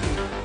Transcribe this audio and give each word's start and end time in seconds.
Welcome, 0.00 0.37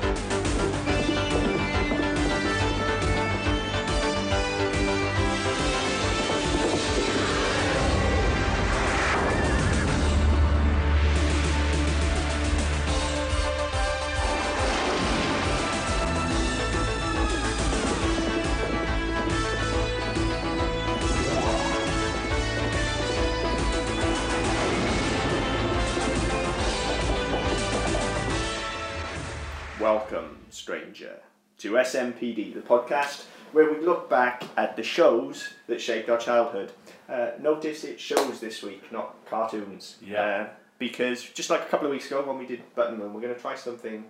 to 31.58 31.72
SMPD, 31.72 32.54
the 32.54 32.60
podcast 32.60 33.24
where 33.52 33.72
we 33.72 33.78
look 33.84 34.10
back 34.10 34.42
at 34.56 34.76
the 34.76 34.82
shows 34.82 35.50
that 35.68 35.80
shaped 35.80 36.10
our 36.10 36.18
childhood. 36.18 36.72
Uh, 37.08 37.30
notice 37.40 37.84
it 37.84 38.00
shows 38.00 38.40
this 38.40 38.62
week, 38.62 38.90
not 38.90 39.14
cartoons. 39.26 39.96
Yeah. 40.04 40.22
Uh, 40.22 40.48
because 40.78 41.22
just 41.22 41.50
like 41.50 41.62
a 41.62 41.66
couple 41.66 41.86
of 41.86 41.92
weeks 41.92 42.06
ago 42.06 42.22
when 42.26 42.36
we 42.36 42.46
did 42.46 42.62
Button 42.74 42.98
Moon, 42.98 43.14
we're 43.14 43.20
going 43.20 43.34
to 43.34 43.40
try 43.40 43.54
something 43.54 44.04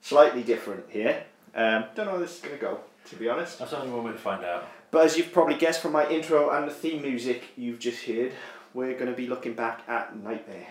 slightly 0.00 0.42
different 0.42 0.84
here. 0.88 1.24
Um, 1.54 1.84
don't 1.94 2.06
know 2.06 2.12
how 2.12 2.18
this 2.18 2.36
is 2.36 2.40
going 2.40 2.56
to 2.56 2.60
go, 2.60 2.80
to 3.10 3.16
be 3.16 3.28
honest. 3.28 3.60
That's 3.60 3.72
only 3.72 3.92
one 3.92 4.04
way 4.04 4.12
to 4.12 4.18
find 4.18 4.44
out. 4.44 4.66
But 4.90 5.04
as 5.04 5.16
you've 5.16 5.32
probably 5.32 5.54
guessed 5.54 5.80
from 5.80 5.92
my 5.92 6.08
intro 6.08 6.50
and 6.50 6.68
the 6.68 6.74
theme 6.74 7.02
music 7.02 7.44
you've 7.56 7.78
just 7.78 8.04
heard, 8.04 8.32
we're 8.74 8.94
going 8.94 9.10
to 9.10 9.16
be 9.16 9.28
looking 9.28 9.54
back 9.54 9.82
at 9.88 10.16
Knightmare. 10.16 10.66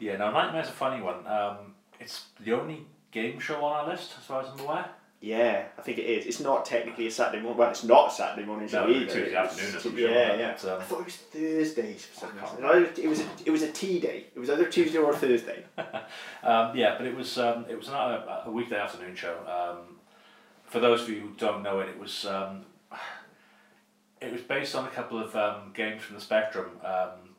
Yeah, 0.00 0.16
now 0.16 0.32
Knightmare's 0.32 0.68
a 0.68 0.72
funny 0.72 1.00
one. 1.00 1.24
Um, 1.26 1.74
it's 2.00 2.26
the 2.40 2.52
only 2.52 2.84
game 3.10 3.38
show 3.40 3.64
on 3.64 3.72
our 3.72 3.88
list, 3.92 4.14
as 4.18 4.24
far 4.24 4.42
as 4.42 4.48
I'm 4.48 4.60
aware. 4.60 4.86
Yeah, 5.20 5.64
I 5.76 5.82
think 5.82 5.98
it 5.98 6.02
is. 6.02 6.26
It's 6.26 6.38
not 6.38 6.64
technically 6.64 7.08
a 7.08 7.10
Saturday 7.10 7.42
morning. 7.42 7.58
Well, 7.58 7.70
it's 7.70 7.82
not 7.82 8.12
a 8.12 8.14
Saturday 8.14 8.46
morning 8.46 8.68
show 8.68 8.86
No, 8.86 8.90
either. 8.94 9.06
Tuesday 9.12 9.34
afternoon 9.34 9.74
or 9.74 9.80
something, 9.80 10.00
Yeah, 10.04 10.34
yeah. 10.36 10.50
Um, 10.72 10.80
I 10.80 10.84
thought 10.84 11.00
it 11.00 11.04
was 11.06 11.16
Thursdays 11.16 12.06
for 12.06 12.20
some 12.20 12.30
reason. 12.40 12.60
No, 12.62 12.72
It 12.96 13.08
was 13.08 13.20
a, 13.20 13.26
it 13.44 13.50
was 13.50 13.62
a 13.62 13.72
tea 13.72 13.98
day. 13.98 14.26
It 14.32 14.38
was 14.38 14.48
either 14.48 14.66
Tuesday 14.66 14.98
or 14.98 15.12
Thursday. 15.14 15.64
Um, 16.44 16.76
yeah, 16.76 16.94
but 16.96 17.06
it 17.06 17.16
was 17.16 17.36
um, 17.36 17.66
it 17.68 17.76
was 17.76 17.88
not 17.88 18.12
a, 18.12 18.44
a 18.46 18.50
weekday 18.50 18.78
afternoon 18.78 19.16
show. 19.16 19.36
Um, 19.46 19.96
for 20.64 20.78
those 20.78 21.02
of 21.02 21.08
you 21.08 21.20
who 21.20 21.30
don't 21.36 21.64
know 21.64 21.80
it, 21.80 21.88
it 21.88 21.98
was 21.98 22.24
um, 22.26 22.64
it 24.20 24.32
was 24.32 24.40
based 24.42 24.76
on 24.76 24.84
a 24.84 24.88
couple 24.88 25.18
of 25.18 25.34
um, 25.34 25.72
games 25.74 26.02
from 26.02 26.14
the 26.14 26.22
Spectrum. 26.22 26.70
Um, 26.84 27.34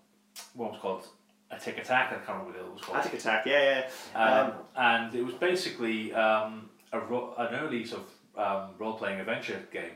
one 0.53 0.71
was 0.73 0.79
called 0.81 1.07
Atic 1.51 1.83
Atac. 1.83 1.91
I 1.91 2.09
can't 2.09 2.27
remember 2.27 2.45
what 2.45 2.53
the 2.55 2.61
other 2.61 2.71
was 2.71 2.81
called. 2.81 2.97
Atic 2.99 3.21
Atac, 3.21 3.45
yeah, 3.45 3.85
yeah. 4.13 4.19
Um, 4.19 4.53
and 4.75 5.15
it 5.15 5.23
was 5.25 5.33
basically 5.35 6.13
um, 6.13 6.69
a 6.93 6.99
ro- 6.99 7.33
an 7.37 7.55
early 7.55 7.85
sort 7.85 8.03
of 8.03 8.39
um, 8.39 8.69
role 8.77 8.93
playing 8.93 9.19
adventure 9.19 9.61
game 9.71 9.91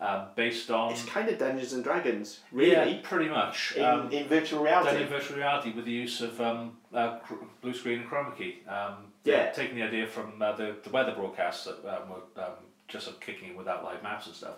um, 0.00 0.26
based 0.36 0.70
on 0.70 0.92
It's 0.92 1.04
kind 1.04 1.28
of 1.28 1.38
Dungeons 1.38 1.72
and 1.72 1.82
Dragons, 1.84 2.40
really, 2.52 2.72
yeah, 2.94 3.00
pretty 3.02 3.28
much 3.28 3.74
in, 3.76 3.84
um, 3.84 4.10
in 4.10 4.26
virtual 4.28 4.64
done 4.64 4.66
reality. 4.84 5.02
in 5.02 5.08
virtual 5.08 5.36
reality 5.36 5.72
with 5.72 5.84
the 5.84 5.92
use 5.92 6.20
of 6.20 6.40
um, 6.40 6.76
uh, 6.92 7.18
cr- 7.18 7.34
blue 7.60 7.74
screen 7.74 8.00
and 8.00 8.08
chroma 8.10 8.36
key. 8.36 8.62
Um, 8.68 9.12
Yeah. 9.24 9.50
taking 9.50 9.76
the 9.76 9.82
idea 9.82 10.06
from 10.06 10.40
uh, 10.40 10.52
the 10.52 10.76
the 10.84 10.90
weather 10.90 11.12
broadcasts 11.14 11.64
that 11.64 11.78
um, 11.86 12.08
were 12.10 12.42
um, 12.42 12.52
just 12.88 13.04
sort 13.06 13.16
of 13.16 13.20
kicking 13.22 13.50
in 13.50 13.56
without 13.56 13.82
live 13.84 14.02
maps 14.02 14.26
and 14.26 14.34
stuff. 14.36 14.56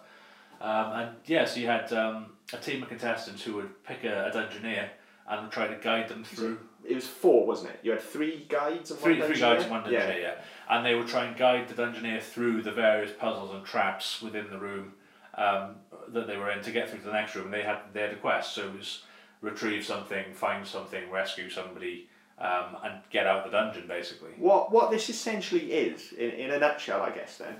Um, 0.61 0.93
and 0.93 1.09
yeah, 1.27 1.45
so 1.45 1.61
you 1.61 1.67
had 1.67 1.93
um, 1.93 2.27
a 2.53 2.57
team 2.57 2.83
of 2.83 2.89
contestants 2.89 3.43
who 3.43 3.55
would 3.57 3.85
pick 3.85 4.05
a, 4.05 4.27
a 4.27 4.31
dungeoneer 4.31 4.89
and 5.29 5.51
try 5.51 5.67
to 5.67 5.77
guide 5.77 6.09
them 6.09 6.25
through 6.25 6.59
It 6.85 6.95
was 6.95 7.07
four, 7.07 7.47
wasn't 7.47 7.71
it? 7.71 7.81
You 7.83 7.91
had 7.93 8.01
three 8.01 8.47
guides 8.49 8.91
and 8.91 9.01
three, 9.01 9.19
one 9.19 9.29
three 9.29 9.41
guides 9.41 9.65
and 9.65 9.73
one 9.73 9.93
Yeah. 9.93 10.17
yeah. 10.17 10.35
And 10.69 10.85
they 10.85 10.95
would 10.95 11.09
try 11.09 11.25
and 11.25 11.37
guide 11.37 11.69
the 11.69 11.75
dungeoneer 11.75 12.23
through 12.23 12.63
the 12.63 12.73
various 12.73 13.13
puzzles 13.13 13.55
and 13.55 13.65
traps 13.65 14.23
within 14.23 14.51
the 14.51 14.59
room 14.59 14.93
um, 15.35 15.77
that 16.09 16.27
they 16.27 16.37
were 16.37 16.51
in 16.51 16.63
to 16.63 16.71
get 16.71 16.89
through 16.89 17.01
to 17.01 17.07
the 17.07 17.13
next 17.13 17.35
room. 17.35 17.51
They 17.51 17.63
had 17.63 17.79
they 17.93 18.03
had 18.03 18.13
a 18.13 18.17
quest, 18.17 18.55
so 18.55 18.67
it 18.67 18.77
was 18.77 19.03
retrieve 19.41 19.85
something, 19.85 20.33
find 20.33 20.67
something, 20.67 21.11
rescue 21.11 21.51
somebody, 21.51 22.09
um, 22.39 22.77
and 22.83 22.95
get 23.11 23.27
out 23.27 23.45
of 23.45 23.51
the 23.51 23.57
dungeon 23.57 23.87
basically. 23.87 24.31
What 24.39 24.73
what 24.73 24.91
this 24.91 25.09
essentially 25.11 25.73
is, 25.73 26.13
in, 26.13 26.31
in 26.31 26.51
a 26.53 26.59
nutshell, 26.59 27.03
I 27.03 27.11
guess, 27.11 27.39
then, 27.39 27.57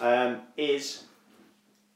um, 0.00 0.40
is 0.56 1.04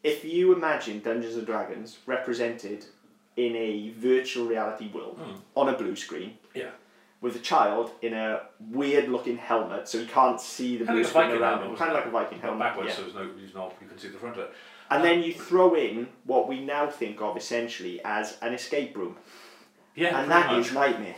if 0.03 0.25
you 0.25 0.53
imagine 0.55 1.01
Dungeons 1.01 1.37
and 1.37 1.47
Dragons 1.47 1.99
represented 2.07 2.87
in 3.37 3.57
a 3.57 3.91
virtual 3.97 4.47
reality 4.47 4.89
world 4.93 5.19
Hmm. 5.21 5.35
on 5.57 5.69
a 5.69 5.73
blue 5.77 5.97
screen 5.97 6.39
Yeah. 6.55 6.71
with 7.21 7.35
a 7.37 7.41
child 7.41 7.91
in 8.03 8.15
a 8.15 8.43
weird 8.71 9.09
looking 9.09 9.37
helmet 9.39 9.89
so 9.89 9.99
he 9.99 10.07
can't 10.07 10.41
see 10.41 10.77
the 10.77 10.85
Kinda 10.85 10.93
blue 11.01 11.05
screen 11.05 11.31
around 11.33 11.63
him. 11.63 11.77
Kind 11.77 11.91
of 11.91 11.97
like 11.97 12.07
a 12.07 12.11
Viking 12.11 12.41
helmet. 12.41 12.61
backwards, 12.61 12.89
yeah. 12.91 12.95
so 12.97 13.03
there's 13.03 13.15
no, 13.15 13.29
there's 13.37 13.55
no, 13.55 13.73
you 13.81 13.89
can 13.89 13.99
see 13.99 14.09
the 14.09 14.19
front 14.19 14.37
of 14.37 14.45
it. 14.45 14.53
And 14.91 15.03
then 15.03 15.23
you 15.23 15.33
throw 15.33 15.75
in 15.75 16.09
what 16.25 16.47
we 16.47 16.61
now 16.61 16.87
think 16.89 17.21
of 17.21 17.37
essentially 17.37 18.01
as 18.05 18.37
an 18.43 18.53
escape 18.55 18.97
room. 18.97 19.17
Yeah, 19.97 20.21
and 20.21 20.31
that 20.31 20.49
much. 20.53 20.67
is 20.67 20.73
Knightmare. 20.73 21.15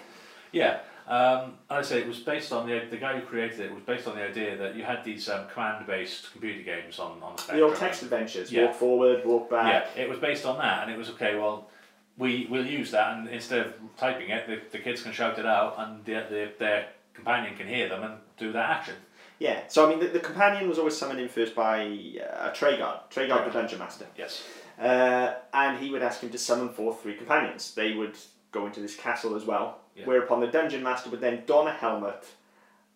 Yeah, 0.53 0.79
um, 1.09 1.55
I 1.69 1.83
say 1.83 2.01
it 2.01 2.07
was 2.07 2.21
based 2.21 2.53
on 2.53 2.67
the 2.69 2.85
the 2.91 2.97
guy 2.97 3.19
who 3.19 3.27
created 3.27 3.61
it 3.61 3.75
was 3.75 3.83
based 3.83 4.07
on 4.07 4.15
the 4.17 4.23
idea 4.23 4.57
that 4.57 4.75
you 4.77 4.85
had 4.85 5.03
these 5.05 5.29
um, 5.29 5.47
command-based 5.53 6.31
computer 6.33 6.63
games 6.63 6.99
on 6.99 7.21
on 7.23 7.35
the 7.37 7.55
The 7.55 7.61
old 7.63 7.77
text 7.77 8.03
adventures. 8.03 8.53
Yeah. 8.53 8.67
Walk 8.67 8.75
forward, 8.77 9.25
walk 9.25 9.51
back. 9.51 9.89
Yeah, 9.97 10.03
it 10.05 10.09
was 10.09 10.19
based 10.19 10.47
on 10.47 10.59
that, 10.59 10.83
and 10.85 10.91
it 10.93 10.97
was 10.99 11.11
okay. 11.11 11.37
Well, 11.37 11.69
we 12.19 12.47
will 12.51 12.65
use 12.65 12.91
that, 12.93 13.17
and 13.17 13.29
instead 13.29 13.67
of 13.67 13.75
typing 13.97 14.31
it, 14.31 14.47
the, 14.47 14.61
the 14.71 14.83
kids 14.83 15.03
can 15.03 15.13
shout 15.13 15.39
it 15.39 15.47
out, 15.47 15.75
and 15.79 16.05
the, 16.05 16.13
the, 16.31 16.51
their 16.59 16.87
companion 17.15 17.57
can 17.57 17.67
hear 17.69 17.89
them 17.89 18.03
and 18.03 18.15
do 18.39 18.53
that 18.53 18.71
action. 18.71 18.95
Yeah, 19.39 19.61
so 19.69 19.87
I 19.87 19.91
mean, 19.91 20.01
the, 20.01 20.07
the 20.07 20.21
companion 20.21 20.69
was 20.69 20.79
always 20.79 20.97
summoned 20.97 21.21
in 21.21 21.29
first 21.29 21.55
by 21.55 21.81
uh, 21.83 22.51
Treguard, 22.53 23.01
Treguard 23.11 23.45
the 23.45 23.51
Dungeon 23.51 23.79
Master. 23.79 24.07
Yes. 24.17 24.43
Uh, 24.81 25.35
and 25.53 25.79
he 25.79 25.91
would 25.91 26.03
ask 26.03 26.21
him 26.23 26.31
to 26.31 26.39
summon 26.39 26.71
forth 26.71 27.03
three 27.03 27.15
companions. 27.15 27.75
They 27.75 27.93
would 27.95 28.17
go 28.53 28.65
into 28.67 28.81
this 28.81 28.97
castle 28.97 29.35
as 29.37 29.45
well, 29.45 29.79
Yeah. 29.95 30.07
whereupon 30.07 30.41
the 30.41 30.47
Dungeon 30.47 30.83
Master 30.83 31.11
would 31.11 31.21
then 31.21 31.43
don 31.47 31.67
a 31.69 31.73
helmet 31.73 32.25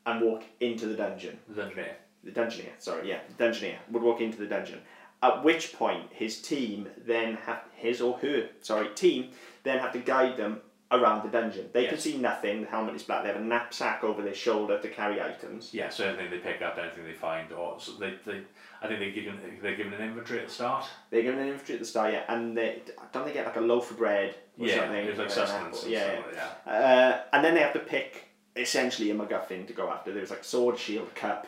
and 0.07 0.23
walk 0.23 0.45
into 0.61 0.87
the 0.87 0.95
dungeon. 0.95 1.39
The 1.49 1.65
engineer. 1.65 1.97
The 2.23 2.33
Dungeoneer, 2.33 2.73
sorry, 2.79 3.09
yeah, 3.09 3.21
the 3.35 3.45
Dungeoneer 3.45 3.77
would 3.91 4.03
walk 4.03 4.21
into 4.21 4.37
the 4.39 4.47
dungeon. 4.47 4.81
At 5.23 5.45
which 5.45 5.75
point, 5.75 6.13
his 6.13 6.41
team 6.41 6.89
then 6.97 7.37
have, 7.47 7.63
his 7.75 8.01
or 8.01 8.19
her, 8.19 8.49
sorry, 8.63 8.89
team 8.95 9.31
then 9.65 9.79
have 9.79 9.93
to 9.93 9.99
guide 9.99 10.37
them 10.37 10.61
around 10.93 11.25
the 11.25 11.29
dungeon. 11.29 11.69
They 11.73 11.87
can 11.87 11.99
see 11.99 12.17
nothing, 12.17 12.63
the 12.63 12.67
helmet 12.67 12.97
is 12.97 13.03
black, 13.03 13.23
they 13.23 13.29
have 13.29 13.41
a 13.41 13.45
knapsack 13.45 14.03
over 14.03 14.23
their 14.23 14.35
shoulder 14.35 14.81
to 14.81 14.89
carry 14.89 15.21
items. 15.21 15.73
Yeah, 15.73 15.89
so 15.89 16.09
anything 16.09 16.31
they 16.31 16.39
pick 16.39 16.63
up, 16.63 16.79
anything 16.79 17.05
they 17.05 17.13
find, 17.13 17.53
or 17.53 17.79
so 17.79 17.93
they, 17.93 18.15
they 18.27 18.41
I 18.83 18.89
think 18.89 19.01
they 19.01 19.11
given 19.11 19.39
they're 19.63 19.77
given 19.77 19.93
an 19.93 20.03
inventory 20.03 20.41
at 20.41 20.49
the 20.49 20.53
start. 20.53 20.87
They're 21.11 21.23
given 21.23 21.41
an 21.41 21.49
inventory 21.49 21.75
at 21.75 21.81
the 21.81 21.87
start, 21.87 22.13
yeah, 22.13 22.25
and 22.29 22.57
they 22.57 22.83
don't 23.13 23.27
they 23.27 23.33
get 23.33 23.47
like 23.47 23.57
a 23.57 23.61
loaf 23.61 23.91
of 23.91 23.99
bread 23.99 24.35
or 24.59 24.67
yeah, 24.67 24.77
something? 24.77 24.97
it 24.97 25.11
was 25.11 25.19
like 25.19 25.31
sustenance. 25.31 25.83
and 25.83 25.93
yeah, 25.93 26.21
yeah. 26.67 26.73
Uh, 26.73 27.23
and 27.33 27.45
then 27.45 27.55
they 27.55 27.61
have 27.61 27.75
to 27.75 27.79
pick 27.79 28.29
essentially 28.57 29.11
a 29.11 29.15
MacGuffin 29.15 29.67
to 29.67 29.73
go 29.73 29.91
after. 29.91 30.13
There 30.13 30.23
was 30.23 30.31
like 30.31 30.45
sword, 30.45 30.79
shield, 30.79 31.15
cup. 31.15 31.47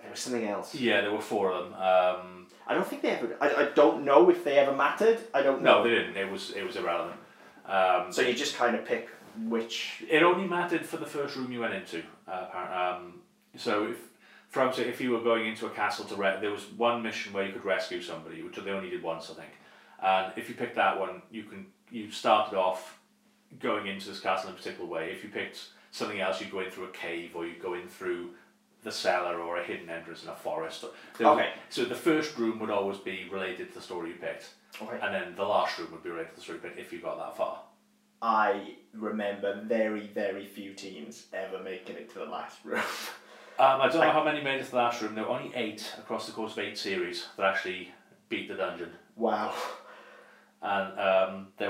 There 0.00 0.10
was 0.10 0.20
something 0.20 0.46
else. 0.46 0.74
Yeah, 0.74 1.00
there 1.00 1.12
were 1.12 1.20
four 1.20 1.52
of 1.52 1.64
them. 1.64 1.74
Um, 1.74 2.37
I 2.68 2.74
don't 2.74 2.86
think 2.86 3.02
they 3.02 3.10
ever. 3.10 3.36
I, 3.40 3.54
I 3.54 3.64
don't 3.74 4.04
know 4.04 4.28
if 4.28 4.44
they 4.44 4.58
ever 4.58 4.74
mattered. 4.74 5.18
I 5.32 5.42
don't 5.42 5.62
know. 5.62 5.78
no, 5.78 5.84
they 5.84 5.90
didn't. 5.90 6.16
It 6.16 6.30
was 6.30 6.50
it 6.50 6.64
was 6.64 6.76
irrelevant. 6.76 7.18
Um, 7.66 8.12
so 8.12 8.22
you 8.22 8.34
just 8.34 8.56
kind 8.56 8.76
of 8.76 8.84
pick 8.84 9.08
which. 9.46 10.04
It 10.08 10.22
only 10.22 10.46
mattered 10.46 10.84
for 10.84 10.98
the 10.98 11.06
first 11.06 11.34
room 11.36 11.50
you 11.50 11.60
went 11.60 11.74
into. 11.74 12.02
Uh, 12.26 12.96
um, 12.98 13.20
so 13.56 13.88
if, 13.88 13.96
for 14.48 14.66
example, 14.66 14.92
if 14.92 15.00
you 15.00 15.10
were 15.12 15.20
going 15.20 15.46
into 15.46 15.66
a 15.66 15.70
castle 15.70 16.04
to 16.06 16.14
re- 16.16 16.38
there 16.40 16.50
was 16.50 16.64
one 16.76 17.02
mission 17.02 17.32
where 17.32 17.46
you 17.46 17.52
could 17.52 17.64
rescue 17.64 18.02
somebody, 18.02 18.42
which 18.42 18.56
they 18.56 18.70
only 18.70 18.90
did 18.90 19.02
once, 19.02 19.30
I 19.30 19.34
think. 19.34 19.52
And 20.02 20.32
if 20.36 20.48
you 20.48 20.54
picked 20.54 20.76
that 20.76 21.00
one, 21.00 21.22
you 21.30 21.44
can 21.44 21.66
you 21.90 22.10
started 22.10 22.56
off 22.56 22.98
going 23.60 23.86
into 23.86 24.08
this 24.10 24.20
castle 24.20 24.50
in 24.50 24.54
a 24.54 24.58
particular 24.58 24.88
way. 24.88 25.10
If 25.10 25.24
you 25.24 25.30
picked 25.30 25.68
something 25.90 26.20
else, 26.20 26.40
you'd 26.40 26.50
go 26.50 26.60
in 26.60 26.70
through 26.70 26.84
a 26.84 26.90
cave 26.90 27.32
or 27.34 27.46
you'd 27.46 27.62
go 27.62 27.74
in 27.74 27.88
through 27.88 28.30
the 28.82 28.92
cellar 28.92 29.40
or 29.40 29.58
a 29.58 29.64
hidden 29.64 29.90
entrance 29.90 30.22
in 30.22 30.28
a 30.30 30.36
forest. 30.36 30.84
There 31.16 31.28
was- 31.28 31.38
Okay. 31.38 31.52
So 31.68 31.84
the 31.84 31.94
first 31.94 32.38
room 32.38 32.58
would 32.60 32.70
always 32.70 32.98
be 32.98 33.28
related 33.30 33.68
to 33.68 33.74
the 33.74 33.80
story 33.80 34.10
you 34.10 34.16
picked, 34.16 34.50
Okay. 34.80 34.98
and 35.02 35.14
then 35.14 35.34
the 35.36 35.44
last 35.44 35.78
room 35.78 35.90
would 35.92 36.02
be 36.02 36.10
related 36.10 36.30
to 36.30 36.36
the 36.36 36.42
story 36.42 36.58
you 36.58 36.62
picked 36.68 36.78
if 36.78 36.92
you 36.92 37.00
got 37.00 37.18
that 37.18 37.36
far. 37.36 37.62
I 38.20 38.74
remember 38.94 39.60
very 39.62 40.08
very 40.08 40.46
few 40.46 40.74
teams 40.74 41.26
ever 41.32 41.58
making 41.60 41.96
it 41.96 42.08
to 42.12 42.18
the 42.20 42.26
last 42.26 42.58
room. 42.64 42.82
Um, 43.60 43.80
I 43.80 43.88
don't 43.88 44.00
know 44.02 44.12
how 44.12 44.22
many 44.22 44.40
made 44.40 44.60
it 44.60 44.66
to 44.66 44.70
the 44.70 44.76
last 44.76 45.02
room. 45.02 45.16
There 45.16 45.24
were 45.24 45.30
only 45.30 45.52
eight 45.56 45.92
across 45.98 46.26
the 46.26 46.32
course 46.32 46.52
of 46.52 46.60
eight 46.60 46.78
series 46.78 47.26
that 47.36 47.44
actually 47.44 47.90
beat 48.28 48.46
the 48.46 48.54
dungeon. 48.54 48.92
wow. 49.16 49.52
And 50.62 50.98
um, 51.00 51.48
there 51.56 51.67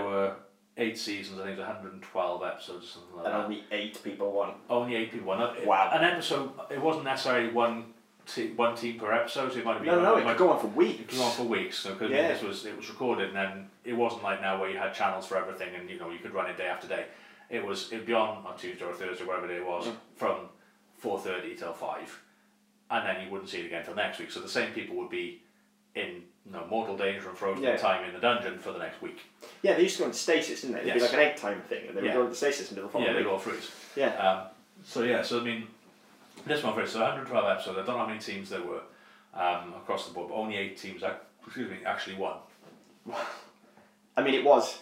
eight 0.78 0.96
seasons, 0.98 1.40
I 1.40 1.44
think 1.44 1.56
it 1.58 1.60
was 1.60 1.68
112 1.68 2.42
episodes 2.44 2.84
or 2.84 2.88
something 2.88 3.16
like 3.16 3.26
And 3.26 3.34
that. 3.34 3.44
only 3.44 3.64
eight 3.72 4.02
people 4.02 4.32
won. 4.32 4.54
Only 4.70 4.96
eight 4.96 5.10
people 5.12 5.26
won. 5.28 5.40
it. 5.56 5.66
Wow. 5.66 5.90
An 5.92 6.04
episode, 6.04 6.52
it 6.70 6.80
wasn't 6.80 7.04
necessarily 7.04 7.50
one, 7.52 7.92
te- 8.26 8.52
one 8.52 8.76
team 8.76 8.98
per 8.98 9.12
episode, 9.12 9.52
so 9.52 9.58
it 9.58 9.64
might 9.64 9.74
have 9.74 9.82
been. 9.82 9.94
No, 9.96 10.00
no, 10.02 10.16
it 10.16 10.20
it 10.20 10.24
might 10.24 10.36
could 10.36 10.38
go 10.46 10.52
on 10.52 10.60
for 10.60 10.66
it 10.68 10.74
weeks. 10.74 10.98
could 11.10 11.18
go 11.18 11.24
on 11.24 11.32
for 11.32 11.42
weeks. 11.44 11.78
So 11.78 11.96
Yeah. 12.00 12.28
this 12.28 12.42
was 12.42 12.64
it 12.64 12.76
was 12.76 12.88
recorded, 12.88 13.28
and 13.28 13.36
then 13.36 13.70
it 13.84 13.94
wasn't 13.94 14.22
like 14.22 14.40
now 14.40 14.60
where 14.60 14.70
you 14.70 14.78
had 14.78 14.94
channels 14.94 15.26
for 15.26 15.36
everything, 15.36 15.74
and 15.74 15.90
you 15.90 15.98
know 15.98 16.10
you 16.10 16.18
could 16.20 16.32
run 16.32 16.48
it 16.48 16.56
day 16.56 16.66
after 16.68 16.86
day. 16.86 17.06
It 17.50 17.64
was 17.64 17.92
it'd 17.92 18.06
be 18.06 18.14
on 18.14 18.46
on 18.46 18.56
Tuesday 18.56 18.84
or 18.84 18.92
Thursday, 18.92 19.24
whatever 19.24 19.48
day 19.48 19.56
it 19.56 19.66
was, 19.66 19.86
Mm. 19.88 19.96
from 20.16 20.36
four 20.96 21.18
thirty 21.18 21.56
till 21.56 21.72
five, 21.72 22.20
and 22.90 23.06
then 23.06 23.24
you 23.24 23.30
wouldn't 23.32 23.48
see 23.50 23.60
it 23.60 23.66
again 23.66 23.84
till 23.84 23.94
next 23.94 24.18
week. 24.18 24.30
So 24.30 24.40
the 24.40 24.48
same 24.48 24.72
people 24.72 24.94
would 24.96 25.10
be 25.10 25.42
in 25.98 26.22
you 26.46 26.52
know, 26.52 26.64
mortal 26.70 26.96
danger 26.96 27.28
and 27.28 27.36
frozen 27.36 27.62
Yeah. 27.62 27.76
time 27.76 28.04
in 28.06 28.14
the 28.14 28.20
dungeon 28.20 28.58
for 28.58 28.72
the 28.72 28.78
next 28.78 29.02
week. 29.02 29.18
Yeah, 29.62 29.74
they 29.74 29.82
used 29.82 29.96
to 29.96 30.02
go 30.02 30.06
into 30.06 30.18
stasis, 30.18 30.62
didn't 30.62 30.76
they? 30.76 30.80
It'd 30.82 30.94
be 30.94 31.00
like 31.00 31.12
an 31.12 31.18
egg 31.18 31.36
time 31.36 31.60
thing, 31.62 31.88
and 31.88 31.96
they 31.96 32.00
would 32.00 32.08
Yeah. 32.08 32.14
go 32.14 32.22
into 32.22 32.34
stasis 32.34 32.70
until 32.70 32.84
the 32.86 32.90
following 32.90 33.14
yeah, 33.14 33.20
they 33.22 33.28
all 33.28 33.38
freeze. 33.38 33.70
Yeah. 33.96 34.14
Um, 34.16 34.46
so 34.84 35.02
yeah, 35.02 35.22
so 35.22 35.40
I 35.40 35.42
mean, 35.44 35.66
this 36.46 36.62
one 36.62 36.74
first. 36.74 36.94
So 36.94 37.00
112 37.00 37.44
episodes. 37.46 37.76
I 37.78 37.82
don't 37.82 37.96
know 37.96 37.98
how 37.98 38.06
many 38.06 38.20
teams 38.20 38.48
there 38.48 38.62
were 38.62 38.80
um, 39.34 39.74
across 39.74 40.06
the 40.08 40.14
board, 40.14 40.28
but 40.30 40.36
only 40.36 40.56
eight 40.56 40.78
teams. 40.78 41.02
Excuse 41.46 41.70
me, 41.70 41.78
actually 41.84 42.16
won. 42.16 42.36
I 44.16 44.22
mean, 44.22 44.34
it 44.34 44.44
was. 44.44 44.78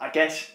I 0.00 0.10
guess 0.10 0.50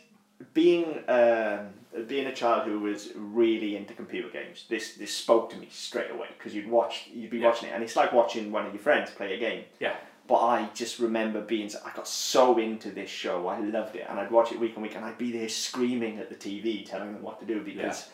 being 0.53 0.85
um, 1.07 1.69
Uh, 1.95 2.01
being 2.01 2.27
a 2.27 2.33
child 2.35 2.67
who 2.67 2.79
was 2.79 3.09
really 3.15 3.75
into 3.75 3.93
computer 3.95 4.29
games, 4.29 4.65
this 4.69 4.93
this 4.93 5.13
spoke 5.13 5.49
to 5.49 5.57
me 5.57 5.67
straight 5.71 6.11
away 6.11 6.27
because 6.37 6.53
you'd 6.53 6.69
watch, 6.69 7.07
you'd 7.11 7.31
be 7.31 7.39
Yeah. 7.39 7.47
watching 7.47 7.69
it, 7.69 7.71
and 7.73 7.83
it's 7.83 7.95
like 7.95 8.13
watching 8.13 8.51
one 8.51 8.65
of 8.67 8.73
your 8.73 8.81
friends 8.81 9.09
play 9.11 9.33
a 9.33 9.39
game. 9.39 9.63
Yeah. 9.79 9.95
But 10.27 10.41
I 10.45 10.69
just 10.75 10.99
remember 10.99 11.41
being, 11.41 11.71
I 11.83 11.91
got 11.95 12.07
so 12.07 12.59
into 12.59 12.91
this 12.91 13.09
show, 13.09 13.47
I 13.47 13.57
loved 13.59 13.95
it, 13.95 14.05
and 14.07 14.19
I'd 14.19 14.29
watch 14.29 14.51
it 14.51 14.59
week 14.59 14.73
on 14.77 14.83
week, 14.83 14.95
and 14.95 15.03
I'd 15.03 15.17
be 15.17 15.31
there 15.31 15.49
screaming 15.49 16.19
at 16.19 16.29
the 16.29 16.35
TV, 16.35 16.85
telling 16.85 17.13
them 17.13 17.23
what 17.23 17.39
to 17.39 17.45
do 17.47 17.61
because 17.61 18.09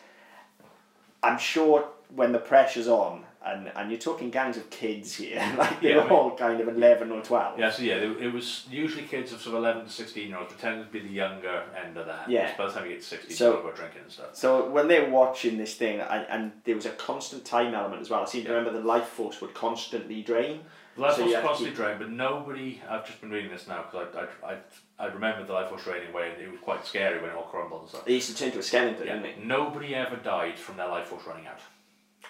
I'm 1.22 1.36
sure 1.38 1.88
when 2.14 2.32
the 2.32 2.38
pressure's 2.38 2.88
on, 2.88 3.24
and, 3.46 3.70
and 3.76 3.90
you're 3.90 4.00
talking 4.00 4.30
gangs 4.30 4.56
of 4.56 4.68
kids 4.70 5.14
here, 5.14 5.38
like 5.58 5.80
they're 5.80 5.96
Yeah, 5.96 6.00
I 6.00 6.04
mean- 6.04 6.12
all 6.12 6.36
kind 6.36 6.60
of 6.60 6.68
11 6.68 7.10
or 7.12 7.22
12. 7.22 7.58
Yeah, 7.58 7.70
so 7.70 7.82
yeah, 7.82 7.94
it, 7.94 8.22
it 8.22 8.32
was 8.32 8.66
usually 8.70 9.04
kids 9.04 9.32
of 9.32 9.40
sort 9.40 9.54
of 9.56 9.62
11 9.62 9.84
to 9.84 9.90
16 9.90 10.28
year 10.28 10.38
olds, 10.38 10.52
tended 10.60 10.86
to 10.86 10.92
be 10.92 11.00
the 11.00 11.14
younger 11.14 11.62
end 11.84 11.96
of 11.96 12.06
that. 12.06 12.28
Yeah. 12.28 12.56
By 12.58 12.66
the 12.66 12.72
time 12.72 12.84
you 12.86 12.92
get 12.92 13.00
to 13.02 13.06
16, 13.06 13.30
So- 13.36 13.52
so, 13.52 13.60
about 13.60 13.76
drinking 13.76 14.02
and 14.02 14.10
stuff. 14.12 14.34
So 14.36 14.68
when 14.68 14.88
they 14.88 15.00
were 15.00 15.10
watching 15.10 15.56
this 15.58 15.74
thing, 15.74 16.00
and, 16.00 16.26
and 16.28 16.52
there 16.64 16.74
was 16.74 16.86
a 16.86 16.90
constant 16.90 17.44
time 17.44 17.74
element 17.74 18.02
as 18.02 18.10
well. 18.10 18.22
I 18.22 18.24
seem 18.26 18.44
to 18.44 18.52
remember 18.52 18.78
the 18.78 18.84
life 18.86 19.06
force 19.08 19.40
would 19.40 19.54
constantly 19.54 20.22
drain. 20.22 20.60
The 20.96 21.02
life 21.02 21.16
So 21.16 21.24
force 21.28 21.40
constantly 21.42 21.74
drained, 21.76 21.98
but 21.98 22.10
nobody. 22.10 22.80
I've 22.88 23.06
just 23.06 23.20
been 23.20 23.30
reading 23.30 23.50
this 23.50 23.68
now 23.68 23.82
because 23.84 24.08
I, 24.14 24.46
I, 24.50 24.52
I, 24.54 24.56
I 24.98 25.06
remember 25.12 25.44
the 25.46 25.52
life 25.52 25.68
force 25.68 25.84
draining 25.84 26.08
away, 26.10 26.32
and 26.32 26.42
it 26.42 26.50
was 26.50 26.58
quite 26.60 26.86
scary 26.86 27.20
when 27.20 27.30
it 27.30 27.36
all 27.36 27.42
crumbled 27.44 27.82
and 27.82 27.90
stuff. 27.90 28.04
They 28.06 28.14
used 28.14 28.30
to 28.30 28.36
turn 28.36 28.50
to 28.52 28.58
a 28.58 28.62
skeleton, 28.62 29.06
Yeah, 29.06 29.18
didn't 29.18 29.40
they? 29.40 29.44
nobody 29.46 29.94
ever 29.94 30.16
died 30.16 30.58
from 30.58 30.78
their 30.78 30.88
life 30.88 31.06
force 31.08 31.24
running 31.26 31.46
out. 31.46 31.58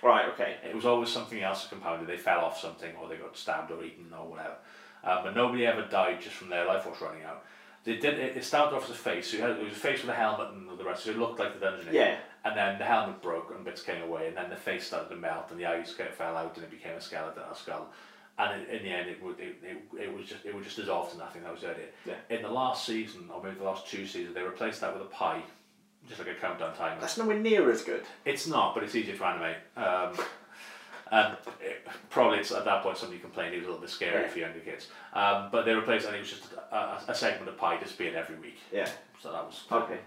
Right. 0.07 0.29
Okay. 0.35 0.57
It 0.69 0.75
was 0.75 0.87
always 0.87 1.11
something 1.11 1.43
else 1.43 1.63
that 1.63 1.71
compounded. 1.71 2.09
They 2.09 2.17
fell 2.17 2.41
off 2.41 2.61
something, 2.61 2.95
or 2.97 3.09
they 3.09 3.17
got 3.17 3.37
stabbed 3.37 3.71
or 3.73 3.83
eaten, 3.85 4.13
or 4.17 4.27
whatever. 4.27 4.57
Um, 5.05 5.19
but 5.25 5.35
nobody 5.35 5.67
ever 5.67 5.83
died 5.83 6.21
just 6.21 6.37
from 6.37 6.49
their 6.49 6.67
life 6.67 6.83
force 6.85 7.01
running 7.01 7.25
out. 7.25 7.45
They 7.85 7.97
did. 7.97 8.19
It, 8.19 8.37
it 8.37 8.45
started 8.45 8.77
off 8.77 8.85
as 8.85 8.91
a 8.91 8.95
face. 8.95 9.31
So 9.31 9.37
you 9.37 9.43
had, 9.43 9.53
it 9.53 9.65
was 9.65 9.73
a 9.73 9.77
face 9.77 10.01
with 10.03 10.11
a 10.11 10.15
helmet 10.15 10.53
and 10.53 10.69
all 10.69 10.77
the 10.77 10.85
rest. 10.85 11.05
So 11.05 11.11
it 11.11 11.19
looked 11.19 11.39
like 11.39 11.55
the 11.55 11.61
dungeon. 11.61 11.93
Yeah. 11.93 12.19
And 12.45 12.57
then 12.57 12.79
the 12.79 12.85
helmet 12.85 13.21
broke 13.23 13.53
and 13.55 13.65
bits 13.65 13.83
came 13.83 14.03
away, 14.03 14.29
and 14.29 14.37
then 14.37 14.51
the 14.51 14.57
face 14.57 14.87
started 14.87 15.09
to 15.09 15.17
melt, 15.17 15.51
and 15.51 15.59
the 15.59 15.67
eyes 15.67 15.93
fell 16.17 16.37
out, 16.37 16.55
and 16.57 16.65
it 16.65 16.71
became 16.71 16.95
a 16.95 17.01
skeleton, 17.01 17.43
a 17.51 17.55
skull. 17.55 17.89
And 18.39 18.63
in, 18.63 18.77
in 18.77 18.83
the 18.85 18.91
end, 18.91 19.09
it 19.09 19.23
would 19.23 19.41
it, 19.41 19.57
it, 19.63 19.79
it 20.01 20.15
was 20.15 20.27
just 20.27 20.45
it 20.45 20.55
would 20.55 20.63
just 20.65 20.77
dissolve 20.77 21.11
to 21.13 21.19
nothing. 21.19 21.43
That 21.43 21.53
was 21.53 21.63
the 21.63 21.71
idea. 21.71 21.87
Yeah. 22.05 22.15
In 22.31 22.43
the 22.43 22.51
last 22.51 22.85
season, 22.85 23.29
or 23.33 23.43
maybe 23.43 23.57
the 23.57 23.65
last 23.65 23.89
two 23.89 24.07
seasons, 24.07 24.35
they 24.35 24.43
replaced 24.43 24.81
that 24.83 24.93
with 24.93 25.03
a 25.03 25.11
pie, 25.11 25.43
just 26.07 26.19
like 26.21 26.29
a 26.29 26.35
countdown 26.35 26.75
timer. 26.75 27.01
That's 27.01 27.17
nowhere 27.19 27.39
near 27.39 27.71
as 27.71 27.83
good. 27.83 28.05
It's 28.25 28.47
not, 28.47 28.75
but 28.75 28.85
it's 28.85 28.95
easier 28.95 29.17
to 29.17 29.25
animate. 29.25 29.57
Um, 29.77 30.13
and 31.13 31.37
it, 31.61 31.87
probably 32.11 32.39
it's, 32.39 32.51
at 32.53 32.65
that 32.65 32.83
point 32.83 32.99
somebody 32.99 33.21
complained 33.21 33.55
it 33.55 33.59
was 33.59 33.67
a 33.67 33.69
little 33.69 33.81
bit 33.81 33.91
scary 33.91 34.23
Yeah. 34.23 34.29
for 34.29 34.39
younger 34.39 34.61
kids. 34.61 34.89
Um, 35.13 35.49
but 35.53 35.65
they 35.65 35.75
replaced 35.75 36.05
it 36.05 36.09
and 36.09 36.17
it 36.17 36.21
was 36.21 36.31
just 36.31 36.53
a, 36.73 37.01
a, 37.09 37.15
segment 37.15 37.49
of 37.49 37.57
pie 37.57 37.79
disappeared 37.79 38.15
every 38.15 38.37
week. 38.37 38.59
Yeah. 38.73 38.89
So 39.21 39.33
that 39.33 39.45
was 39.45 39.63
Okay. 39.71 39.99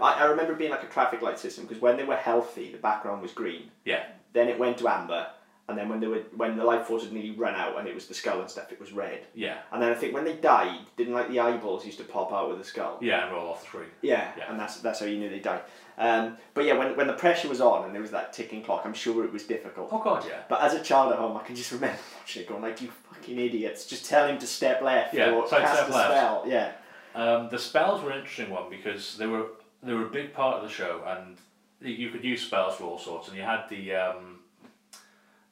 I, 0.00 0.14
I 0.14 0.24
remember 0.24 0.54
being 0.54 0.70
like 0.72 0.82
a 0.82 0.88
traffic 0.88 1.22
light 1.22 1.38
system 1.38 1.64
because 1.66 1.80
when 1.80 1.96
they 1.96 2.04
were 2.04 2.16
healthy, 2.16 2.72
the 2.72 2.78
background 2.78 3.22
was 3.22 3.32
green. 3.32 3.70
yeah, 3.84 4.06
Then 4.32 4.48
it 4.48 4.58
went 4.58 4.78
to 4.78 4.88
amber, 4.88 5.28
and 5.70 5.78
then 5.78 5.88
when 5.88 6.00
they 6.00 6.06
were 6.06 6.22
when 6.36 6.56
the 6.56 6.64
life 6.64 6.86
force 6.86 7.04
had 7.04 7.12
nearly 7.12 7.30
run 7.30 7.54
out 7.54 7.78
and 7.78 7.88
it 7.88 7.94
was 7.94 8.06
the 8.06 8.14
skull 8.14 8.40
and 8.40 8.50
stuff, 8.50 8.70
it 8.70 8.78
was 8.80 8.92
red. 8.92 9.20
yeah, 9.34 9.58
And 9.72 9.80
then 9.82 9.90
I 9.90 9.94
think 9.94 10.12
when 10.12 10.24
they 10.24 10.34
died, 10.34 10.80
didn't 10.98 11.14
like 11.14 11.28
the 11.30 11.40
eyeballs 11.40 11.86
used 11.86 11.98
to 11.98 12.04
pop 12.04 12.32
out 12.32 12.48
with 12.50 12.58
the 12.58 12.64
skull. 12.64 12.98
yeah, 13.00 13.24
and 13.24 13.32
roll 13.32 13.48
off 13.48 13.60
the 13.62 13.66
screen. 13.68 13.88
Yeah, 14.02 14.30
Yeah. 14.36 14.50
and 14.50 14.60
that's 14.60 14.76
that's 14.80 15.00
how 15.00 15.06
you 15.06 15.16
knew 15.18 15.30
they 15.30 15.38
died. 15.38 15.62
Um, 15.98 16.36
but 16.54 16.64
yeah, 16.64 16.74
when 16.74 16.96
when 16.96 17.06
the 17.06 17.12
pressure 17.14 17.48
was 17.48 17.60
on 17.60 17.84
and 17.84 17.94
there 17.94 18.02
was 18.02 18.10
that 18.10 18.32
ticking 18.32 18.62
clock, 18.62 18.82
I'm 18.84 18.94
sure 18.94 19.24
it 19.24 19.32
was 19.32 19.44
difficult. 19.44 19.88
Oh 19.92 19.98
god, 20.02 20.24
yeah. 20.28 20.42
But 20.48 20.60
as 20.62 20.74
a 20.74 20.82
child 20.82 21.12
at 21.12 21.18
home, 21.18 21.36
I 21.36 21.42
can 21.42 21.54
just 21.56 21.72
remember 21.76 21.98
watching 22.18 22.42
it 22.42 22.48
going 22.48 22.62
like, 22.62 22.80
"You 22.82 22.88
fucking 23.12 23.38
idiots! 23.38 23.86
Just 23.86 24.04
tell 24.06 24.26
him 24.26 24.38
to 24.38 24.46
step 24.46 24.82
left 24.82 25.14
Yeah, 25.14 25.30
or 25.32 25.46
side 25.48 25.62
cast 25.62 25.74
step 25.76 25.88
a 25.90 25.92
left. 25.92 26.10
spell." 26.10 26.44
Yeah, 26.46 26.72
Um, 27.14 27.48
the 27.50 27.58
spells 27.58 28.02
were 28.02 28.10
an 28.10 28.18
interesting 28.18 28.50
one 28.50 28.68
because 28.70 29.16
they 29.18 29.26
were 29.26 29.46
they 29.82 29.92
were 29.94 30.06
a 30.06 30.10
big 30.10 30.32
part 30.32 30.56
of 30.56 30.62
the 30.62 30.68
show, 30.68 31.02
and 31.06 31.36
you- 31.80 31.94
you 31.94 32.10
could 32.10 32.22
use 32.24 32.42
spells 32.46 32.76
for 32.76 32.84
all 32.84 32.98
sorts. 32.98 33.28
And 33.28 33.36
you 33.36 33.42
had 33.42 33.66
the 33.70 33.94
um, 33.94 34.39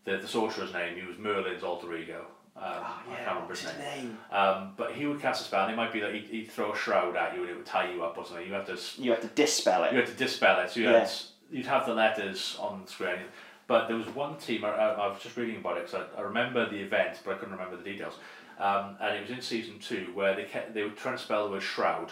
the 0.04 0.16
the 0.18 0.28
sorcerer's 0.28 0.72
name. 0.72 0.96
He 1.00 1.06
was 1.06 1.18
Merlin's 1.18 1.62
alter 1.62 1.94
ego. 1.96 2.26
Um, 2.56 2.64
oh, 2.64 3.02
I 3.10 3.14
can't 3.14 3.26
remember 3.28 3.48
What's 3.48 3.60
his 3.60 3.70
his 3.70 3.78
name. 3.78 4.04
name? 4.06 4.18
Um, 4.32 4.72
but 4.76 4.90
he 4.92 5.06
would 5.06 5.20
cast 5.20 5.42
a 5.42 5.44
spell, 5.44 5.64
and 5.64 5.72
it 5.72 5.76
might 5.76 5.92
be 5.92 6.00
that 6.00 6.12
he'd, 6.12 6.24
he'd 6.24 6.50
throw 6.50 6.72
a 6.72 6.76
shroud 6.76 7.14
at 7.14 7.34
you 7.36 7.42
and 7.42 7.50
it 7.50 7.56
would 7.56 7.66
tie 7.66 7.88
you 7.92 8.02
up 8.02 8.18
or 8.18 8.26
something. 8.26 8.44
You 8.46 8.52
have 8.54 8.66
to 8.66 9.00
You 9.02 9.12
had 9.12 9.22
to 9.22 9.28
dispel 9.28 9.84
it. 9.84 9.92
you 9.92 9.98
have 10.00 10.08
to 10.08 10.14
dispel 10.16 10.58
it. 10.60 10.70
So 10.70 10.80
you 10.80 10.90
Yeah. 10.90 10.98
had, 11.00 11.10
you'd 11.52 11.66
have 11.66 11.86
the 11.86 11.94
letters 11.94 12.56
on 12.58 12.82
the 12.84 12.90
screen. 12.90 13.18
But 13.68 13.86
there 13.86 13.96
was 13.96 14.08
one 14.08 14.38
team, 14.38 14.64
I, 14.64 14.70
I 14.70 14.88
I 14.92 15.06
was 15.06 15.22
just 15.22 15.36
reading 15.36 15.58
about 15.58 15.76
it 15.76 15.86
because 15.86 16.06
I, 16.16 16.18
I 16.20 16.22
remember 16.22 16.68
the 16.68 16.78
event, 16.80 17.20
but 17.24 17.32
I 17.34 17.38
couldn't 17.38 17.52
remember 17.54 17.76
the 17.76 17.84
details. 17.84 18.14
Um, 18.58 18.96
and 19.00 19.14
it 19.16 19.20
was 19.20 19.30
in 19.30 19.40
season 19.40 19.78
two 19.78 20.06
where 20.14 20.34
they 20.34 20.42
kept, 20.44 20.74
they 20.74 20.82
were 20.82 20.90
trying 20.90 21.16
to 21.16 21.22
spell 21.22 21.44
the 21.44 21.52
word 21.52 21.62
shroud. 21.62 22.10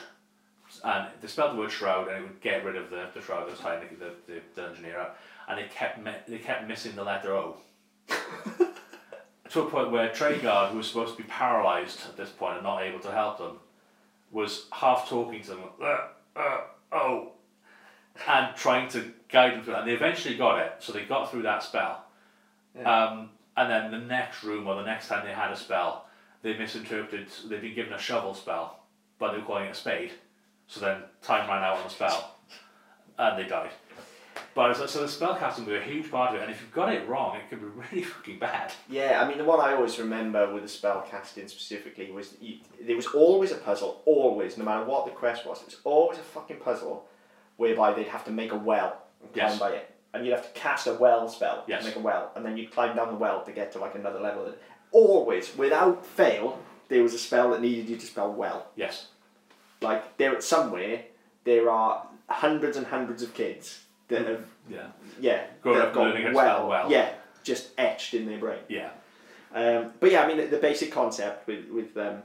And 0.85 1.09
they 1.21 1.27
spelled 1.29 1.55
the 1.57 1.59
word 1.61 1.73
shroud 1.73 2.07
and 2.09 2.19
it 2.19 2.23
would 2.23 2.41
get 2.41 2.65
rid 2.65 2.77
of 2.77 2.91
the, 2.91 3.07
the 3.15 3.21
shroud 3.21 3.47
that 3.47 3.51
was 3.51 3.59
tying 3.61 3.81
the, 3.99 4.05
the, 4.05 4.13
the, 4.35 4.41
the 4.55 4.69
engineer 4.69 5.01
up. 5.01 5.19
And 5.49 5.59
they 5.59 5.67
kept, 5.69 5.99
mi- 6.01 6.23
they 6.29 6.39
kept 6.39 6.69
missing 6.69 6.95
the 6.95 7.03
letter 7.05 7.33
O. 7.35 7.57
to 9.51 9.61
a 9.61 9.71
point 9.71 9.91
where 9.91 10.09
Treguard, 10.11 10.71
who 10.71 10.79
was 10.79 10.89
supposed 10.89 11.17
to 11.17 11.23
be 11.23 11.29
paralysed 11.29 12.07
at 12.07 12.17
this 12.17 12.31
point 12.31 12.55
and 12.55 12.63
not 12.63 12.83
able 12.83 13.01
to 13.01 13.11
help 13.11 13.39
them, 13.39 13.59
was 14.31 14.67
half 14.73 15.09
talking 15.09 15.43
to 15.43 15.51
them, 15.51 15.61
uh, 15.83 16.09
uh, 16.37 16.61
oh, 16.93 17.33
and 18.29 18.55
trying 18.57 18.89
to 18.89 19.13
guide 19.29 19.55
them 19.55 19.63
through 19.63 19.73
that. 19.75 19.81
And 19.81 19.89
they 19.89 19.95
eventually 19.95 20.37
got 20.37 20.59
it, 20.59 20.75
so 20.81 20.93
they 20.93 21.05
got 21.05 21.31
through 21.31 21.43
that 21.43 21.63
spell. 21.63 22.05
Um, 22.85 23.31
and 23.57 23.71
then 23.71 23.91
the 23.91 24.07
next 24.07 24.43
room, 24.43 24.67
or 24.67 24.75
the 24.77 24.85
next 24.85 25.09
time 25.09 25.25
they 25.25 25.33
had 25.33 25.51
a 25.51 25.57
spell, 25.57 26.07
they 26.43 26.57
misinterpreted, 26.57 27.29
they'd 27.49 27.63
been 27.63 27.75
given 27.75 27.93
a 27.93 27.99
shovel 27.99 28.35
spell, 28.35 28.81
but 29.19 29.33
they 29.33 29.39
were 29.39 29.45
calling 29.45 29.67
it 29.67 29.71
a 29.71 29.75
spade. 29.75 30.13
So 30.67 30.81
then 30.81 31.03
time 31.23 31.49
ran 31.49 31.63
out 31.63 31.79
on 31.79 31.85
the 31.85 31.91
spell, 31.91 32.37
and 33.19 33.39
they 33.39 33.49
died. 33.49 33.71
But 34.57 34.75
so, 34.75 34.87
so 34.87 35.03
the 35.03 35.09
spell 35.09 35.37
casting 35.37 35.67
was 35.67 35.75
a 35.75 35.85
huge 35.85 36.11
part 36.11 36.31
of 36.31 36.37
it, 36.37 36.45
and 36.45 36.51
if 36.51 36.63
you've 36.63 36.73
got 36.73 36.91
it 36.91 37.07
wrong, 37.07 37.37
it 37.37 37.51
could 37.51 37.61
be 37.61 37.67
really 37.93 38.03
fucking 38.03 38.39
bad. 38.39 38.73
Yeah, 38.89 39.23
I 39.23 39.29
mean 39.29 39.37
the 39.37 39.45
one 39.45 39.61
I 39.61 39.75
always 39.75 39.99
remember 39.99 40.51
with 40.51 40.63
the 40.63 40.69
spell 40.69 41.07
casting 41.09 41.47
specifically 41.47 42.11
was 42.11 42.35
you, 42.41 42.61
there 42.81 42.97
was 42.97 43.07
always 43.09 43.53
a 43.53 43.57
puzzle, 43.57 44.01
always, 44.07 44.57
no 44.57 44.65
matter 44.65 44.87
what 44.87 45.05
the 45.05 45.13
quest 45.13 45.45
was, 45.45 45.61
it 45.61 45.67
was 45.67 45.77
always 45.85 46.19
a 46.19 46.23
fucking 46.23 46.57
puzzle 46.57 47.05
whereby 47.59 47.93
they'd 47.93 48.09
have 48.09 48.25
to 48.25 48.31
make 48.31 48.51
a 48.51 48.57
well 48.57 49.03
and 49.21 49.31
climb 49.35 49.51
Yes. 49.51 49.59
by 49.59 49.71
it. 49.73 49.95
And 50.15 50.25
you'd 50.25 50.33
have 50.33 50.51
to 50.51 50.59
cast 50.59 50.87
a 50.87 50.95
well 50.95 51.29
spell 51.29 51.65
Yes. 51.67 51.83
to 51.83 51.89
make 51.89 51.97
a 51.97 52.01
well, 52.01 52.33
and 52.35 52.43
then 52.43 52.57
you'd 52.57 52.73
climb 52.73 52.97
down 52.97 53.09
the 53.09 53.15
well 53.15 53.45
to 53.45 53.53
get 53.53 53.73
to 53.73 53.79
like 53.79 53.95
another 53.95 54.21
level. 54.21 54.55
Always, 54.91 55.55
without 55.55 56.07
fail, 56.07 56.59
there 56.89 57.03
was 57.03 57.13
a 57.13 57.19
spell 57.19 57.51
that 57.51 57.61
needed 57.61 57.91
you 57.91 57.97
to 57.99 58.07
spell 58.07 58.33
well. 58.33 58.69
Yes. 58.75 59.09
Like 59.83 60.17
there 60.17 60.41
somewhere, 60.41 61.03
there 61.45 61.69
are 61.69 62.07
hundreds 62.31 62.79
and 62.79 62.87
hundreds 62.87 63.23
of 63.23 63.35
kids 63.35 63.81
that 64.09 64.23
hmm. 64.23 64.29
have 64.29 64.45
Yeah. 64.69 64.89
yeah 65.21 65.45
that 65.65 65.77
up 65.77 65.95
learning 65.95 66.33
well, 66.33 66.69
well. 66.69 66.91
yeah 66.91 67.11
just 67.47 67.71
etched 67.79 68.15
in 68.15 68.27
their 68.27 68.39
brain. 68.39 68.59
Yeah. 68.69 68.91
Um, 69.55 69.93
but 70.01 70.11
yeah, 70.11 70.23
I 70.23 70.27
mean, 70.27 70.37
the, 70.37 70.47
the 70.47 70.59
basic 70.59 70.93
concept 70.93 71.47
with 71.47 71.69
with 71.71 71.97
um, 71.97 72.23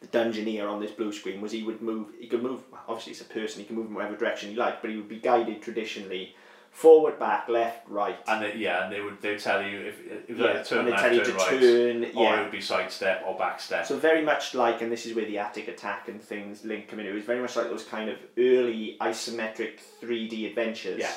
the 0.00 0.08
dungeoneer 0.08 0.70
on 0.70 0.80
this 0.80 0.90
blue 0.90 1.12
screen 1.12 1.40
was 1.40 1.52
he 1.52 1.62
would 1.62 1.80
move. 1.80 2.08
He 2.18 2.26
could 2.26 2.42
move. 2.42 2.60
Obviously, 2.88 3.12
it's 3.12 3.20
a 3.20 3.24
person. 3.24 3.60
He 3.60 3.66
can 3.66 3.76
move 3.76 3.86
in 3.86 3.94
whatever 3.94 4.16
direction 4.16 4.50
he 4.50 4.56
liked, 4.56 4.82
but 4.82 4.90
he 4.90 4.96
would 4.96 5.08
be 5.08 5.20
guided 5.20 5.62
traditionally 5.62 6.34
forward, 6.70 7.18
back, 7.18 7.48
left, 7.48 7.88
right. 7.88 8.18
And 8.28 8.42
they, 8.42 8.56
yeah, 8.56 8.84
and 8.84 8.92
they 8.92 9.00
would 9.00 9.20
they 9.20 9.36
tell 9.36 9.62
you 9.62 9.80
if 9.80 10.00
yeah, 10.06 10.16
either 10.28 10.64
turn 10.64 10.90
left, 10.90 11.02
tell 11.02 11.12
you 11.12 11.24
turn 11.24 11.32
to 11.32 11.38
right, 11.38 11.60
turn. 11.60 12.04
or 12.14 12.36
it 12.36 12.42
would 12.42 12.52
be 12.52 12.60
side 12.60 12.90
step 12.90 13.24
or 13.26 13.36
back 13.38 13.60
step. 13.60 13.86
So 13.86 13.96
very 13.96 14.22
much 14.22 14.54
like, 14.54 14.82
and 14.82 14.90
this 14.90 15.06
is 15.06 15.14
where 15.14 15.24
the 15.24 15.36
Atic 15.36 15.74
Atac 15.74 16.08
and 16.08 16.22
things 16.22 16.64
link 16.64 16.88
come 16.88 17.00
in. 17.00 17.06
It 17.06 17.14
was 17.14 17.24
very 17.24 17.40
much 17.40 17.56
like 17.56 17.68
those 17.68 17.84
kind 17.84 18.10
of 18.10 18.18
early 18.36 18.96
isometric 19.00 19.80
three 20.00 20.28
D 20.28 20.46
adventures. 20.46 21.00
Yeah. 21.00 21.12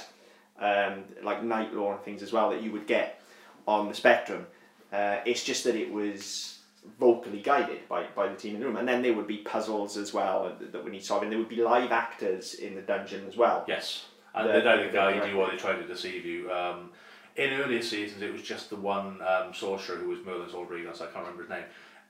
Um, 0.60 1.04
like 1.24 1.44
Knight 1.44 1.74
Lore 1.74 1.94
and 1.96 2.02
things 2.04 2.22
as 2.22 2.32
well 2.32 2.52
that 2.52 2.62
you 2.62 2.72
would 2.72 2.88
get 2.88 3.22
on 3.68 3.88
the 3.88 3.94
Spectrum. 3.94 4.46
Uh, 4.92 5.18
it's 5.26 5.44
just 5.44 5.64
that 5.64 5.76
it 5.76 5.92
was 5.92 6.60
vocally 7.00 7.42
guided 7.42 7.88
by, 7.90 8.06
by 8.16 8.28
the 8.28 8.36
team 8.36 8.56
in 8.56 8.60
the 8.62 8.68
room, 8.68 8.78
and 8.78 8.88
then 8.88 9.02
there 9.02 9.14
would 9.14 9.28
be 9.28 9.38
puzzles 9.38 9.98
as 9.98 10.14
well 10.14 10.54
that, 10.60 10.72
that 10.72 10.84
we 10.86 10.92
need 10.92 11.04
solving. 11.04 11.30
There 11.30 11.40
would 11.40 11.50
be 11.50 11.56
live 11.64 11.92
actors 11.92 12.54
in 12.56 12.76
the 12.76 12.82
dungeon 12.82 13.26
as 13.28 13.36
well. 13.36 13.64
Yes, 13.68 14.06
and 14.36 14.48
The- 14.48 14.54
they 14.54 14.60
either 14.70 14.86
the- 14.88 14.92
guide 14.92 15.30
you 15.30 15.40
or 15.40 15.50
they 15.50 15.58
try 15.58 15.74
to 15.74 15.88
deceive 15.88 16.26
you. 16.26 16.52
Um, 16.52 16.92
in 17.36 17.54
earlier 17.60 17.82
seasons, 17.82 18.22
it 18.22 18.32
was 18.32 18.44
just 18.44 18.70
the 18.70 18.76
one 18.76 19.20
um, 19.24 19.54
sorcerer 19.54 19.96
who 19.98 20.10
was 20.10 20.20
Merlin's 20.24 20.54
old 20.54 20.70
Regan, 20.70 20.94
so 20.94 21.06
I 21.06 21.08
can't 21.08 21.26
remember 21.26 21.44
his 21.44 21.50
name. 21.50 21.64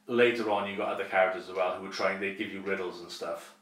Later 0.08 0.50
on, 0.52 0.70
you 0.70 0.76
got 0.76 0.90
other 0.90 1.06
characters 1.06 1.48
as 1.50 1.56
well 1.56 1.76
who 1.78 1.86
were 1.86 1.94
trying, 1.94 2.20
they 2.20 2.34
give 2.34 2.52
you 2.52 2.60
riddles 2.62 3.00
and 3.00 3.10
stuff, 3.10 3.54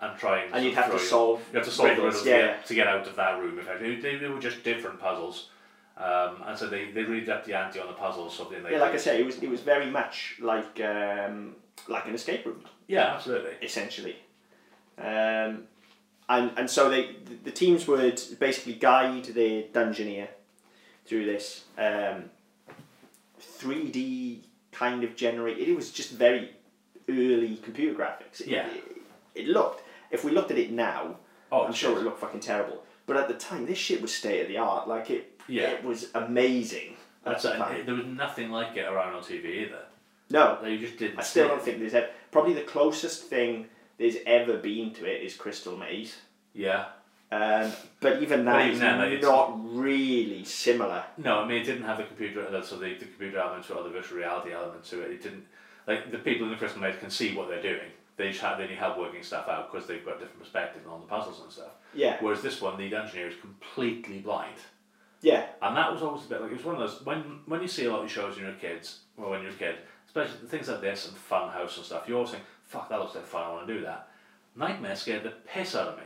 and 0.00 0.18
try 0.18 0.42
and 0.42 0.54
And 0.54 0.64
you'd 0.64 0.74
have 0.74 0.92
to 0.92 0.98
solve 0.98 1.40
You 1.52 1.58
have 1.58 1.66
to 1.66 1.72
solve 1.72 1.90
riddles, 1.90 2.24
riddles 2.24 2.26
yeah. 2.26 2.56
to, 2.66 2.74
get, 2.74 2.86
out 2.86 3.06
of 3.06 3.16
that 3.16 3.40
room. 3.40 3.58
Effectively, 3.58 4.00
they, 4.00 4.16
they 4.16 4.28
were 4.28 4.40
just 4.40 4.62
different 4.62 5.00
puzzles, 5.00 5.48
Um, 5.96 6.42
and 6.46 6.56
so 6.58 6.68
they, 6.68 6.90
they 6.92 7.02
really 7.02 7.28
upped 7.30 7.46
the 7.46 7.54
ante 7.54 7.80
on 7.80 7.88
the 7.88 7.92
puzzles. 7.94 8.36
Something 8.36 8.62
they 8.62 8.72
Yeah, 8.72 8.78
like 8.78 8.94
I 8.94 8.98
say, 8.98 9.20
it 9.20 9.26
was 9.26 9.38
it 9.42 9.48
was 9.48 9.60
very 9.60 9.90
much 9.90 10.36
like 10.40 10.80
um, 10.80 11.56
like 11.88 12.06
an 12.06 12.14
escape 12.14 12.46
room. 12.46 12.64
yeah, 12.86 13.14
absolutely. 13.14 13.52
essentially. 13.62 14.16
Um, 14.98 15.64
and 16.28 16.50
and 16.56 16.68
so 16.68 16.88
they 16.88 17.16
the, 17.44 17.50
teams 17.50 17.86
would 17.88 18.20
basically 18.38 18.74
guide 18.74 19.24
the 19.24 19.66
dungeoneer 19.72 20.28
through 21.06 21.24
this 21.24 21.64
um, 21.78 22.30
3D 23.40 24.40
kind 24.72 25.04
of 25.04 25.16
generated. 25.16 25.68
It 25.68 25.76
was 25.76 25.90
just 25.90 26.12
very 26.12 26.50
early 27.08 27.56
computer 27.56 27.94
graphics. 27.98 28.40
It, 28.40 28.48
Yeah. 28.48 28.68
It, 28.68 28.84
it 29.34 29.46
looked. 29.46 29.82
If 30.10 30.24
we 30.24 30.32
looked 30.32 30.50
at 30.50 30.58
it 30.58 30.70
now, 30.70 31.16
Oh, 31.50 31.64
I'm 31.64 31.72
sure 31.72 31.98
it 31.98 32.02
looked 32.02 32.20
fucking 32.20 32.40
terrible. 32.40 32.82
But 33.06 33.16
at 33.16 33.28
the 33.28 33.34
time, 33.34 33.66
this 33.66 33.78
shit 33.78 34.02
was 34.02 34.14
state 34.14 34.42
of 34.42 34.48
the 34.48 34.58
art. 34.58 34.86
Like 34.86 35.10
it. 35.10 35.40
Yeah. 35.48 35.70
It 35.70 35.84
was 35.84 36.08
amazing. 36.14 36.96
That's 37.24 37.42
the 37.42 37.54
it. 37.74 37.86
There 37.86 37.94
was 37.94 38.06
nothing 38.06 38.50
like 38.50 38.76
it 38.76 38.86
around 38.86 39.14
on 39.14 39.22
TV 39.22 39.66
either. 39.66 39.82
No, 40.30 40.58
They 40.62 40.76
just 40.76 40.98
didn't. 40.98 41.18
I 41.18 41.22
still 41.22 41.48
don't 41.48 41.62
think 41.62 41.78
there's 41.78 41.94
ever. 41.94 42.08
Probably 42.30 42.52
the 42.52 42.62
closest 42.62 43.24
thing 43.24 43.66
there's 43.98 44.16
ever 44.26 44.58
been 44.58 44.92
to 44.94 45.06
it 45.06 45.22
is 45.22 45.34
Crystal 45.34 45.76
Maze. 45.76 46.16
Yeah. 46.52 46.86
Um, 47.30 47.72
but 48.00 48.22
even 48.22 48.44
But 48.44 48.60
even 48.62 48.72
is 48.74 48.80
then, 48.80 48.98
like, 48.98 49.22
not 49.22 49.58
really 49.76 50.44
similar. 50.44 51.04
No, 51.18 51.40
I 51.40 51.48
mean 51.48 51.58
it 51.62 51.64
didn't 51.64 51.82
have 51.84 51.98
the 51.98 52.04
computer, 52.04 52.46
uh, 52.46 52.62
so 52.62 52.76
the, 52.76 52.94
the 52.94 53.04
computer 53.04 53.38
element 53.38 53.66
to 53.66 53.74
it 53.74 53.76
or 53.76 53.82
the 53.84 53.90
virtual 53.90 54.18
reality 54.18 54.52
element 54.52 54.84
to 54.84 55.02
it. 55.02 55.10
It 55.12 55.22
didn't 55.22 55.44
like 55.86 56.10
the 56.10 56.18
people 56.18 56.46
in 56.46 56.52
the 56.52 56.58
Crystal 56.58 56.80
Maze 56.80 56.96
can 56.98 57.10
see 57.10 57.34
what 57.34 57.48
they're 57.48 57.62
doing. 57.62 57.90
They 58.18 58.28
just 58.30 58.40
have 58.42 58.58
they 58.58 58.66
need 58.66 58.76
help 58.78 58.98
working 58.98 59.22
stuff 59.22 59.48
out 59.48 59.72
because 59.72 59.86
they've 59.88 60.04
got 60.04 60.18
different 60.18 60.40
perspective 60.40 60.82
on 60.90 61.00
the 61.00 61.06
puzzles 61.06 61.40
and 61.40 61.50
stuff. 61.50 61.70
Yeah, 61.94 62.18
Whereas 62.20 62.42
this 62.42 62.60
one, 62.60 62.76
the 62.76 62.94
engineer 62.94 63.28
is 63.28 63.36
completely 63.40 64.18
blind, 64.18 64.56
yeah, 65.22 65.46
and 65.62 65.76
that 65.76 65.90
was 65.92 66.02
always 66.02 66.24
a 66.26 66.28
bit 66.28 66.42
like 66.42 66.50
it 66.50 66.56
was 66.56 66.64
one 66.66 66.74
of 66.74 66.80
those 66.80 67.04
when 67.06 67.40
when 67.46 67.62
you 67.62 67.68
see 67.68 67.86
a 67.86 67.92
lot 67.92 68.04
of 68.04 68.10
shows 68.10 68.34
when 68.34 68.44
you're 68.44 68.54
a 68.54 68.58
kid, 68.58 68.86
or 69.16 69.30
when 69.30 69.42
you're 69.42 69.52
a 69.52 69.54
kid, 69.54 69.76
especially 70.06 70.46
things 70.48 70.68
like 70.68 70.80
this 70.80 71.06
and 71.08 71.16
Funhouse 71.16 71.76
and 71.76 71.86
stuff. 71.86 72.04
you're 72.08 72.16
always 72.18 72.32
think, 72.32 72.42
"Fuck, 72.64 72.88
that 72.88 72.98
looks 72.98 73.14
like 73.14 73.24
fun. 73.24 73.44
I 73.44 73.52
want 73.52 73.66
to 73.68 73.74
do 73.74 73.80
that." 73.82 74.10
Knightmare 74.56 74.96
scared 74.96 75.22
the 75.22 75.30
piss 75.30 75.76
out 75.76 75.88
of 75.88 75.96
me. 75.98 76.04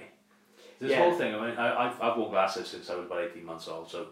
This 0.78 0.90
Yeah. 0.90 0.98
whole 0.98 1.14
thing. 1.16 1.34
I 1.34 1.48
mean, 1.48 1.56
I, 1.56 1.86
I've 1.86 2.00
I've 2.02 2.16
worn 2.18 2.30
glasses 2.30 2.68
since 2.68 2.90
I 2.90 2.94
was 2.96 3.06
about 3.06 3.22
eighteen 3.22 3.46
months 3.46 3.66
old, 3.68 3.90
so 3.90 4.08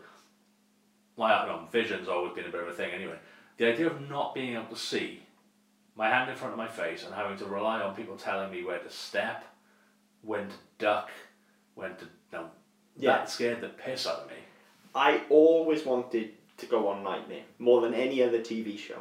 my 1.18 1.28
know, 1.46 1.68
vision's 1.70 2.08
always 2.08 2.32
been 2.32 2.46
a 2.46 2.50
bit 2.50 2.62
of 2.62 2.68
a 2.68 2.72
thing 2.72 2.92
anyway. 2.92 3.18
The 3.58 3.66
idea 3.70 3.88
of 3.88 4.08
not 4.08 4.34
being 4.34 4.54
able 4.54 4.66
to 4.70 4.76
see 4.76 5.22
my 6.00 6.08
hand 6.08 6.30
in 6.30 6.34
front 6.36 6.52
of 6.52 6.58
my 6.58 6.66
face 6.66 7.04
and 7.04 7.14
having 7.14 7.36
to 7.36 7.44
rely 7.44 7.82
on 7.82 7.94
people 7.94 8.16
telling 8.16 8.50
me 8.50 8.64
where 8.64 8.78
to 8.78 8.88
step, 8.88 9.44
when 10.22 10.48
to 10.48 10.54
duck, 10.78 11.10
when 11.74 11.94
to 11.96 12.06
no, 12.32 12.48
Yeah. 12.96 13.18
that 13.18 13.28
scared 13.30 13.60
the 13.60 13.68
piss 13.68 14.06
out 14.06 14.20
of 14.20 14.28
me. 14.28 14.36
I 14.94 15.20
always 15.28 15.84
wanted 15.84 16.32
to 16.56 16.66
go 16.66 16.88
on 16.88 17.02
Knightmare 17.04 17.42
more 17.58 17.82
than 17.82 17.92
any 17.92 18.22
other 18.22 18.38
TV 18.40 18.78
show. 18.78 19.00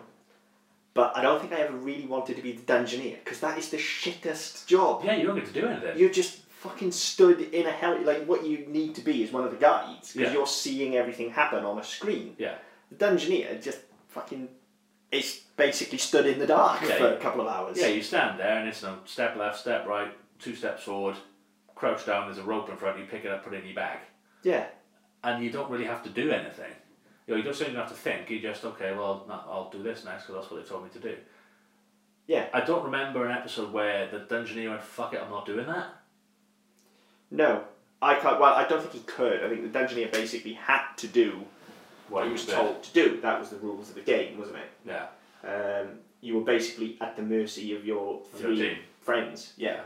But 0.94 1.16
I 1.16 1.22
don't 1.22 1.40
think 1.40 1.54
I 1.54 1.62
ever 1.62 1.78
really 1.78 2.06
wanted 2.06 2.36
to 2.36 2.42
be 2.42 2.52
the 2.52 2.64
Dungeoneer 2.64 3.24
because 3.24 3.40
that 3.40 3.58
is 3.58 3.70
the 3.70 3.78
shittest 3.78 4.66
job. 4.68 5.04
Yeah, 5.06 5.16
you 5.16 5.26
don't 5.28 5.36
get 5.38 5.46
to 5.46 5.54
do 5.54 5.68
anything. 5.68 5.98
You're 5.98 6.10
just 6.10 6.40
fucking 6.66 6.92
stood 6.92 7.40
in 7.54 7.66
a 7.66 7.72
hell. 7.72 7.98
Like 8.02 8.26
what 8.26 8.44
you 8.46 8.66
need 8.68 8.94
to 8.96 9.02
be 9.02 9.24
is 9.24 9.32
one 9.32 9.46
of 9.46 9.52
the 9.52 9.58
guides 9.58 10.12
because 10.12 10.32
Yeah. 10.32 10.38
you're 10.38 10.48
seeing 10.48 10.98
everything 10.98 11.30
happen 11.30 11.64
on 11.64 11.80
a 11.80 11.84
screen. 11.84 12.36
yeah, 12.38 12.56
The 12.92 12.98
Dungeoneer 13.06 13.64
just 13.64 13.80
fucking 14.10 14.50
is 15.12 15.42
basically 15.58 15.98
stood 15.98 16.26
in 16.26 16.40
the 16.40 16.48
dark 16.48 16.82
Yeah, 16.82 16.98
for 16.98 17.08
a 17.14 17.18
couple 17.18 17.42
of 17.42 17.48
hours. 17.48 17.78
yeah. 17.80 17.88
You 17.88 18.02
stand 18.02 18.40
there 18.40 18.58
and 18.60 18.68
it's 18.70 18.84
no 18.84 19.00
step 19.06 19.36
left, 19.36 19.60
step 19.60 19.86
right, 19.88 20.12
two 20.40 20.56
steps 20.56 20.84
forward, 20.84 21.16
crouch 21.76 22.06
down. 22.06 22.26
There's 22.28 22.38
a 22.38 22.44
rope 22.44 22.70
in 22.70 22.78
front. 22.78 23.00
You 23.00 23.06
pick 23.06 23.26
it 23.26 23.32
up, 23.32 23.44
put 23.44 23.54
it 23.54 23.62
in 23.62 23.66
your 23.66 23.76
bag. 23.76 24.00
yeah. 24.44 24.68
and 25.24 25.44
you 25.44 25.50
don't 25.52 25.70
really 25.70 25.86
have 25.86 26.04
to 26.04 26.10
do 26.10 26.32
anything. 26.32 26.72
You 27.28 27.34
know, 27.34 27.38
you 27.38 27.44
don't 27.44 27.60
don't 27.60 27.76
have 27.76 27.90
to 27.90 27.94
think. 27.96 28.30
You 28.30 28.40
just 28.40 28.64
okay, 28.66 28.92
well, 28.94 29.26
I'll 29.30 29.70
do 29.72 29.84
this 29.84 30.04
next 30.06 30.24
because 30.26 30.42
that's 30.42 30.52
what 30.52 30.64
they 30.64 30.68
told 30.70 30.84
me 30.84 30.90
to 30.92 31.00
do. 31.00 31.16
Yeah. 32.28 32.46
I 32.54 32.62
don't 32.62 32.84
remember 32.86 33.26
an 33.26 33.32
episode 33.36 33.72
where 33.74 34.08
the 34.08 34.20
dungeoneer 34.20 34.70
went, 34.70 34.82
"Fuck 34.84 35.14
it, 35.14 35.22
I'm 35.22 35.30
not 35.30 35.46
doing 35.46 35.68
that." 35.68 35.88
No, 37.32 37.64
I 38.02 38.16
can't. 38.16 38.40
Well, 38.40 38.54
I 38.54 38.68
don't 38.68 38.82
think 38.82 38.94
he 38.94 39.00
could. 39.02 39.44
I 39.44 39.50
think 39.50 39.72
the 39.72 39.78
Dungeoneer 39.80 40.12
basically 40.12 40.54
had 40.54 40.82
to 40.98 41.08
do 41.08 41.44
what 42.10 42.30
was 42.30 42.46
there. 42.46 42.56
told 42.56 42.84
to 42.84 42.94
do. 42.94 43.22
That 43.22 43.40
was 43.40 43.50
the 43.50 43.58
rules 43.58 43.90
of 43.90 43.96
the 43.96 44.02
game, 44.02 44.38
wasn't 44.38 44.58
it? 44.58 44.72
Yeah, 44.86 45.08
Um, 45.44 46.00
you 46.22 46.36
were 46.36 46.44
basically 46.44 46.98
at 47.02 47.16
the 47.16 47.22
mercy 47.22 47.76
of 47.76 47.86
your 47.86 48.22
three 48.36 48.58
your 48.58 48.76
friends. 49.02 49.54
Yeah. 49.58 49.82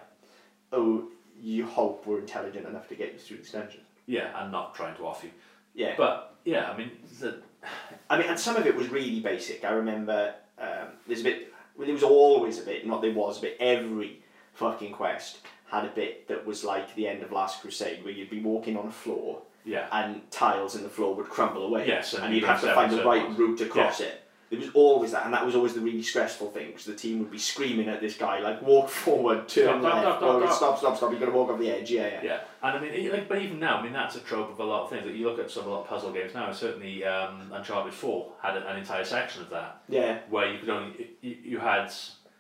Oh, 0.71 1.09
you 1.39 1.65
hope 1.65 2.05
were 2.07 2.19
intelligent 2.19 2.65
enough 2.67 2.87
to 2.89 2.95
get 2.95 3.13
you 3.13 3.19
through 3.19 3.37
this 3.37 3.51
dungeon. 3.51 3.81
yeah, 4.07 4.29
and 4.41 4.51
not 4.51 4.73
trying 4.75 4.95
to 4.97 5.05
off 5.05 5.23
you. 5.23 5.29
Yeah. 5.75 5.93
But 5.97 6.35
yeah, 6.45 6.71
I 6.71 6.77
mean, 6.77 6.91
the, 7.19 7.39
I 8.09 8.17
mean, 8.17 8.29
and 8.29 8.39
some 8.39 8.55
of 8.55 8.65
it 8.65 8.75
was 8.75 8.89
really 8.89 9.19
basic. 9.19 9.63
I 9.63 9.71
remember 9.71 10.33
um, 10.59 10.87
there's 11.07 11.21
a 11.21 11.23
bit. 11.23 11.53
Well, 11.75 11.85
there 11.85 11.93
was 11.93 12.03
always 12.03 12.59
a 12.59 12.63
bit. 12.63 12.85
Not 12.85 13.01
there 13.01 13.13
was 13.13 13.39
a 13.39 13.41
bit. 13.41 13.57
Every 13.59 14.21
fucking 14.53 14.91
quest 14.93 15.39
had 15.71 15.85
a 15.85 15.89
bit 15.89 16.27
that 16.27 16.45
was 16.45 16.63
like 16.63 16.93
the 16.95 17.07
end 17.07 17.23
of 17.23 17.31
Last 17.31 17.61
Crusade, 17.61 18.03
where 18.03 18.13
you'd 18.13 18.29
be 18.29 18.41
walking 18.41 18.77
on 18.77 18.87
a 18.87 18.91
floor 18.91 19.41
yeah, 19.65 19.87
and 19.91 20.29
tiles 20.31 20.75
in 20.75 20.83
the 20.83 20.89
floor 20.89 21.15
would 21.15 21.29
crumble 21.29 21.65
away. 21.65 21.87
Yes, 21.87 22.13
and 22.13 22.25
and 22.25 22.33
you 22.33 22.41
you'd 22.41 22.47
have 22.47 22.61
to 22.61 22.73
find 22.73 22.91
the 22.91 23.03
right 23.03 23.37
route 23.37 23.61
across 23.61 23.99
it. 23.99 24.19
There 24.49 24.59
was 24.59 24.69
always 24.75 25.11
that, 25.13 25.25
and 25.25 25.33
that 25.33 25.43
was 25.43 25.55
always 25.55 25.73
the 25.73 25.79
really 25.79 26.03
stressful 26.03 26.51
thing 26.51 26.67
because 26.67 26.85
the 26.85 26.93
team 26.93 27.17
would 27.19 27.31
be 27.31 27.39
screaming 27.39 27.89
at 27.89 28.01
this 28.01 28.15
guy 28.15 28.37
like, 28.39 28.61
"Walk 28.61 28.87
forward, 28.87 29.49
turn 29.49 29.81
Stop, 29.81 29.81
left, 29.81 30.19
stop, 30.19 30.19
stop, 30.19 30.53
stop, 30.53 30.77
stop, 30.77 30.97
stop! 30.97 31.11
You're 31.11 31.19
gonna 31.19 31.31
walk 31.31 31.49
off 31.49 31.59
the 31.59 31.71
edge." 31.71 31.89
Yeah, 31.89 32.07
yeah. 32.07 32.19
yeah. 32.23 32.39
And 32.61 32.77
I 32.77 32.79
mean, 32.79 33.11
like, 33.11 33.27
but 33.27 33.41
even 33.41 33.57
now, 33.57 33.77
I 33.77 33.83
mean, 33.83 33.93
that's 33.93 34.15
a 34.15 34.19
trope 34.19 34.51
of 34.51 34.59
a 34.59 34.63
lot 34.63 34.83
of 34.83 34.89
things. 34.91 35.05
Like 35.05 35.15
you 35.15 35.27
look 35.27 35.39
at 35.39 35.49
some 35.49 35.65
a 35.65 35.69
lot 35.69 35.81
of 35.81 35.87
puzzle 35.87 36.11
games 36.11 36.35
now. 36.35 36.51
Certainly, 36.51 37.03
um, 37.03 37.51
Uncharted 37.51 37.95
Four 37.95 38.33
had 38.43 38.55
an 38.55 38.77
entire 38.77 39.03
section 39.03 39.41
of 39.41 39.49
that. 39.49 39.81
Yeah, 39.89 40.19
where 40.29 40.51
you 40.51 40.59
could 40.59 40.69
only 40.69 41.09
you, 41.21 41.37
you 41.43 41.57
had 41.57 41.91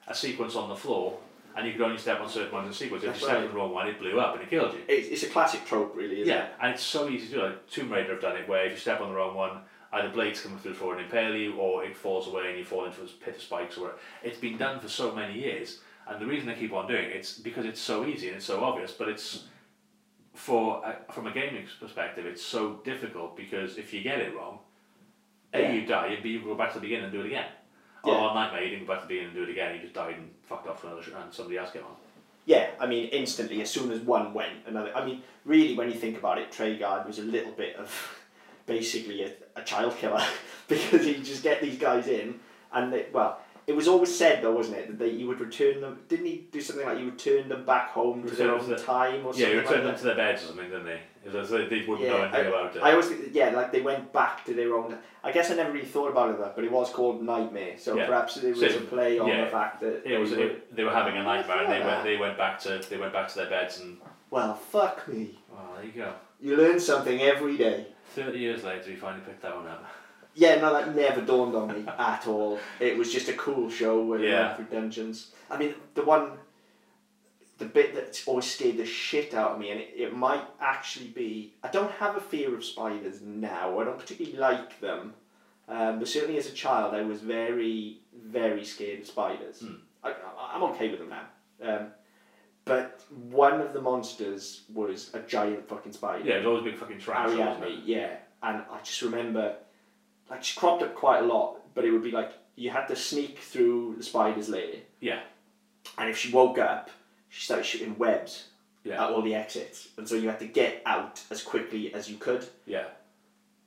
a 0.07 0.13
sequence 0.13 0.55
on 0.55 0.69
the 0.69 0.75
floor 0.75 1.17
and 1.55 1.67
you 1.67 1.73
could 1.73 1.81
only 1.81 1.97
step 1.97 2.19
on 2.19 2.29
certain 2.29 2.51
ones 2.51 2.65
in 2.65 2.71
the 2.71 2.75
sequence. 2.75 3.03
If 3.03 3.09
you 3.15 3.19
stepped 3.19 3.33
right. 3.33 3.43
on 3.43 3.49
the 3.49 3.55
wrong 3.55 3.73
one, 3.73 3.87
it 3.87 3.99
blew 3.99 4.19
up 4.19 4.33
and 4.33 4.43
it 4.43 4.49
killed 4.49 4.73
you. 4.73 4.79
It's, 4.87 5.07
it's 5.07 5.23
a 5.23 5.29
classic 5.29 5.65
trope, 5.65 5.95
really, 5.95 6.21
isn't 6.21 6.33
yeah, 6.33 6.45
it? 6.45 6.53
and 6.61 6.73
it's 6.73 6.83
so 6.83 7.09
easy 7.09 7.27
to 7.27 7.33
do. 7.33 7.41
Like 7.43 7.67
Tomb 7.69 7.91
Raider 7.91 8.13
have 8.13 8.21
done 8.21 8.37
it, 8.37 8.47
where 8.47 8.65
if 8.65 8.71
you 8.71 8.77
step 8.77 9.01
on 9.01 9.09
the 9.09 9.15
wrong 9.15 9.35
one, 9.35 9.59
either 9.93 10.09
blades 10.09 10.41
come 10.41 10.57
through 10.57 10.71
the 10.71 10.77
floor 10.77 10.95
and 10.95 11.05
impale 11.05 11.35
you, 11.35 11.55
or 11.55 11.83
it 11.83 11.95
falls 11.95 12.27
away 12.27 12.49
and 12.49 12.57
you 12.57 12.65
fall 12.65 12.85
into 12.85 13.01
a 13.01 13.05
pit 13.05 13.35
of 13.35 13.41
spikes. 13.41 13.77
Or 13.77 13.91
it's 14.23 14.39
been 14.39 14.57
done 14.57 14.79
for 14.79 14.89
so 14.89 15.13
many 15.13 15.39
years, 15.39 15.79
and 16.07 16.19
the 16.19 16.25
reason 16.25 16.47
they 16.47 16.55
keep 16.55 16.73
on 16.73 16.87
doing 16.87 17.05
it, 17.05 17.15
it's 17.15 17.37
because 17.37 17.65
it's 17.65 17.79
so 17.81 18.05
easy 18.05 18.27
and 18.27 18.37
it's 18.37 18.45
so 18.45 18.63
obvious. 18.63 18.91
But 18.91 19.09
it's 19.09 19.45
for 20.33 20.85
uh, 20.85 20.95
from 21.11 21.27
a 21.27 21.31
gaming 21.31 21.65
perspective, 21.79 22.25
it's 22.25 22.43
so 22.43 22.81
difficult 22.83 23.37
because 23.37 23.77
if 23.77 23.93
you 23.93 24.01
get 24.01 24.19
it 24.19 24.35
wrong, 24.35 24.59
a 25.53 25.61
Yeah. 25.61 25.71
you 25.73 25.85
die, 25.85 26.07
and 26.07 26.23
b 26.23 26.29
you 26.31 26.41
go 26.41 26.55
back 26.55 26.69
to 26.73 26.79
the 26.79 26.81
beginning 26.81 27.05
and 27.05 27.13
do 27.13 27.21
it 27.21 27.27
again. 27.27 27.45
Yeah. 28.05 28.13
Oh, 28.13 28.17
on 28.27 28.35
Knightmare, 28.35 28.63
you 28.63 28.69
didn't 28.71 28.85
go 28.85 28.93
back 28.93 29.01
to 29.03 29.07
beginning 29.07 29.29
and 29.29 29.35
do 29.37 29.43
it 29.43 29.49
again. 29.49 29.75
He 29.75 29.81
just 29.81 29.93
died 29.93 30.15
and 30.15 30.29
fucked 30.43 30.67
off 30.67 30.81
to 30.81 30.87
another, 30.87 31.03
sh- 31.03 31.09
and 31.15 31.33
somebody 31.33 31.57
else 31.57 31.71
came 31.71 31.83
on. 31.83 31.95
Yeah, 32.45 32.71
I 32.79 32.85
mean, 32.87 33.07
instantly, 33.09 33.61
as 33.61 33.69
soon 33.69 33.91
as 33.91 34.01
one 34.01 34.33
went, 34.33 34.65
another. 34.67 34.91
I 34.95 35.05
mean, 35.05 35.21
really, 35.45 35.75
when 35.75 35.87
you 35.87 35.95
think 35.95 36.17
about 36.17 36.37
it, 36.37 36.51
Treguard 36.51 37.07
was 37.07 37.19
a 37.19 37.23
little 37.23 37.53
bit 37.53 37.77
of 37.77 38.19
basically 38.65 39.23
a, 39.23 39.31
a 39.55 39.63
child 39.63 39.95
killer 39.97 40.23
because 40.67 41.05
he'd 41.05 41.23
just 41.23 41.43
get 41.43 41.61
these 41.61 41.77
guys 41.77 42.07
in, 42.07 42.39
and 42.73 42.91
they, 42.91 43.05
well, 43.13 43.39
it 43.67 43.75
was 43.75 43.87
always 43.87 44.13
said 44.15 44.41
though, 44.43 44.51
wasn't 44.53 44.77
it, 44.77 44.99
that 44.99 45.11
you 45.13 45.27
would 45.27 45.39
return 45.39 45.81
them. 45.81 45.99
Didn't 46.07 46.25
he 46.25 46.47
do 46.51 46.59
something 46.61 46.85
like 46.85 46.99
you 46.99 47.05
would 47.05 47.19
turn 47.19 47.47
them 47.49 47.65
back 47.65 47.89
home 47.91 48.23
to 48.27 48.35
their 48.35 48.53
own 48.53 48.67
the- 48.69 48.75
time 48.77 49.25
or 49.25 49.33
something? 49.33 49.41
Yeah, 49.41 49.49
you 49.55 49.59
returned 49.61 49.79
them 49.81 49.87
like 49.87 49.97
to 49.97 50.03
their 50.03 50.15
beds 50.15 50.43
or 50.43 50.47
something, 50.47 50.69
didn't 50.69 50.85
they? 50.85 50.99
It 51.25 51.31
was, 51.33 51.49
they, 51.49 51.65
they 51.67 51.85
wouldn't 51.87 52.01
Yeah, 52.01 52.09
know 52.17 52.21
anything 52.23 52.45
I- 52.45 52.49
about 52.49 52.75
it. 52.75 52.83
I 52.83 52.91
always 52.91 53.07
think, 53.07 53.29
yeah, 53.31 53.49
like 53.51 53.71
they 53.71 53.79
went 53.81 54.11
back 54.11 54.43
to 54.45 54.53
their 54.53 54.75
own. 54.75 54.97
I 55.23 55.31
guess 55.31 55.49
I 55.49 55.55
never 55.55 55.71
really 55.71 55.85
thought 55.85 56.09
about 56.11 56.31
it 56.31 56.39
that, 56.39 56.55
but 56.55 56.65
it 56.65 56.71
was 56.71 56.89
called 56.89 57.23
Knightmare, 57.23 57.77
so 57.77 57.95
Yeah. 57.95 58.07
perhaps 58.07 58.35
there 58.35 58.51
was 58.51 58.59
So, 58.59 58.65
a 58.67 58.81
play 58.81 59.19
on 59.19 59.27
yeah, 59.29 59.45
the 59.45 59.51
fact 59.51 59.79
that 59.81 60.05
it 60.05 60.17
was, 60.19 60.31
they 60.31 60.37
were- 60.37 60.43
it, 60.43 60.75
they 60.75 60.83
were 60.83 60.91
having 60.91 61.15
a 61.15 61.23
nightmare 61.23 61.63
and 61.63 61.71
they 61.71 61.79
went, 61.85 62.03
they 62.03 62.17
went 62.17 62.37
back 62.37 62.59
to 62.61 62.79
they 62.89 62.97
went 62.97 63.13
back 63.13 63.29
to 63.29 63.35
their 63.35 63.49
beds 63.49 63.79
and 63.79 63.97
well, 64.29 64.53
fuck 64.55 65.07
me. 65.07 65.39
well 65.49 65.69
there 65.77 65.85
you 65.85 65.91
go. 65.91 66.13
You 66.41 66.57
learn 66.57 66.79
something 66.79 67.21
every 67.21 67.55
day. 67.55 67.87
Thirty 68.15 68.39
years 68.39 68.63
later, 68.65 68.91
you 68.91 68.97
finally 68.97 69.23
picked 69.25 69.41
that 69.43 69.55
one 69.55 69.67
up. 69.67 69.85
Yeah, 70.35 70.55
no, 70.59 70.73
that 70.73 70.95
never 70.95 71.21
dawned 71.21 71.55
on 71.55 71.67
me 71.67 71.85
at 71.87 72.27
all. 72.27 72.59
It 72.79 72.97
was 72.97 73.11
just 73.13 73.29
a 73.29 73.33
cool 73.33 73.69
show 73.69 74.03
where 74.03 74.19
we 74.19 74.29
Yeah. 74.29 74.55
went 74.55 74.69
through 74.69 74.79
dungeons. 74.79 75.31
I 75.49 75.57
mean, 75.57 75.75
the 75.93 76.03
one, 76.03 76.31
the 77.59 77.65
bit 77.65 77.93
that's 77.93 78.27
always 78.27 78.45
scared 78.45 78.77
the 78.77 78.85
shit 78.85 79.33
out 79.33 79.51
of 79.51 79.59
me, 79.59 79.69
and 79.69 79.79
it, 79.79 79.91
it 79.95 80.15
might 80.15 80.43
actually 80.59 81.07
be. 81.07 81.53
I 81.63 81.67
don't 81.69 81.91
have 81.91 82.15
a 82.17 82.21
fear 82.21 82.55
of 82.55 82.65
spiders 82.65 83.21
now. 83.21 83.79
I 83.79 83.83
don't 83.83 83.99
particularly 83.99 84.37
like 84.37 84.79
them, 84.79 85.13
um, 85.67 85.99
but 85.99 86.07
certainly 86.07 86.37
as 86.39 86.47
a 86.47 86.53
child, 86.53 86.95
I 86.95 87.03
was 87.03 87.21
very, 87.21 87.99
very 88.25 88.65
scared 88.65 89.01
of 89.01 89.07
spiders. 89.07 89.59
Hmm. 89.61 89.75
I, 90.03 90.09
I, 90.11 90.55
I'm 90.55 90.63
okay 90.71 90.89
with 90.89 90.99
them 90.99 91.09
now. 91.09 91.25
Um, 91.61 91.87
but 92.65 93.03
one 93.29 93.61
of 93.61 93.73
the 93.73 93.81
monsters 93.81 94.63
was 94.73 95.13
a 95.13 95.19
giant 95.19 95.67
fucking 95.67 95.91
spider. 95.91 96.23
Yeah, 96.25 96.35
it 96.35 96.37
was 96.39 96.45
always 96.47 96.63
big 96.63 96.77
fucking 96.77 96.97
wasn't 96.97 97.39
Ariadne, 97.39 97.81
yeah. 97.85 98.15
And 98.41 98.63
I 98.71 98.79
just 98.83 99.01
remember, 99.01 99.55
like, 100.33 100.43
she 100.43 100.59
cropped 100.59 100.83
up 100.83 100.95
quite 100.95 101.21
a 101.23 101.25
lot, 101.25 101.57
but 101.75 101.85
it 101.85 101.91
would 101.91 102.03
be 102.03 102.11
like 102.11 102.31
you 102.55 102.69
had 102.69 102.87
to 102.87 102.95
sneak 102.95 103.39
through 103.39 103.95
the 103.97 104.03
spider's 104.03 104.49
lair, 104.49 104.75
Yeah, 104.99 105.21
and 105.97 106.09
if 106.09 106.17
she 106.17 106.31
woke 106.31 106.57
up, 106.57 106.89
she 107.29 107.43
started 107.45 107.65
shooting 107.65 107.97
webs 107.97 108.47
yeah, 108.83 109.03
at 109.03 109.09
all 109.11 109.21
the 109.21 109.33
exits, 109.35 109.87
and 109.97 110.07
so 110.07 110.15
you 110.15 110.27
had 110.29 110.39
to 110.39 110.47
get 110.47 110.81
out 110.85 111.21
as 111.31 111.41
quickly 111.41 111.93
as 111.93 112.09
you 112.09 112.17
could. 112.17 112.45
yeah. 112.65 112.85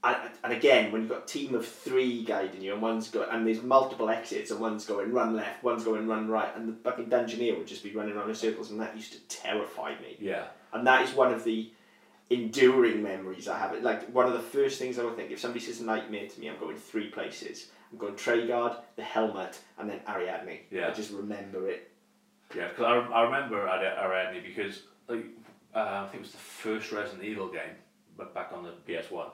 and, 0.05 0.17
and 0.45 0.53
again, 0.53 0.93
when 0.93 1.01
you've 1.03 1.11
got 1.11 1.25
a 1.25 1.27
team 1.27 1.55
of 1.55 1.67
three 1.67 2.23
guiding 2.23 2.63
you, 2.63 2.73
and 2.75 2.83
one's 2.83 3.09
go 3.11 3.23
and 3.29 3.47
there's 3.47 3.63
multiple 3.63 4.09
exits, 4.09 4.51
and 4.53 4.61
one's 4.61 4.85
going 4.87 5.11
run 5.13 5.35
left, 5.35 5.65
one's 5.65 5.85
going 5.85 6.07
run 6.07 6.29
right, 6.29 6.55
and 6.57 6.69
the 6.69 6.77
fucking 6.85 7.07
dungeoneer 7.07 7.57
would 7.59 7.67
just 7.67 7.83
be 7.83 7.93
running 7.93 8.15
around 8.15 8.29
in 8.29 8.35
circles, 8.37 8.71
and 8.71 8.81
that 8.81 8.95
used 8.95 9.13
to 9.15 9.21
terrify 9.29 9.91
me. 10.01 10.17
Yeah. 10.21 10.45
And 10.73 10.87
that 10.87 11.03
is 11.09 11.13
one 11.15 11.33
of 11.33 11.43
the 11.43 11.71
enduring 12.31 13.03
memories 13.03 13.49
I 13.49 13.59
have. 13.59 13.83
Like 13.83 14.09
one 14.13 14.27
of 14.27 14.33
the 14.33 14.39
first 14.41 14.79
things 14.79 14.99
I 14.99 15.05
would 15.05 15.17
think 15.17 15.31
if 15.31 15.39
somebody 15.41 15.65
says 15.65 15.81
nightmare 15.81 16.29
to 16.29 16.41
me, 16.41 16.49
I'm 16.49 16.59
going 16.59 16.77
three 16.77 17.09
places. 17.09 17.69
I'm 17.93 17.99
going 17.99 18.15
Treguard, 18.15 18.77
the 18.97 19.03
helmet, 19.03 19.59
and 19.79 19.89
then 19.89 20.01
Ariadne. 20.09 20.59
Yeah. 20.71 20.89
I 20.89 20.93
just 20.93 21.13
remember 21.13 21.69
it. 21.69 21.91
Yeah, 22.55 22.69
because 22.69 22.85
I, 22.85 22.97
I 23.13 23.23
remember 23.23 23.67
Ari- 23.69 23.87
Ariadne 23.99 24.43
because 24.43 24.83
like 25.09 25.25
uh, 25.75 25.79
I 26.05 26.09
think 26.11 26.17
it 26.17 26.21
was 26.23 26.33
the 26.33 26.39
first 26.39 26.91
Resident 26.93 27.23
Evil 27.25 27.49
game, 27.49 27.77
but 28.17 28.35
back 28.35 28.51
on 28.53 28.65
the 28.65 28.71
PS 29.01 29.11
One, 29.11 29.29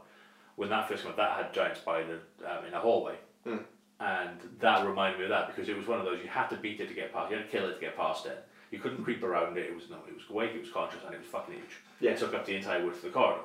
when 0.56 0.68
that 0.70 0.88
first 0.88 1.02
came 1.02 1.12
out, 1.12 1.16
that 1.16 1.36
had 1.36 1.54
giant 1.54 1.76
spider 1.78 2.20
um, 2.46 2.64
in 2.66 2.74
a 2.74 2.80
hallway, 2.80 3.14
Hmm. 3.44 3.58
and 4.00 4.38
that 4.60 4.86
reminded 4.86 5.18
me 5.18 5.24
of 5.24 5.30
that 5.30 5.46
because 5.48 5.68
it 5.68 5.76
was 5.76 5.86
one 5.86 5.98
of 5.98 6.04
those 6.04 6.20
you 6.22 6.28
had 6.28 6.48
to 6.48 6.56
beat 6.56 6.80
it 6.80 6.88
to 6.88 6.94
get 6.94 7.12
past, 7.12 7.30
you 7.30 7.36
had 7.38 7.46
to 7.46 7.52
kill 7.52 7.68
it 7.68 7.74
to 7.74 7.80
get 7.80 7.96
past 7.96 8.26
it. 8.26 8.46
You 8.72 8.78
couldn't 8.80 9.04
creep 9.04 9.22
around 9.22 9.56
it. 9.58 9.66
It 9.66 9.74
was 9.74 9.88
no, 9.90 9.98
it 10.08 10.14
was 10.14 10.24
awake, 10.30 10.52
it 10.54 10.60
was 10.62 10.70
conscious, 10.70 11.00
and 11.04 11.14
it 11.14 11.18
was 11.18 11.28
fucking 11.28 11.54
huge. 11.54 11.76
Yeah. 12.00 12.12
It 12.12 12.18
took 12.18 12.34
up 12.34 12.44
the 12.46 12.56
entire 12.56 12.82
width 12.84 12.96
of 12.96 13.02
the 13.02 13.10
corridor, 13.10 13.42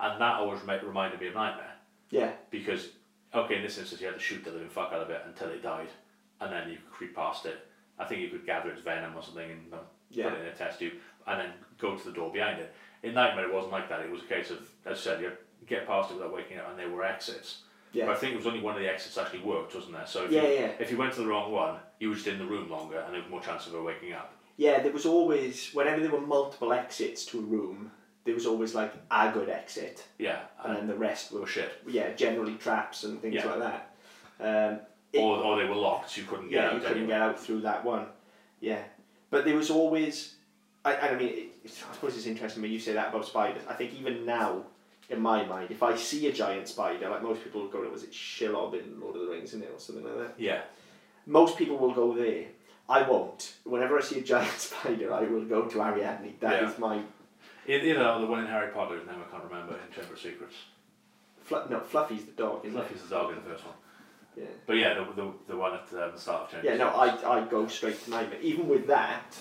and 0.00 0.20
that 0.20 0.34
always 0.34 0.60
remi- 0.62 0.84
reminded 0.84 1.20
me 1.20 1.28
of 1.28 1.34
Knightmare 1.34 1.72
Yeah. 2.10 2.32
because 2.50 2.88
okay, 3.32 3.56
in 3.56 3.62
this 3.62 3.78
instance 3.78 4.00
you 4.00 4.06
had 4.08 4.14
to 4.16 4.20
shoot 4.20 4.44
the 4.44 4.50
living 4.50 4.68
fuck 4.68 4.92
out 4.92 5.00
of 5.00 5.10
it 5.10 5.22
until 5.26 5.48
it 5.50 5.62
died, 5.62 5.88
and 6.40 6.52
then 6.52 6.68
you 6.68 6.76
could 6.76 6.90
creep 6.90 7.14
past 7.14 7.46
it. 7.46 7.66
I 7.98 8.04
think 8.04 8.20
you 8.20 8.28
could 8.28 8.44
gather 8.44 8.70
its 8.70 8.82
venom 8.82 9.16
or 9.16 9.22
something 9.22 9.48
and 9.50 9.72
um, 9.72 9.80
Yeah. 10.10 10.30
put 10.30 10.38
it 10.38 10.42
in 10.42 10.48
a 10.48 10.54
test 10.56 10.80
tube, 10.80 10.94
and 11.28 11.40
then 11.40 11.50
go 11.78 11.96
to 11.96 12.04
the 12.04 12.12
door 12.12 12.32
behind 12.32 12.60
it. 12.60 12.74
In 13.04 13.14
Knightmare, 13.14 13.46
it 13.48 13.54
wasn't 13.54 13.72
like 13.72 13.88
that. 13.88 14.00
It 14.00 14.10
was 14.10 14.22
a 14.22 14.26
case 14.26 14.50
of, 14.50 14.58
as 14.86 14.98
I 14.98 15.00
said, 15.00 15.20
you 15.20 15.30
get 15.68 15.86
past 15.86 16.10
it 16.10 16.14
without 16.14 16.34
waking 16.34 16.58
up, 16.58 16.68
and 16.70 16.78
there 16.78 16.90
were 16.90 17.04
exits. 17.04 17.58
Yeah. 17.92 18.06
But 18.06 18.16
I 18.16 18.18
think 18.18 18.32
it 18.32 18.36
was 18.38 18.46
only 18.48 18.60
one 18.60 18.74
of 18.74 18.80
the 18.80 18.90
exits 18.92 19.16
actually 19.18 19.42
worked, 19.42 19.72
wasn't 19.74 19.92
there? 19.94 20.06
So 20.06 20.24
if 20.24 20.32
Yeah, 20.32 20.42
you, 20.42 20.54
yeah. 20.54 20.72
if 20.80 20.90
you 20.90 20.96
went 20.96 21.12
to 21.14 21.20
the 21.20 21.28
wrong 21.28 21.52
one, 21.52 21.76
you 22.00 22.08
were 22.08 22.16
just 22.16 22.26
in 22.26 22.38
the 22.40 22.44
room 22.44 22.68
longer, 22.68 22.98
and 22.98 23.14
there 23.14 23.20
was 23.22 23.30
more 23.30 23.40
chance 23.40 23.68
of 23.68 23.72
her 23.74 23.82
waking 23.82 24.12
up. 24.12 24.34
Yeah, 24.56 24.80
there 24.82 24.92
was 24.92 25.06
always 25.06 25.70
whenever 25.72 26.00
there 26.00 26.10
were 26.10 26.20
multiple 26.20 26.72
exits 26.72 27.24
to 27.26 27.38
a 27.38 27.42
room, 27.42 27.90
there 28.24 28.34
was 28.34 28.46
always 28.46 28.74
like 28.74 28.92
a 29.10 29.30
good 29.32 29.48
exit, 29.48 30.04
Yeah, 30.18 30.40
and 30.64 30.76
then 30.76 30.86
the 30.86 30.94
rest 30.94 31.32
were 31.32 31.40
were 31.40 31.46
shit. 31.46 31.72
yeah 31.86 32.12
generally 32.14 32.54
traps 32.54 33.04
and 33.04 33.20
things 33.20 33.34
Yeah. 33.34 33.46
like 33.46 33.58
that. 33.60 33.90
Um, 34.40 34.80
it- 35.12 35.20
Or, 35.20 35.36
or 35.38 35.56
they 35.58 35.64
were 35.68 35.74
locked, 35.76 36.10
so 36.10 36.20
you 36.20 36.26
couldn't 36.26 36.48
get 36.48 36.56
yeah, 36.62 36.66
out 36.68 36.74
you 36.74 36.80
couldn't 36.80 36.96
anyway. 36.98 37.08
get 37.14 37.20
out 37.22 37.38
through 37.40 37.60
that 37.62 37.84
one. 37.84 38.06
Yeah, 38.60 38.82
but 39.30 39.44
there 39.44 39.56
was 39.56 39.70
always. 39.70 40.36
I, 40.84 40.96
I 41.08 41.14
mean, 41.16 41.28
it, 41.28 41.48
it's, 41.64 41.82
I 41.90 41.94
suppose 41.94 42.16
it's 42.16 42.26
interesting 42.26 42.62
when 42.62 42.70
you 42.70 42.78
say 42.78 42.92
that 42.92 43.08
about 43.08 43.24
spiders. 43.26 43.62
I 43.68 43.74
think 43.74 43.94
even 43.94 44.24
now, 44.26 44.64
in 45.08 45.20
my 45.20 45.44
mind, 45.44 45.70
if 45.70 45.82
I 45.82 45.96
see 45.96 46.26
a 46.28 46.32
giant 46.32 46.68
spider, 46.68 47.08
like 47.08 47.22
most 47.22 47.42
people 47.42 47.62
will 47.62 47.68
go, 47.68 47.82
it 47.84 47.90
was 47.92 48.02
it 48.04 48.12
Shelob 48.12 48.74
in 48.74 49.00
Lord 49.00 49.16
of 49.16 49.22
the 49.22 49.28
Rings, 49.28 49.50
isn't 49.50 49.62
it, 49.64 49.70
or 49.74 49.78
something 49.80 50.04
like 50.04 50.18
that? 50.18 50.34
Yeah, 50.38 50.62
Most 51.26 51.56
people 51.56 51.78
will 51.78 51.92
go 51.94 52.14
there. 52.14 52.44
I 52.88 53.02
won't. 53.02 53.54
Whenever 53.64 53.98
I 53.98 54.02
see 54.02 54.18
a 54.20 54.22
giant 54.22 54.52
spider, 54.58 55.12
I 55.12 55.22
will 55.22 55.44
go 55.44 55.62
to 55.66 55.80
Ariadne. 55.82 56.34
That 56.40 56.62
is 56.62 56.72
Yeah. 56.72 56.78
my 56.78 57.02
It- 57.66 57.82
you 57.82 57.94
know, 57.94 58.20
the 58.20 58.26
one 58.26 58.40
in 58.40 58.46
Harry 58.46 58.70
Potter, 58.72 58.96
name 58.96 59.16
I 59.26 59.30
can't 59.30 59.44
remember, 59.44 59.74
in 59.74 59.92
Chamber 59.94 60.12
of 60.14 60.20
Secrets. 60.20 60.54
Fluff, 61.42 61.70
no, 61.70 61.80
Fluffy's 61.80 62.24
the 62.24 62.32
dog, 62.32 62.64
isn't 62.64 62.72
Fluffy's 62.78 63.02
the 63.02 63.08
dog 63.14 63.30
in 63.30 63.36
the 63.36 63.42
first 63.50 63.64
one. 63.64 63.74
it? 64.36 64.40
Yeah. 64.42 64.46
But 64.66 64.72
yeah, 64.76 64.94
the, 64.94 65.04
the, 65.22 65.30
the 65.48 65.56
one 65.56 65.72
at 65.74 65.80
um, 65.92 66.12
the 66.14 66.18
start 66.18 66.44
of 66.44 66.50
Chamber 66.50 66.66
Yeah, 66.66 66.72
of 66.74 66.78
no, 66.78 67.04
Secrets. 67.04 67.24
I, 67.24 67.38
I 67.40 67.44
go 67.46 67.66
straight 67.68 68.04
to 68.04 68.10
Knightmare. 68.10 68.40
Even 68.40 68.68
with 68.68 68.86
that, 68.88 69.36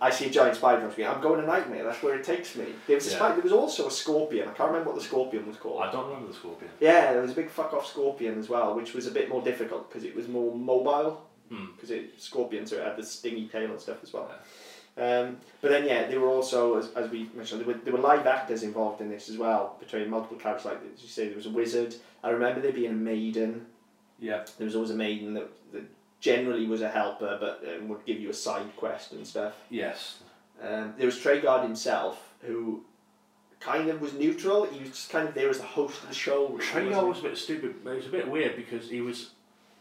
I 0.00 0.10
see 0.10 0.26
a 0.26 0.30
giant 0.30 0.56
spider 0.56 0.84
on 0.84 0.92
screen. 0.92 1.08
I'm 1.08 1.20
going 1.20 1.40
to 1.40 1.46
Knightmare. 1.46 1.84
That's 1.84 2.02
where 2.02 2.14
it 2.14 2.24
takes 2.24 2.54
me. 2.56 2.66
There 2.86 2.96
was 2.96 3.06
a 3.08 3.10
Yeah. 3.10 3.16
spider. 3.16 3.34
There 3.34 3.42
was 3.44 3.52
also 3.52 3.88
a 3.88 3.90
scorpion. 3.90 4.48
I 4.48 4.52
can't 4.52 4.70
remember 4.70 4.90
what 4.92 4.98
the 4.98 5.04
scorpion 5.04 5.46
was 5.46 5.56
called. 5.56 5.82
I 5.82 5.90
don't 5.90 6.06
remember 6.06 6.28
the 6.28 6.34
scorpion. 6.34 6.70
Yeah, 6.80 7.12
there 7.12 7.22
was 7.22 7.32
a 7.32 7.34
big 7.34 7.50
fuck 7.50 7.72
off 7.74 7.86
scorpion 7.86 8.38
as 8.38 8.48
well, 8.48 8.74
which 8.74 8.94
was 8.94 9.06
a 9.06 9.10
bit 9.10 9.28
more 9.28 9.42
difficult 9.42 9.88
because 9.88 10.04
it 10.04 10.14
was 10.14 10.28
more 10.28 10.54
mobile. 10.54 11.26
Hmm. 11.48 11.66
Because 11.74 11.90
it 11.90 12.20
scorpion, 12.20 12.66
so 12.66 12.76
it 12.76 12.84
had 12.84 12.96
the 12.96 13.04
stingy 13.04 13.48
tail 13.48 13.70
and 13.70 13.80
stuff 13.80 13.98
as 14.02 14.12
well. 14.12 14.30
Um, 14.96 15.36
but 15.60 15.70
then 15.70 15.86
yeah, 15.86 16.08
there 16.08 16.18
were 16.20 16.28
also, 16.28 16.76
as, 16.76 16.90
as 16.96 17.08
we 17.10 17.30
mentioned, 17.34 17.60
there 17.60 17.68
were, 17.68 17.80
there 17.84 17.92
were 17.92 18.00
live 18.00 18.26
actors 18.26 18.64
involved 18.64 19.00
in 19.00 19.08
this 19.08 19.28
as 19.28 19.36
well, 19.38 19.76
between 19.78 20.10
multiple 20.10 20.36
characters. 20.36 20.66
Like 20.66 20.80
as 20.94 21.02
you 21.02 21.08
say, 21.08 21.26
there 21.28 21.36
was 21.36 21.46
a 21.46 21.50
wizard. 21.50 21.94
I 22.24 22.30
remember 22.30 22.60
there 22.60 22.72
being 22.72 22.90
a 22.90 22.94
maiden. 22.94 23.66
Yeah, 24.18 24.44
There 24.56 24.64
was 24.64 24.74
always 24.74 24.90
a 24.90 24.96
maiden 24.96 25.34
that, 25.34 25.48
that 25.72 25.84
generally 26.20 26.66
was 26.66 26.82
a 26.82 26.88
helper, 26.88 27.38
but 27.40 27.64
um, 27.68 27.88
would 27.88 28.04
give 28.04 28.18
you 28.18 28.30
a 28.30 28.34
side 28.34 28.74
quest 28.76 29.12
and 29.12 29.24
stuff. 29.26 29.54
yes. 29.70 30.18
Um, 30.60 30.94
there 30.96 31.06
was 31.06 31.16
Treguard 31.16 31.62
himself, 31.62 32.34
who 32.42 32.82
kind 33.60 33.88
of 33.88 34.00
was 34.00 34.12
neutral. 34.14 34.64
He 34.64 34.80
was 34.80 34.90
just 34.90 35.10
kind 35.10 35.28
of 35.28 35.34
there 35.34 35.48
as 35.48 35.58
the 35.58 35.64
host 35.64 36.02
of 36.02 36.08
the 36.08 36.14
show. 36.16 36.48
really, 36.48 36.88
wasn't 36.88 37.08
was 37.08 37.18
a 37.20 37.22
bit 37.22 37.38
stupid, 37.38 37.76
it 37.84 37.88
was 37.88 38.06
a 38.06 38.10
bit 38.10 38.28
weird 38.28 38.56
because 38.56 38.90
he 38.90 39.00
was, 39.00 39.30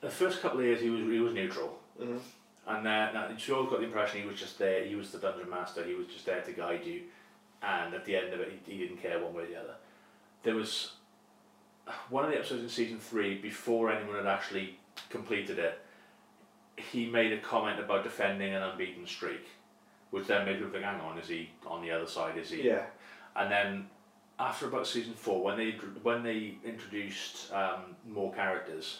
the 0.02 0.10
first 0.10 0.42
couple 0.42 0.60
of 0.60 0.66
years 0.66 0.82
he 0.82 0.90
was 0.90 1.02
he 1.02 1.20
was 1.20 1.34
neutral. 1.34 1.80
Mhm. 2.00 2.20
And 2.68 2.86
then 2.86 3.16
uh, 3.16 3.34
you 3.38 3.56
always 3.56 3.70
got 3.70 3.80
the 3.80 3.86
impression 3.86 4.22
he 4.22 4.28
was 4.28 4.38
just 4.40 4.60
there, 4.60 4.84
he 4.84 4.96
was 4.96 5.12
the 5.12 5.20
dungeon 5.20 5.50
master, 5.50 5.86
he 5.86 5.94
was 5.96 6.08
just 6.08 6.26
there 6.26 6.42
to 6.42 6.52
guide 6.52 6.86
you, 6.86 7.04
and 7.64 7.94
at 7.94 8.04
the 8.04 8.14
end 8.16 8.34
of 8.34 8.42
it, 8.42 8.60
he, 8.66 8.74
he 8.74 8.78
didn't 8.80 8.98
care 9.02 9.24
one 9.24 9.34
way 9.34 9.44
or 9.44 9.48
the 9.48 9.56
other. 9.56 9.76
There 10.44 10.54
was 10.56 10.92
one 12.10 12.26
of 12.26 12.30
the 12.32 12.38
episodes 12.38 12.64
in 12.64 12.70
season 12.70 13.00
three, 13.00 13.36
before 13.38 13.90
anyone 13.90 14.18
had 14.18 14.26
actually 14.26 14.78
completed 15.10 15.60
it, 15.60 15.80
he 16.76 17.10
made 17.10 17.32
a 17.32 17.40
comment 17.40 17.80
about 17.80 18.04
defending 18.04 18.54
an 18.54 18.62
unbeaten 18.62 19.08
streak, 19.08 19.46
which 20.12 20.28
then 20.28 20.46
made 20.46 20.58
people 20.58 20.72
think, 20.72 20.84
hang 20.84 21.00
on, 21.00 21.18
is 21.18 21.30
he 21.30 21.50
on 21.66 21.82
the 21.82 21.90
other 21.90 22.06
side, 22.08 22.38
is 22.38 22.50
he? 22.50 22.64
Yeah. 22.64 22.84
And 23.38 23.50
then 23.50 23.88
after 24.40 24.68
about 24.68 24.86
season 24.86 25.14
four, 25.14 25.42
when 25.42 25.58
they 25.58 25.72
when 26.04 26.22
they 26.22 26.56
introduced 26.66 27.52
um, 27.54 27.96
more 28.08 28.34
characters, 28.34 29.00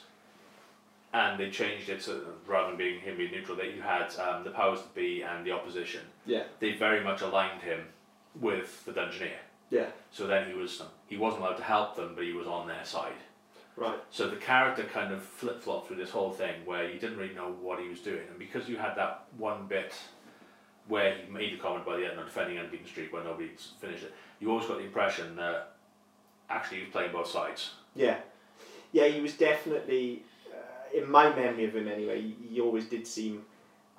and 1.13 1.39
they 1.39 1.50
changed 1.50 1.89
it 1.89 2.02
to 2.02 2.26
rather 2.46 2.67
than 2.70 2.78
being 2.78 3.00
him 3.00 3.17
being 3.17 3.32
neutral, 3.32 3.58
that 3.58 3.74
you 3.74 3.82
had 3.82 4.13
um, 4.20 4.43
the 4.43 4.52
powers 4.52 4.82
that 4.82 4.93
be 4.93 5.24
and 5.24 5.46
the 5.46 5.52
opposition. 5.52 6.02
Yeah. 6.26 6.43
They 6.60 6.74
very 6.74 7.04
much 7.04 7.22
aligned 7.22 7.62
him 7.62 7.88
with 8.39 8.84
the 8.86 8.91
dungeoneer. 8.91 9.39
Yeah. 9.70 9.88
So 10.12 10.28
then 10.28 10.48
he 10.48 10.54
was 10.54 10.82
he 11.08 11.17
wasn't 11.17 11.43
allowed 11.43 11.58
to 11.58 11.63
help 11.63 11.96
them, 11.96 12.13
but 12.15 12.24
he 12.24 12.34
was 12.34 12.48
on 12.48 12.67
their 12.67 12.86
side. 12.86 13.13
Right. 13.76 14.00
So 14.10 14.28
the 14.30 14.38
character 14.38 14.84
kind 14.84 15.13
of 15.13 15.22
flip 15.24 15.62
flopped 15.62 15.88
through 15.88 15.98
this 15.98 16.10
whole 16.10 16.32
thing 16.32 16.65
where 16.65 16.89
you 16.89 17.00
didn't 17.00 17.17
really 17.17 17.36
know 17.36 17.56
what 17.62 17.80
he 17.80 17.88
was 17.88 18.00
doing, 18.00 18.28
and 18.30 18.39
because 18.39 18.67
you 18.67 18.78
had 18.78 18.96
that 18.96 19.26
one 19.38 19.67
bit 19.67 19.93
where 20.88 21.15
he 21.15 21.32
made 21.32 21.54
a 21.54 21.58
comment 21.58 21.86
by 21.86 21.98
the 21.98 22.06
end 22.06 22.17
on 22.17 22.26
defending 22.26 22.58
unbeaten 22.58 22.88
streak 22.88 23.12
when 23.12 23.24
nobody 23.26 23.50
finished 23.80 24.04
it, 24.04 24.13
you 24.39 24.50
always 24.50 24.65
got 24.65 24.78
the 24.78 24.86
impression 24.86 25.36
that 25.36 25.74
actually 26.50 26.78
he 26.78 26.84
was 26.84 26.91
playing 26.91 27.12
both 27.12 27.28
sides. 27.28 27.72
Yeah. 27.93 28.17
Yeah, 28.93 29.08
he 29.08 29.20
was 29.20 29.34
definitely, 29.34 30.24
in 30.93 31.10
my 31.10 31.30
memory 31.36 31.65
of 31.65 31.76
him 31.76 31.88
anyway, 31.88 32.21
he, 32.52 32.60
always 32.62 32.86
did 32.86 33.06
seem 33.08 33.43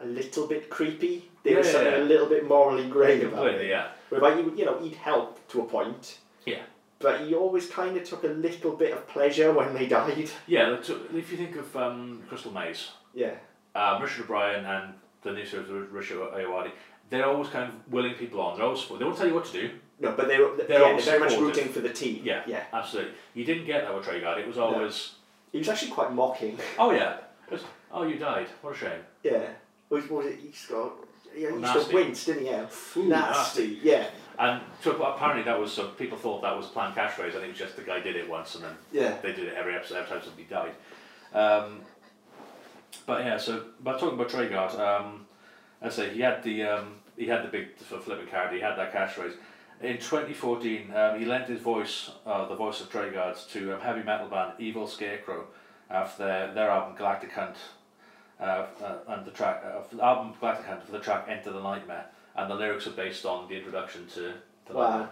a 0.01 0.07
little 0.07 0.46
bit 0.46 0.70
creepy. 0.70 1.31
There 1.42 1.59
was 1.59 1.70
something 1.70 1.92
yeah. 1.92 1.98
a 1.98 2.05
little 2.05 2.27
bit 2.27 2.46
morally 2.46 2.88
grey 2.88 3.20
about 3.20 3.35
Completely, 3.35 3.66
it. 3.66 3.70
yeah. 3.70 3.88
Whereby 4.11 4.37
he 4.37 4.42
would, 4.42 4.59
you 4.59 4.64
know, 4.64 4.79
he'd 4.79 4.94
help 4.94 5.46
to 5.48 5.61
a 5.61 5.64
point. 5.64 6.18
Yeah. 6.46 6.62
But 7.01 7.22
he 7.22 7.35
always 7.35 7.68
kind 7.68 7.96
of 7.96 8.05
took 8.05 8.24
a 8.24 8.29
little 8.29 8.72
bit 8.72 8.92
of 8.92 9.07
pleasure 9.09 9.53
when 9.53 9.74
they 9.74 9.87
died. 9.87 10.31
Yeah, 10.46 10.77
if 10.81 11.31
you 11.31 11.37
think 11.37 11.57
of 11.57 11.77
um, 11.77 12.22
Crystal 12.29 12.53
Maze, 12.53 12.90
Yeah. 13.14 13.35
um, 13.74 14.03
Richard 14.03 14.24
O'Brien 14.24 14.64
and 14.64 14.94
the 15.22 15.33
new 15.33 15.44
series 15.44 15.70
of 15.70 15.92
Richard 15.92 16.18
Ayoade, 16.18 16.70
they're 17.11 17.27
always 17.27 17.48
kind 17.48 17.68
of 17.72 17.92
willing 17.92 18.14
people 18.14 18.40
on. 18.40 18.57
They're 18.57 18.66
always 18.66 18.87
they 18.87 19.05
won't 19.05 19.16
tell 19.16 19.27
you 19.29 19.35
what 19.35 19.46
to 19.46 19.53
do. 19.53 19.70
No, 20.01 20.12
but 20.12 20.29
they 20.29 20.38
were, 20.38 20.55
They're 20.57 20.66
yeah, 20.70 20.79
they're 20.79 20.87
always 20.87 21.05
very 21.05 21.18
much 21.20 21.37
rooting 21.38 21.68
for 21.70 21.81
the 21.81 21.88
team. 21.88 22.22
Yeah, 22.24 22.42
Yeah. 22.46 22.64
absolutely. 22.72 23.12
You 23.35 23.44
didn't 23.44 23.66
get 23.66 23.85
that 23.85 23.94
with 23.94 24.07
Treguard. 24.07 24.38
It 24.38 24.46
was 24.46 24.59
always, 24.59 25.14
He 25.53 25.59
was 25.59 25.69
actually 25.69 25.91
quite 25.93 26.13
mocking. 26.13 26.59
oh 26.79 26.91
yeah, 26.91 27.19
oh 27.93 28.03
you 28.05 28.17
died. 28.19 28.49
What 28.63 28.75
a 28.75 28.79
shame. 28.79 29.01
Yeah. 29.23 29.43
What 29.89 30.11
was 30.11 30.27
it? 30.27 30.39
He 30.41 30.49
just 30.51 30.69
got. 30.69 30.93
Yeah, 31.37 31.49
he 31.51 31.55
Oh, 31.55 31.59
used 31.59 31.73
to 31.73 31.79
nasty. 31.79 31.95
wince, 31.95 32.25
didn't 32.27 32.43
he? 32.43 32.49
Yeah. 32.51 32.67
Ooh, 32.97 33.05
nasty. 33.09 33.79
Yeah. 33.83 34.07
And 34.39 34.63
so 34.83 35.03
apparently 35.03 35.43
that 35.45 35.59
was 35.59 35.73
so 35.73 35.89
people 35.89 36.17
thought 36.19 36.43
that 36.43 36.57
was 36.57 36.67
planned 36.67 36.95
catchphrase. 36.95 37.29
I 37.29 37.33
think 37.33 37.45
it 37.45 37.49
was 37.51 37.59
just 37.59 37.77
the 37.77 37.83
guy 37.83 38.01
did 38.01 38.17
it 38.17 38.29
once 38.29 38.55
and 38.55 38.65
then 38.65 38.73
Yeah. 38.93 39.17
they 39.23 39.33
did 39.33 39.47
it 39.49 39.55
every 39.55 39.75
episode. 39.75 39.97
Every 39.97 40.11
time 40.11 40.23
somebody 40.23 40.45
died. 40.45 40.73
Um, 41.35 41.81
but 43.07 43.25
yeah, 43.25 43.37
so 43.37 43.65
but 43.83 43.99
talking 43.99 44.15
about 44.19 44.29
Treguard, 44.29 44.79
um, 44.79 45.27
I 45.83 45.89
say 45.89 46.11
he 46.11 46.21
had 46.21 46.43
the 46.43 46.63
um, 46.65 46.95
he 47.17 47.27
had 47.27 47.43
the 47.45 47.49
big 47.49 47.69
of 47.91 48.05
flipping 48.05 48.27
card. 48.29 48.53
He 48.55 48.61
had 48.61 48.77
that 48.77 48.93
catchphrase. 48.93 49.35
In 49.81 49.99
2014, 49.99 50.93
um, 50.95 51.19
he 51.21 51.25
lent 51.25 51.49
his 51.49 51.61
voice, 51.61 52.11
uh, 52.27 52.47
the 52.49 52.57
voice 52.57 52.81
of 52.81 52.91
Treguard, 52.91 53.49
to 53.53 53.75
um, 53.75 53.81
heavy 53.81 54.03
metal 54.03 54.27
band 54.29 54.53
Evil 54.59 54.88
Scarecrow 54.88 55.47
after 55.88 56.25
their, 56.25 56.53
their 56.53 56.71
album 56.71 56.97
Galactic 56.97 57.31
Hunt, 57.33 57.55
uh, 58.41 58.67
uh, 58.83 58.97
and 59.09 59.25
the 59.25 59.31
track 59.31 59.62
uh, 59.64 59.81
the 59.95 60.03
album 60.05 60.35
Galactic 60.41 60.67
Hunt 60.67 60.85
for 60.85 60.93
the 60.93 60.99
track 60.99 61.27
Enter 61.29 61.53
the 61.53 61.62
Nightmare, 61.62 62.07
and 62.37 62.51
the 62.51 62.57
lyrics 62.57 62.88
are 62.88 62.93
based 62.93 63.25
on 63.25 63.49
the 63.49 63.55
introduction 63.57 64.07
to, 64.14 64.35
to 64.67 64.73
Wow. 64.73 64.88
Knightmare. 64.91 65.11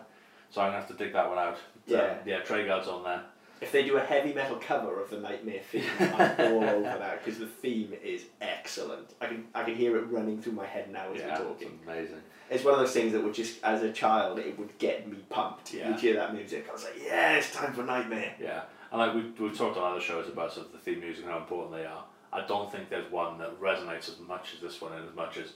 So 0.51 0.61
I'm 0.61 0.69
gonna 0.69 0.79
have 0.79 0.89
to 0.89 0.95
dig 0.95 1.13
that 1.13 1.29
one 1.29 1.39
out. 1.39 1.59
But, 1.87 1.93
Yeah. 1.95 2.01
um, 2.01 2.17
yeah, 2.27 2.41
Treguard's 2.41 2.89
on 2.89 3.05
there. 3.05 3.23
If 3.61 3.73
they 3.73 3.85
do 3.85 3.97
a 3.97 4.01
heavy 4.05 4.35
metal 4.35 4.57
cover 4.57 5.01
of 5.01 5.11
the 5.11 5.19
Knightmare 5.21 5.61
theme, 5.71 5.85
I'm 6.01 6.41
all 6.55 6.65
over 6.65 6.83
that 6.83 7.25
because 7.25 7.39
the 7.39 7.47
theme 7.47 7.95
is 8.05 8.25
excellent. 8.41 9.15
I 9.21 9.27
can 9.27 9.45
I 9.55 9.63
can 9.63 9.77
hear 9.77 9.97
it 9.97 10.11
running 10.11 10.43
through 10.43 10.53
my 10.55 10.67
head 10.67 10.91
now 10.93 11.13
as 11.13 11.21
yeah, 11.21 11.27
we're 11.27 11.31
it's 11.53 11.61
talking. 11.63 11.79
amazing. 11.87 12.23
It's 12.51 12.63
one 12.65 12.75
of 12.75 12.81
those 12.81 12.93
things 12.93 13.13
that 13.13 13.23
would 13.25 13.35
just, 13.35 13.63
as 13.65 13.83
a 13.83 13.93
child, 13.93 14.39
it 14.39 14.57
would 14.59 14.77
get 14.79 15.09
me 15.11 15.17
pumped. 15.31 15.75
Yeah. 15.75 15.89
You'd 15.91 16.01
hear 16.01 16.15
that 16.15 16.33
music, 16.35 16.67
I 16.69 16.73
was 16.73 16.85
like, 16.85 16.95
yeah, 17.05 17.37
it's 17.37 17.53
time 17.53 17.73
for 17.73 17.83
Knightmare. 17.83 18.35
Yeah, 18.41 18.63
and 18.93 19.01
like 19.01 19.15
we've, 19.15 19.39
we've 19.41 19.57
talked 19.59 19.77
on 19.77 19.91
other 19.93 20.01
shows 20.01 20.29
about 20.29 20.53
sort 20.53 20.67
of 20.67 20.73
the 20.73 20.79
theme 20.79 21.01
music 21.01 21.25
and 21.25 21.33
how 21.33 21.39
important 21.39 21.73
they 21.75 21.85
are. 21.87 22.05
I 22.33 22.47
don't 22.47 22.71
think 22.71 22.89
there's 22.91 23.11
one 23.11 23.39
that 23.39 23.61
resonates 23.61 24.09
as 24.09 24.19
much 24.27 24.55
as 24.55 24.61
this 24.61 24.81
one, 24.81 24.93
and 24.93 25.09
as 25.09 25.15
much 25.15 25.39
as 25.39 25.53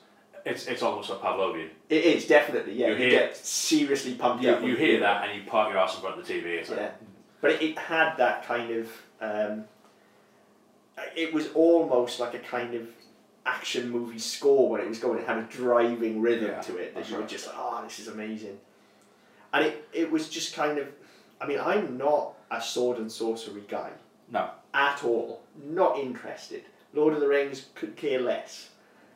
it's 0.46 0.66
it's 0.66 0.83
almost 0.83 1.11
a 1.11 1.14
Pavlovian. 1.14 1.68
It 1.90 2.05
is 2.05 2.26
definitely, 2.26 2.72
yeah. 2.74 2.87
You 2.88 2.92
You, 2.94 2.98
hear- 2.98 3.11
get 3.11 3.37
seriously 3.37 4.14
pumped 4.14 4.42
You, 4.42 4.50
up. 4.53 4.62
you 4.62 4.74
hear 4.74 4.98
that 5.00 5.29
and 5.29 5.38
you 5.42 5.48
park 5.48 5.68
your 5.70 5.79
ass 5.79 5.94
in 5.96 6.00
front 6.00 6.18
of 6.18 6.26
the 6.26 6.33
TV. 6.33 6.44
It's 6.59 6.70
like, 6.70 6.79
Yeah. 6.79 6.90
But 7.42 7.50
it, 7.53 7.62
it 7.62 7.79
had 7.79 8.16
that 8.16 8.46
kind 8.46 8.70
of. 8.72 8.88
Um, 9.20 9.64
it 11.16 11.33
was 11.33 11.48
almost 11.55 12.20
like 12.20 12.35
a 12.35 12.38
kind 12.38 12.74
of 12.74 12.88
action 13.46 13.90
movie 13.90 14.18
score 14.18 14.68
when 14.68 14.81
it 14.81 14.88
was 14.88 14.98
going. 14.98 15.18
It 15.18 15.26
had 15.26 15.38
a 15.38 15.42
driving 15.42 16.20
rhythm 16.20 16.50
Yeah, 16.50 16.61
to 16.61 16.76
it 16.76 16.94
that 16.94 17.11
you 17.11 17.16
were 17.16 17.26
just 17.26 17.46
like, 17.46 17.57
oh, 17.59 17.83
this 17.85 17.98
is 17.98 18.09
amazing. 18.09 18.59
And 19.53 19.66
it, 19.66 19.88
it 19.92 20.11
was 20.11 20.29
just 20.29 20.55
kind 20.55 20.79
of. 20.79 20.88
I 21.40 21.46
mean, 21.46 21.59
I'm 21.59 21.96
not 21.96 22.35
a 22.50 22.61
sword 22.61 22.98
and 22.98 23.11
sorcery 23.11 23.62
guy 23.68 23.90
no, 24.31 24.50
at 24.74 25.03
all. 25.05 25.42
Not 25.62 25.98
interested. 25.98 26.64
Lord 26.92 27.14
of 27.14 27.20
the 27.20 27.29
Rings 27.29 27.66
could 27.74 27.96
care 27.96 28.20
less, 28.20 28.70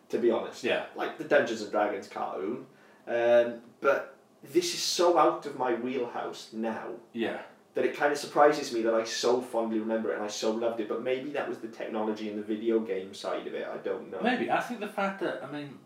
to 0.08 0.18
be 0.18 0.30
honest. 0.30 0.64
yeah, 0.64 0.86
Like 0.96 1.18
the 1.18 1.24
Dungeons 1.24 1.62
and 1.62 1.70
Dragons 1.70 2.08
cartoon. 2.08 2.66
Um, 3.06 3.60
but 3.80 4.16
this 4.42 4.74
is 4.74 4.80
so 4.80 5.18
out 5.18 5.46
of 5.46 5.58
my 5.58 5.74
wheelhouse 5.74 6.48
now 6.52 6.88
yeah, 7.12 7.40
that 7.74 7.84
it 7.84 7.96
kind 7.96 8.12
of 8.12 8.18
surprises 8.18 8.72
me 8.72 8.82
that 8.82 8.94
I 8.94 9.04
so 9.04 9.40
fondly 9.40 9.80
remember 9.80 10.12
it 10.12 10.16
and 10.16 10.24
I 10.24 10.28
so 10.28 10.52
loved 10.52 10.80
it. 10.80 10.88
But 10.88 11.02
maybe 11.02 11.30
that 11.30 11.48
was 11.48 11.58
the 11.58 11.68
technology 11.68 12.28
and 12.28 12.38
the 12.38 12.42
video 12.42 12.78
game 12.80 13.12
side 13.14 13.46
of 13.46 13.54
it. 13.54 13.66
I 13.66 13.76
don't 13.78 14.10
know. 14.10 14.20
maybe. 14.22 14.50
I 14.50 14.60
think 14.60 14.80
the 14.80 14.88
fact 14.88 15.20
that 15.20 15.42
I 15.42 15.50
mean, 15.50 15.78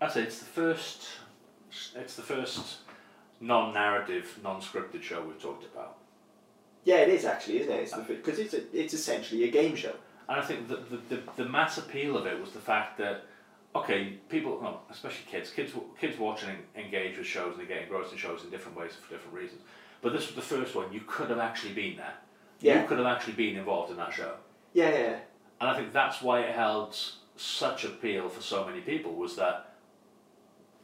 I 0.00 0.08
say 0.08 0.22
it's 0.22 0.38
the 0.38 0.44
first, 0.46 1.08
it's 1.96 2.14
the 2.14 2.22
first 2.22 2.78
non-narrative, 3.40 4.38
non-scripted 4.42 5.02
show 5.02 5.22
we've 5.22 5.40
talked 5.40 5.64
about. 5.64 5.96
Yeah, 6.84 6.96
it 6.96 7.08
is 7.08 7.24
actually, 7.24 7.60
isn't 7.60 7.72
it? 7.72 7.80
It's 7.82 7.94
because 7.94 8.38
it's 8.38 8.54
a, 8.54 8.62
it's 8.78 8.94
essentially 8.94 9.44
a 9.44 9.50
game 9.50 9.76
show. 9.76 9.94
And 10.28 10.40
I 10.40 10.42
think 10.42 10.68
the, 10.68 10.76
the, 10.76 11.16
the, 11.16 11.22
the 11.36 11.44
mass 11.44 11.76
appeal 11.76 12.16
of 12.16 12.26
it 12.26 12.40
was 12.40 12.52
the 12.52 12.60
fact 12.60 12.96
that, 12.98 13.24
okay, 13.74 14.18
people, 14.28 14.60
no, 14.62 14.80
especially 14.90 15.26
kids, 15.30 15.50
kids 15.50 15.72
kids 16.00 16.18
watch 16.18 16.44
and 16.44 16.56
engage 16.76 17.18
with 17.18 17.26
shows 17.26 17.54
and 17.58 17.62
they 17.62 17.66
get 17.66 17.82
engrossed 17.82 18.12
in 18.12 18.18
shows 18.18 18.44
in 18.44 18.50
different 18.50 18.78
ways 18.78 18.92
for 18.94 19.12
different 19.12 19.34
reasons. 19.34 19.60
But 20.02 20.12
this 20.12 20.26
was 20.26 20.34
the 20.36 20.42
first 20.42 20.74
one, 20.74 20.92
you 20.92 21.02
could 21.06 21.30
have 21.30 21.38
actually 21.38 21.74
been 21.74 21.96
there. 21.96 22.14
Yeah. 22.60 22.82
You 22.82 22.88
could 22.88 22.98
have 22.98 23.06
actually 23.06 23.34
been 23.34 23.56
involved 23.56 23.90
in 23.90 23.96
that 23.98 24.12
show. 24.12 24.34
Yeah, 24.72 24.90
yeah. 24.90 25.16
And 25.60 25.68
I 25.68 25.76
think 25.76 25.92
that's 25.92 26.22
why 26.22 26.40
it 26.40 26.54
held 26.54 26.96
such 27.36 27.84
appeal 27.84 28.28
for 28.28 28.40
so 28.42 28.64
many 28.64 28.80
people 28.80 29.14
was 29.14 29.36
that, 29.36 29.74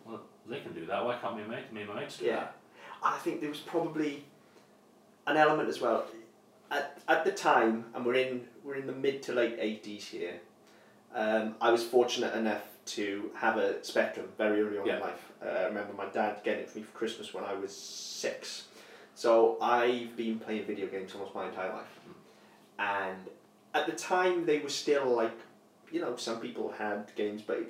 well, 0.05 0.21
they 0.47 0.61
can 0.61 0.73
do 0.73 0.87
that, 0.87 1.05
why 1.05 1.17
can't 1.17 1.37
me 1.37 1.43
and, 1.43 1.51
mate, 1.51 1.73
me 1.73 1.83
and 1.83 1.91
my 1.91 2.01
mates 2.01 2.19
do 2.19 2.27
Yeah. 2.27 2.37
that? 2.37 2.57
I 3.03 3.19
think 3.19 3.41
there 3.41 3.51
was 3.51 3.61
probably 3.61 4.25
an 5.27 5.37
element 5.37 5.69
as 5.69 5.81
well. 5.81 6.07
At, 6.71 6.99
at 7.07 7.25
the 7.25 7.31
time, 7.31 7.85
and 7.95 8.05
we're 8.05 8.15
in 8.15 8.49
we're 8.65 8.75
in 8.75 8.89
the 8.89 8.93
mid 8.93 9.23
to 9.25 9.33
late 9.33 9.57
eighties 9.61 10.05
here. 10.09 10.41
Um, 11.15 11.55
I 11.61 11.71
was 11.71 11.85
fortunate 11.85 12.35
enough 12.35 12.63
to 12.87 13.31
have 13.37 13.57
a 13.57 13.85
Spectrum 13.85 14.27
very 14.37 14.61
early 14.63 14.79
on 14.79 14.87
Yeah. 14.87 14.97
in 14.97 15.01
life. 15.03 15.33
Uh, 15.41 15.49
I 15.49 15.65
remember 15.67 15.93
my 15.93 16.07
dad 16.07 16.41
getting 16.43 16.63
it 16.65 16.71
for 16.71 16.79
me 16.79 16.85
for 16.85 16.91
Christmas 16.99 17.33
when 17.33 17.45
I 17.45 17.55
was 17.55 17.77
six. 17.77 18.65
So 19.17 19.57
I've 19.63 20.15
been 20.15 20.39
playing 20.39 20.67
video 20.67 20.87
games 20.89 21.13
almost 21.15 21.35
my 21.35 21.47
entire 21.49 21.73
life, 21.73 21.99
and 22.79 23.17
at 23.75 23.87
the 23.87 23.93
time 23.93 24.45
they 24.45 24.59
were 24.59 24.69
still 24.69 25.07
like, 25.07 25.33
you 25.91 26.01
know, 26.03 26.17
some 26.17 26.39
people 26.39 26.71
had 26.79 27.11
games, 27.17 27.41
but 27.41 27.57
it, 27.57 27.69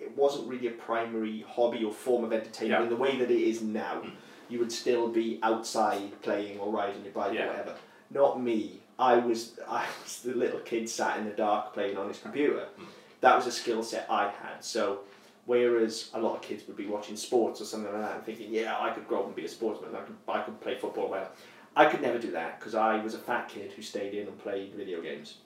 it 0.00 0.16
wasn't 0.16 0.48
really 0.48 0.66
a 0.66 0.72
primary 0.72 1.44
hobby 1.48 1.84
or 1.84 1.92
form 1.92 2.24
of 2.24 2.32
entertainment 2.32 2.80
Yeah. 2.80 2.82
in 2.82 2.88
the 2.90 2.96
way 2.96 3.16
that 3.16 3.30
it 3.30 3.40
is 3.40 3.62
now 3.62 4.02
Mm. 4.02 4.10
you 4.48 4.58
would 4.58 4.72
still 4.72 5.08
be 5.08 5.38
outside 5.42 6.20
playing 6.22 6.58
or 6.58 6.72
riding 6.72 7.04
your 7.04 7.12
bike 7.12 7.32
Yeah. 7.34 7.44
or 7.44 7.48
whatever. 7.50 7.74
Not 8.10 8.42
me. 8.42 8.80
I 8.98 9.18
was 9.18 9.58
I 9.68 9.86
was 10.02 10.22
the 10.22 10.34
little 10.34 10.60
kid 10.60 10.88
sat 10.90 11.18
in 11.18 11.24
the 11.26 11.30
dark 11.46 11.74
playing 11.74 11.96
on 11.96 12.08
his 12.08 12.18
computer. 12.18 12.66
Mm. 12.80 12.86
That 13.20 13.36
was 13.36 13.46
a 13.46 13.52
skill 13.52 13.84
set 13.84 14.06
I 14.10 14.30
had. 14.30 14.64
So 14.64 15.00
whereas 15.48 16.10
a 16.12 16.20
lot 16.20 16.36
of 16.36 16.42
kids 16.42 16.62
would 16.66 16.76
be 16.76 16.86
watching 16.86 17.16
sports 17.16 17.58
or 17.62 17.64
something 17.64 17.90
like 17.90 18.02
that 18.02 18.16
and 18.16 18.24
thinking, 18.24 18.52
yeah, 18.52 18.76
I 18.78 18.90
could 18.90 19.08
grow 19.08 19.20
up 19.20 19.26
and 19.28 19.34
be 19.34 19.46
a 19.46 19.48
sportsman. 19.48 19.96
I 19.96 20.00
could 20.00 20.16
I 20.28 20.40
could 20.42 20.60
play 20.60 20.76
football 20.76 21.08
whatever. 21.08 21.30
I 21.74 21.86
could 21.86 22.02
never 22.02 22.18
do 22.18 22.30
that 22.32 22.58
because 22.60 22.74
I 22.74 23.02
was 23.02 23.14
a 23.14 23.18
fat 23.18 23.48
kid 23.48 23.72
who 23.72 23.80
stayed 23.82 24.12
in 24.14 24.28
and 24.28 24.38
played 24.38 24.74
video 24.74 25.00
games. 25.00 25.38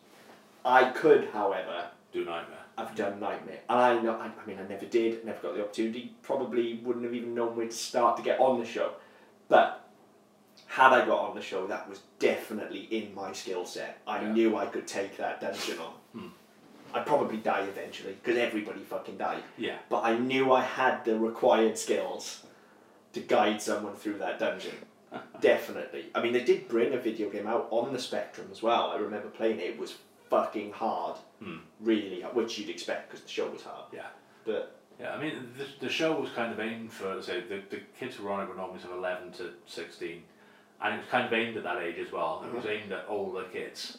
I 0.65 0.91
could, 0.91 1.29
however, 1.33 1.87
Do 2.13 2.25
Knightmare. 2.25 2.59
I've 2.77 2.95
done 2.97 3.21
Knightmare. 3.21 3.61
And 3.69 3.79
I 3.79 4.01
know, 4.03 4.15
I, 4.15 4.27
I 4.27 4.47
mean, 4.47 4.59
I 4.59 4.67
never 4.69 4.87
did, 4.87 5.25
never 5.25 5.41
got 5.41 5.55
the 5.55 5.63
opportunity, 5.63 6.15
probably 6.23 6.81
wouldn't 6.85 7.05
have 7.05 7.15
even 7.15 7.35
known 7.35 7.55
where 7.57 7.67
to 7.67 7.73
start 7.73 8.17
to 8.17 8.23
get 8.23 8.41
on 8.41 8.59
the 8.59 8.67
show. 8.67 8.93
But 9.49 9.89
had 10.67 10.93
I 10.93 11.05
got 11.07 11.21
on 11.29 11.35
the 11.35 11.43
show, 11.43 11.67
that 11.67 11.89
was 11.89 12.01
definitely 12.19 12.89
in 12.91 13.15
my 13.15 13.33
skill 13.33 13.65
set. 13.67 14.01
I 14.07 14.21
Yeah. 14.23 14.33
knew 14.33 14.57
I 14.57 14.67
could 14.67 14.87
take 14.87 15.17
that 15.19 15.41
dungeon 15.41 15.79
on. 15.79 15.93
Hmm. 16.13 16.29
I'd 16.95 17.07
probably 17.07 17.39
die 17.39 17.63
eventually, 17.63 18.17
because 18.23 18.39
everybody 18.39 18.81
fucking 18.81 19.17
died. 19.17 19.43
Yeah. 19.57 19.77
But 19.89 20.05
I 20.05 20.19
knew 20.19 20.53
I 20.53 20.63
had 20.63 21.05
the 21.05 21.19
required 21.19 21.79
skills 21.79 22.45
to 23.13 23.21
guide 23.21 23.61
someone 23.61 23.95
through 23.95 24.19
that 24.19 24.39
dungeon. 24.39 24.75
Definitely. 25.41 26.07
I 26.15 26.23
mean, 26.23 26.33
they 26.33 26.45
did 26.45 26.69
bring 26.69 26.95
a 26.95 26.99
video 26.99 27.29
game 27.29 27.47
out 27.47 27.69
on 27.71 27.93
the 27.93 27.99
Spectrum 27.99 28.49
as 28.51 28.63
well. 28.63 28.91
I 28.91 28.97
remember 28.97 29.29
playing 29.29 29.59
it. 29.61 29.71
It 29.71 29.79
was 29.79 29.97
fucking 30.31 30.73
hard. 30.73 31.17
Hmm. 31.43 31.59
Really 31.81 32.23
hard, 32.23 32.35
which 32.35 32.59
you'd 32.59 32.71
expect 32.71 33.11
because 33.11 33.23
the 33.23 33.29
show 33.31 33.51
was 33.51 33.63
hard. 33.63 33.85
Yeah. 33.93 34.07
But 34.47 34.77
Yeah, 34.99 35.15
I 35.15 35.21
mean, 35.21 35.51
the, 35.59 35.87
the 35.87 35.93
show 35.93 36.19
was 36.19 36.31
kind 36.31 36.53
of 36.53 36.61
aimed 36.61 36.93
for, 36.93 37.21
say, 37.23 37.41
the, 37.41 37.61
the 37.71 37.83
kids 37.99 38.17
who 38.17 38.25
were 38.25 38.33
on 38.33 38.43
it 38.43 38.49
were 38.49 38.55
normally 38.55 38.81
sort 38.81 38.93
of 38.93 38.99
11 39.01 39.33
to 39.33 39.51
16. 39.67 40.23
And 40.81 40.95
it 40.95 40.99
was 40.99 41.07
kind 41.11 41.27
of 41.27 41.33
aimed 41.33 41.57
at 41.57 41.65
that 41.65 41.83
age 41.83 41.99
as 41.99 42.11
well. 42.11 42.45
It 42.47 42.55
was 42.55 42.67
aimed 42.67 42.91
at 42.91 43.05
older 43.09 43.45
kids. 43.53 43.99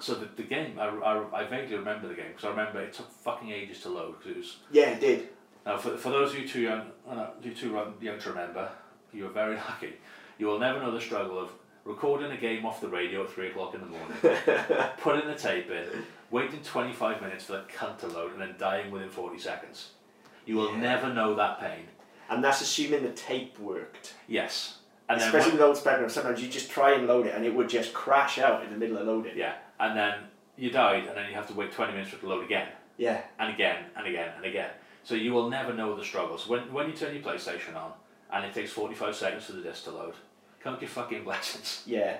So 0.00 0.14
the, 0.14 0.26
the 0.36 0.42
game, 0.42 0.78
I, 0.78 0.86
I, 0.88 1.42
I 1.42 1.44
vaguely 1.46 1.76
remember 1.76 2.08
the 2.08 2.14
game 2.14 2.28
because 2.28 2.44
I 2.44 2.50
remember 2.50 2.80
it 2.80 2.92
took 2.92 3.10
fucking 3.10 3.50
ages 3.50 3.80
to 3.82 3.90
load 3.90 4.16
because 4.18 4.32
it 4.32 4.36
was. 4.38 4.56
yeah, 4.72 4.90
it 4.90 5.00
did. 5.00 5.28
Now, 5.64 5.78
for, 5.78 5.96
for 5.96 6.10
those 6.10 6.32
of 6.34 6.38
you 6.40 6.48
too 6.48 6.60
young, 6.62 6.82
uh, 7.08 7.28
you 7.42 7.52
too 7.54 7.70
young 8.00 8.18
to 8.18 8.28
remember, 8.30 8.68
you 9.12 9.24
are 9.26 9.30
very 9.30 9.56
lucky. 9.68 9.94
You 10.38 10.46
will 10.46 10.58
never 10.58 10.80
know 10.80 10.90
the 10.90 11.00
struggle 11.00 11.38
of 11.38 11.50
recording 11.84 12.32
a 12.32 12.36
game 12.36 12.66
off 12.66 12.80
the 12.80 12.88
radio 12.88 13.22
at 13.24 13.30
3 13.30 13.48
o'clock 13.48 13.74
in 13.74 13.80
the 13.80 13.86
morning, 13.86 14.16
putting 14.98 15.28
the 15.28 15.34
tape 15.36 15.70
in, 15.70 15.86
waiting 16.30 16.60
25 16.62 17.22
minutes 17.22 17.44
for 17.44 17.52
the 17.52 17.62
cunt 17.72 17.98
to 17.98 18.08
load, 18.08 18.32
and 18.32 18.40
then 18.40 18.54
dying 18.58 18.90
within 18.90 19.08
40 19.08 19.38
seconds. 19.38 19.90
You 20.44 20.56
will 20.56 20.72
Yeah. 20.72 20.80
never 20.80 21.14
know 21.14 21.34
that 21.36 21.60
pain. 21.60 21.84
And 22.28 22.42
that's 22.42 22.60
assuming 22.62 23.02
the 23.04 23.10
tape 23.12 23.58
worked. 23.58 24.14
Yes. 24.26 24.78
And 25.08 25.20
then 25.20 25.28
Especially 25.28 25.52
when- 25.52 25.58
with 25.60 25.66
old 25.68 25.76
Spectrum, 25.76 26.10
sometimes 26.10 26.42
you 26.42 26.48
just 26.48 26.70
try 26.70 26.92
and 26.94 27.06
load 27.06 27.26
it 27.26 27.34
and 27.34 27.44
it 27.44 27.54
would 27.54 27.68
just 27.68 27.92
crash 27.94 28.38
out 28.38 28.64
in 28.64 28.70
the 28.70 28.76
middle 28.78 28.96
of 28.98 29.06
loading. 29.06 29.36
yeah, 29.36 29.54
and 29.80 29.96
then 29.96 30.14
you 30.56 30.70
died, 30.70 31.06
and 31.06 31.16
then 31.16 31.28
you 31.28 31.34
have 31.34 31.48
to 31.48 31.54
wait 31.54 31.72
20 31.72 31.92
minutes 31.92 32.10
for 32.10 32.16
it 32.16 32.20
to 32.20 32.28
load 32.28 32.44
again, 32.44 32.68
Yeah. 32.96 33.20
and 33.38 33.52
again, 33.52 33.84
and 33.96 34.06
again, 34.06 34.30
and 34.36 34.44
again. 34.44 34.70
So 35.02 35.14
you 35.14 35.32
will 35.32 35.50
never 35.50 35.72
know 35.74 35.94
the 35.96 36.04
struggles. 36.04 36.46
When, 36.48 36.72
when 36.72 36.86
you 36.88 36.92
turn 36.94 37.14
your 37.14 37.22
PlayStation 37.22 37.76
on, 37.76 37.92
and 38.32 38.44
it 38.44 38.54
takes 38.54 38.70
45 38.72 39.14
seconds 39.14 39.44
for 39.46 39.52
the 39.52 39.62
disc 39.62 39.84
to 39.84 39.90
load, 39.90 40.14
count 40.62 40.80
your 40.80 40.88
fucking 40.90 41.24
blessings. 41.24 41.82
Yeah. 41.86 42.16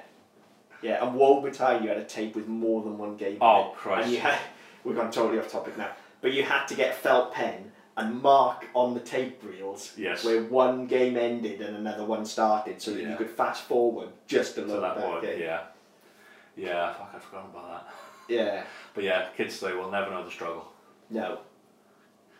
Yeah, 0.83 1.03
and 1.07 1.14
woe 1.14 1.40
betide 1.40 1.83
you 1.83 1.88
had 1.88 1.97
a 1.97 2.05
tape 2.05 2.35
with 2.37 2.47
more 2.47 2.83
than 2.83 2.99
one 2.99 3.17
game. 3.17 3.38
Oh, 3.40 3.71
in. 3.71 3.77
Christ. 3.77 4.05
And 4.05 4.12
you 4.12 4.21
had, 4.21 4.38
we've 4.85 4.95
gone 4.97 5.11
totally 5.11 5.38
off 5.38 5.51
topic 5.51 5.79
now, 5.79 5.88
but 6.21 6.33
you 6.35 6.43
had 6.43 6.67
to 6.67 6.75
get 6.75 6.90
a 6.90 6.95
felt 6.95 7.33
pen 7.33 7.73
and 7.97 8.21
mark 8.21 8.67
on 8.75 8.93
the 8.93 9.01
tape 9.01 9.40
reels 9.43 9.93
Yes. 9.97 10.25
where 10.25 10.43
one 10.43 10.87
game 10.87 11.17
ended 11.17 11.62
and 11.62 11.77
another 11.77 12.05
one 12.05 12.27
started 12.27 12.83
so 12.83 12.93
that 12.93 13.01
you 13.03 13.14
could 13.17 13.31
fast 13.31 13.62
forward 13.62 14.09
just 14.27 14.57
So 14.57 14.62
load 14.67 14.83
that 14.83 14.97
that 14.97 15.09
one, 15.09 15.23
game. 15.23 15.40
yeah. 15.40 15.61
Yeah, 16.57 16.93
fuck, 16.95 17.11
I've 17.14 17.23
forgotten 17.23 17.51
about 17.51 17.71
that. 17.71 17.95
Yeah. 18.29 18.64
But 18.95 19.05
yeah, 19.05 19.27
kids 19.37 19.59
today 19.59 19.75
will 19.75 19.90
never 19.90 20.11
know 20.11 20.25
the 20.25 20.31
struggle. 20.31 20.73
No. 21.11 21.40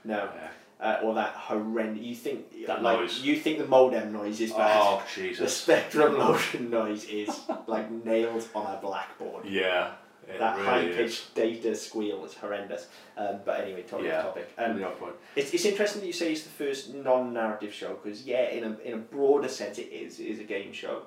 No. 0.05 0.29
Yeah. 0.35 0.49
Uh, 0.81 1.01
or 1.03 1.15
that 1.15 1.33
horrendous. 1.35 2.03
You 2.05 2.15
think 2.15 2.67
That 2.67 2.83
like, 2.83 2.99
noise. 3.01 3.21
You 3.21 3.37
think 3.37 3.59
the 3.59 3.67
modem 3.67 4.13
noise 4.13 4.41
is 4.41 4.53
bad. 4.53 4.81
Oh, 4.83 5.03
Jesus! 5.15 5.39
The. 5.39 5.49
Spectrum 5.49 6.19
loading 6.19 6.71
noise 6.71 7.05
is 7.05 7.41
like 7.67 7.91
nailed 7.91 8.47
on 8.55 8.75
a 8.77 8.81
blackboard. 8.81 9.47
Yeah. 9.47 9.93
That 10.39 10.57
really 10.57 10.67
high 10.69 10.89
pitched 10.89 11.35
data 11.35 11.75
squeal 11.75 12.25
is 12.25 12.35
horrendous. 12.35 12.87
Um, 13.17 13.41
but 13.45 13.61
anyway, 13.61 13.83
totally 13.83 14.09
Yeah. 14.09 14.21
off 14.21 14.25
topic. 14.27 14.51
Um, 14.57 14.77
Really 14.77 15.13
it's, 15.37 15.53
it's 15.53 15.65
interesting 15.65 16.01
that 16.01 16.07
you 16.07 16.13
say 16.13 16.33
it's 16.33 16.45
the 16.45 16.49
first 16.51 16.95
non 16.95 17.33
narrative 17.33 17.73
show 17.75 17.95
because, 18.03 18.25
yeah, 18.25 18.49
in 18.49 18.65
a, 18.65 18.79
in 18.79 18.95
a 18.95 18.99
broader 18.99 19.49
sense, 19.49 19.79
it 19.79 19.93
is. 19.93 20.21
It 20.21 20.25
is 20.27 20.39
a 20.39 20.45
game 20.45 20.73
show. 20.73 21.03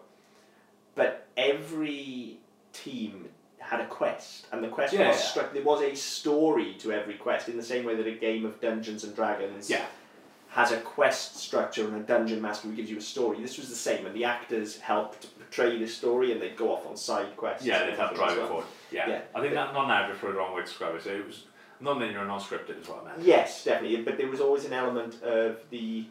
But 0.95 1.27
every 1.35 2.37
team 2.83 3.29
had 3.59 3.81
a 3.81 3.87
quest, 3.87 4.47
and 4.51 4.63
the 4.63 4.67
quest 4.69 4.93
Yeah, 4.93 5.09
was 5.09 5.35
yeah. 5.35 5.43
There 5.53 5.63
was 5.63 5.81
a 5.81 5.93
story 5.95 6.75
to 6.79 6.91
every 6.93 7.15
quest, 7.15 7.49
in 7.49 7.57
the 7.57 7.63
same 7.63 7.83
way 7.83 7.95
that 7.95 8.07
a 8.07 8.11
game 8.15 8.45
of 8.45 8.61
Dungeons 8.61 9.03
and 9.03 9.13
Dragons 9.15 9.69
Yeah. 9.69 9.85
has 10.49 10.71
a 10.71 10.77
quest 10.79 11.37
structure 11.37 11.85
and 11.85 11.95
a 11.97 11.99
dungeon 11.99 12.41
master 12.41 12.67
who 12.69 12.75
gives 12.75 12.89
you 12.89 12.97
a 12.97 13.01
story. 13.01 13.41
This 13.41 13.57
was 13.57 13.67
the 13.69 13.75
same, 13.75 14.05
and 14.05 14.15
the 14.15 14.23
actors 14.23 14.79
helped 14.79 15.27
portray 15.37 15.77
the 15.77 15.87
story 15.87 16.31
and 16.31 16.41
they'd 16.41 16.55
go 16.55 16.73
off 16.73 16.85
on 16.87 16.95
side 16.95 17.35
quests. 17.35 17.65
Yeah, 17.65 17.85
they'd 17.85 17.95
have 17.97 18.15
drive 18.15 18.37
well. 18.37 18.47
forward. 18.47 18.65
Yeah. 18.91 19.09
Yeah. 19.09 19.21
I 19.35 19.41
think 19.41 19.53
that 19.53 19.69
is 19.69 20.17
probably 20.17 20.31
the 20.31 20.37
wrong 20.37 20.53
way 20.53 20.61
to 20.61 20.65
describe 20.65 20.95
it. 20.95 21.03
So 21.03 21.09
it 21.11 21.25
was 21.27 21.43
non-linear 21.81 22.19
and 22.19 22.27
non-scripted 22.29 22.81
is 22.81 22.87
what 22.87 23.03
I 23.03 23.09
meant. 23.09 23.21
Yes, 23.23 23.63
definitely. 23.65 24.01
But 24.03 24.17
there 24.17 24.27
was 24.29 24.39
always 24.41 24.65
an 24.65 24.73
element 24.73 25.21
of 25.23 25.57
the 25.69 26.05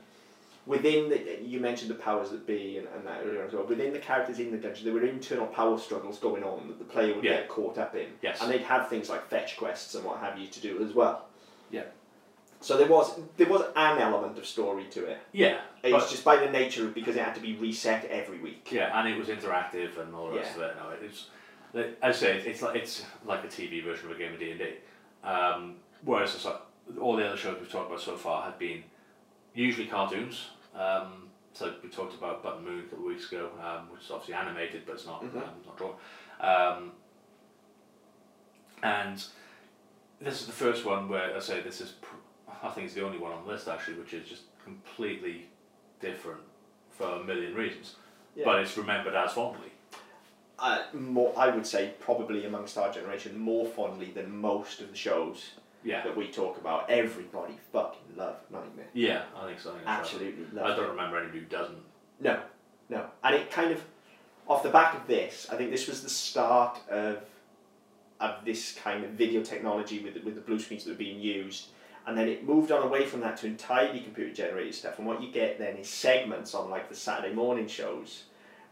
within 0.67 1.09
the 1.09 1.39
you 1.43 1.61
mentioned 1.61 1.91
the 1.91 1.95
powers 1.95 2.31
that 2.31 2.47
be 2.47 2.79
and, 2.79 2.89
and 2.95 3.07
that 3.07 3.23
earlier 3.25 3.45
as 3.45 3.53
well. 3.53 3.65
Within 3.65 3.93
the 3.93 3.99
characters 3.99 4.39
in 4.41 4.51
the 4.51 4.57
dungeon, 4.59 4.85
there 4.85 4.95
were 4.95 5.05
internal 5.07 5.47
power 5.47 5.79
struggles 5.79 6.19
going 6.19 6.43
on 6.45 6.69
that 6.69 6.79
the 6.79 6.85
player 6.85 7.15
would 7.15 7.25
Yeah. 7.25 7.37
get 7.39 7.49
caught 7.49 7.79
up 7.79 7.95
in. 7.95 8.07
Yes. 8.23 8.43
And 8.43 8.51
they'd 8.51 8.63
have 8.63 8.89
things 8.89 9.09
like 9.09 9.29
fetch 9.29 9.57
quests 9.57 9.95
and 9.95 10.05
what 10.05 10.19
have 10.19 10.39
you 10.39 10.49
to 10.49 10.61
do 10.61 10.85
as 10.85 10.93
well. 10.93 11.27
Yeah. 11.71 11.85
So 12.61 12.77
there 12.77 12.89
was 12.89 13.19
there 13.37 13.47
was 13.49 13.63
an 13.77 13.99
element 13.99 14.39
of 14.39 14.47
story 14.47 14.85
to 14.91 15.05
it. 15.07 15.19
Yeah. 15.33 15.61
It's 15.85 15.93
But, 15.93 16.11
just 16.11 16.25
by 16.25 16.37
the 16.37 16.51
nature 16.51 16.87
of 16.87 16.95
because 16.95 17.15
it 17.17 17.23
had 17.23 17.35
to 17.37 17.41
be 17.41 17.55
reset 17.57 18.05
every 18.07 18.39
week. 18.41 18.69
yeah, 18.73 18.99
and 18.99 19.09
it 19.09 19.17
was 19.19 19.29
interactive 19.29 19.99
and 19.99 20.15
all 20.15 20.31
the 20.31 20.37
rest 20.39 20.57
of 20.57 20.63
it. 20.63 20.75
No, 20.77 20.91
it's 21.01 21.27
like, 21.75 21.97
as 22.03 22.17
I 22.17 22.19
say, 22.19 22.39
it's 22.39 22.63
like 22.63 22.77
it's 22.77 23.05
like 23.25 23.45
a 23.45 23.49
TV 23.49 23.85
version 23.85 24.11
of 24.11 24.17
a 24.17 24.19
game 24.19 24.33
of 24.33 24.41
D 24.41 24.51
and 24.51 24.59
D. 24.59 24.75
Um, 25.23 25.77
whereas 26.03 26.35
it's 26.35 26.45
like 26.45 26.57
all 27.01 27.15
the 27.17 27.27
other 27.27 27.37
shows 27.37 27.57
we've 27.61 27.71
talked 27.71 27.89
about 27.89 28.01
so 28.01 28.17
far 28.17 28.43
have 28.45 28.59
been 28.59 28.83
usually 29.55 29.87
cartoons. 29.87 30.47
Um, 30.79 31.29
so 31.53 31.73
we 31.83 31.89
talked 31.89 32.15
about 32.15 32.43
Button 32.43 32.65
Moon 32.65 32.81
a 32.81 32.83
couple 32.83 32.99
of 32.99 33.05
weeks 33.05 33.33
ago, 33.33 33.49
um, 33.63 33.91
which 33.91 34.03
is 34.03 34.11
obviously 34.11 34.35
animated, 34.35 34.85
but 34.85 34.93
it's 34.97 35.07
not 35.07 35.23
Mhm. 35.23 35.37
um, 35.37 35.55
not 35.65 35.77
drawn. 35.79 35.97
Um, 36.41 36.93
and 38.83 39.25
this 40.21 40.41
is 40.41 40.47
the 40.47 40.53
first 40.53 40.85
one 40.85 41.09
where 41.09 41.35
I 41.35 41.39
say 41.41 41.61
this 41.61 41.81
is, 41.81 41.93
pr- 41.93 42.17
I 42.63 42.69
think 42.71 42.87
it's 42.87 42.95
the 42.95 43.05
only 43.05 43.19
one 43.19 43.33
on 43.33 43.45
the 43.45 43.51
list 43.53 43.69
actually, 43.69 43.99
which 43.99 44.13
is 44.13 44.29
just 44.29 44.43
completely 44.65 45.49
different 46.01 46.43
for 46.91 47.07
a 47.07 47.25
million 47.25 47.55
reasons. 47.55 47.97
Yeah. 48.35 48.45
But 48.45 48.61
it's 48.61 48.77
remembered 48.77 49.15
as 49.15 49.33
fondly. 49.33 49.73
Uh, 50.59 50.85
more, 50.95 51.33
I 51.39 51.49
would 51.49 51.67
say 51.67 51.95
probably 52.01 52.45
amongst 52.47 52.79
our 52.79 52.91
generation 52.93 53.39
more 53.39 53.67
fondly 53.67 54.11
than 54.11 54.37
most 54.37 54.81
of 54.81 54.91
the 54.91 54.97
shows 54.97 55.53
Yeah. 55.87 56.03
that 56.03 56.17
we 56.17 56.29
talk 56.29 56.59
about. 56.59 56.91
Everybody 56.91 57.55
fucking 57.73 58.17
loved 58.17 58.51
Knightmare. 58.51 58.87
Yeah, 58.93 59.23
I 59.37 59.47
think 59.47 59.61
so. 59.61 59.71
I 59.71 59.75
think 59.75 59.85
that's 59.87 60.13
right. 60.13 60.23
Absolutely 60.23 60.61
I 60.61 60.77
don't 60.77 60.87
it. 60.87 60.89
remember 60.91 61.19
anybody 61.19 61.41
who 61.41 61.45
doesn't. 61.47 61.79
No, 62.21 62.41
no. 62.89 63.07
And 63.23 63.35
it 63.37 63.51
kind 63.51 63.71
of, 63.71 63.83
off 64.49 64.63
the 64.63 64.71
back 64.71 64.95
of 64.95 65.07
this, 65.07 65.47
I 65.51 65.57
think 65.57 65.71
this 65.71 65.87
was 65.87 66.03
the 66.03 66.11
start 66.11 66.79
of 66.91 67.23
of 68.19 68.45
this 68.47 68.75
kind 68.83 69.05
of 69.05 69.11
video 69.11 69.43
technology 69.43 70.01
with 70.03 70.17
with 70.25 70.35
the 70.35 70.41
blue 70.41 70.59
screens 70.59 70.85
that 70.85 70.91
were 70.91 70.97
being 70.97 71.21
used. 71.21 71.69
And 72.07 72.17
then 72.17 72.29
it 72.29 72.45
moved 72.47 72.71
on 72.71 72.83
away 72.85 73.05
from 73.05 73.21
that 73.21 73.37
to 73.39 73.47
entirely 73.47 74.01
computer 74.01 74.33
generated 74.33 74.75
stuff. 74.75 74.99
And 74.99 75.07
what 75.07 75.21
you 75.23 75.31
get 75.33 75.59
then 75.59 75.77
is 75.77 75.89
segments 75.89 76.55
on 76.55 76.71
like 76.71 76.89
the 76.89 76.95
Saturday 76.95 77.35
morning 77.35 77.67
shows 77.67 78.25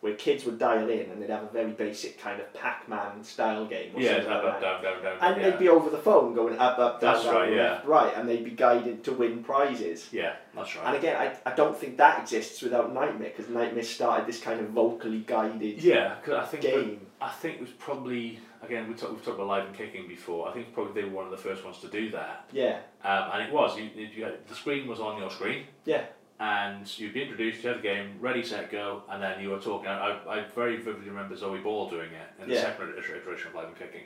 where 0.05 0.13
kids 0.17 0.45
would 0.45 0.59
dial 0.59 0.91
in 0.91 1.11
and 1.11 1.23
they'd 1.23 1.31
have 1.31 1.45
a 1.45 1.49
very 1.49 1.71
basic 1.71 2.21
kind 2.21 2.39
of 2.39 2.53
Pac 2.53 2.87
Man 2.91 3.25
style 3.25 3.65
game 3.65 3.91
or 3.95 4.03
Yeah, 4.03 4.17
something 4.17 4.33
up, 4.33 4.45
like 4.45 4.53
up, 4.57 4.61
down, 4.61 4.83
down, 4.83 5.03
down. 5.03 5.17
And 5.23 5.41
yeah. 5.41 5.49
they'd 5.49 5.59
be 5.59 5.71
over 5.71 5.89
the 5.89 5.97
phone 5.97 6.35
going 6.35 6.59
up, 6.59 6.79
up, 6.79 7.01
down, 7.01 7.15
That's 7.15 7.25
down, 7.25 7.35
right, 7.35 7.51
yeah. 7.51 7.63
left, 7.63 7.87
right, 7.87 8.15
and 8.15 8.29
they'd 8.29 8.45
be 8.45 8.51
guided 8.51 9.03
to 9.05 9.13
win 9.13 9.43
prizes. 9.43 10.11
Yeah, 10.13 10.35
that's 10.55 10.77
right. 10.77 10.89
And 10.89 10.97
again, 10.97 11.17
I, 11.17 11.51
I 11.51 11.55
don't 11.55 11.75
think 11.75 11.97
that 11.97 12.21
exists 12.21 12.61
without 12.61 12.93
Knightmare 12.93 13.33
because 13.35 13.51
Knightmare 13.51 13.83
started 13.83 14.27
this 14.27 14.41
kind 14.43 14.61
of 14.61 14.69
vocally 14.69 15.25
guided 15.27 15.83
yeah, 15.83 16.17
because 16.17 16.35
I 16.35 16.45
think 16.49 16.63
game. 16.63 17.01
I 17.23 17.31
think 17.31 17.55
it 17.55 17.61
was 17.63 17.71
probably 17.71 18.41
again 18.63 18.87
we 18.87 18.93
talked 18.93 19.15
we've 19.15 19.25
talked 19.25 19.39
about 19.39 19.47
live 19.47 19.65
and 19.65 19.75
kicking 19.75 20.07
before. 20.07 20.47
I 20.47 20.53
think 20.53 20.75
probably 20.75 21.01
they 21.01 21.09
were 21.09 21.15
one 21.15 21.25
of 21.25 21.31
the 21.31 21.39
first 21.39 21.65
ones 21.65 21.79
to 21.79 21.89
do 21.89 22.11
that, 22.11 22.45
Yeah, 22.53 22.81
um, 23.03 23.31
and 23.33 23.43
it 23.45 23.51
was 23.51 23.79
you, 23.79 23.85
you 23.85 24.25
had, 24.25 24.47
the 24.49 24.55
screen 24.55 24.87
was 24.87 25.01
on 25.01 25.19
your 25.19 25.31
screen. 25.31 25.65
Yeah. 25.87 26.05
And 26.41 26.99
you'd 26.99 27.15
be 27.15 27.23
introduced, 27.23 27.63
you 27.63 27.69
had 27.71 27.79
the 27.79 27.83
game, 27.83 28.17
ready, 28.21 28.43
set, 28.43 28.71
go, 28.71 29.03
and 29.09 29.23
then 29.23 29.41
you 29.41 29.51
were 29.51 29.61
talking. 29.61 29.89
I, 29.89 30.19
I, 30.29 30.45
very 30.55 30.77
vividly 30.79 31.09
remember 31.09 31.37
Zoe 31.37 31.61
Ball 31.61 31.89
doing 31.89 32.11
it 32.11 32.43
in 32.43 32.49
the 32.49 32.55
Yeah. 32.57 32.63
second 32.63 32.95
iteration 32.99 33.49
of 33.49 33.55
Live 33.55 33.69
and 33.69 33.79
Kicking, 33.79 34.03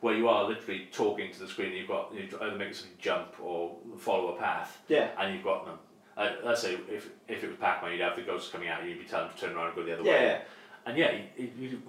where 0.00 0.14
you 0.14 0.28
are 0.28 0.44
literally 0.44 0.88
talking 0.92 1.32
to 1.32 1.38
the 1.40 1.48
screen. 1.48 1.68
And 1.70 1.78
You've 1.78 1.88
got 1.88 2.14
you 2.14 2.28
either 2.40 2.56
make 2.56 2.72
something 2.74 2.96
jump 3.00 3.34
or 3.42 3.76
follow 3.98 4.36
a 4.36 4.38
path, 4.38 4.80
yeah, 4.88 5.08
and 5.18 5.34
you've 5.34 5.42
got 5.44 5.66
them. 5.66 5.78
Uh, 6.16 6.30
let's 6.44 6.60
say 6.62 6.74
if, 6.88 7.08
if 7.26 7.42
it 7.42 7.48
was 7.48 7.56
Pac-Man, 7.56 7.92
you'd 7.92 8.00
have 8.02 8.14
the 8.16 8.22
ghosts 8.22 8.50
coming 8.52 8.68
out, 8.68 8.84
you'd 8.84 8.98
be 8.98 9.04
telling 9.04 9.28
them 9.28 9.36
to 9.36 9.46
turn 9.46 9.56
around 9.56 9.68
and 9.68 9.76
go 9.76 9.82
the 9.82 9.94
other 9.94 10.02
way. 10.04 10.10
yeah, 10.10 10.40
And 10.86 10.96
yeah, 10.98 11.12
you, 11.38 11.50
you, 11.58 11.82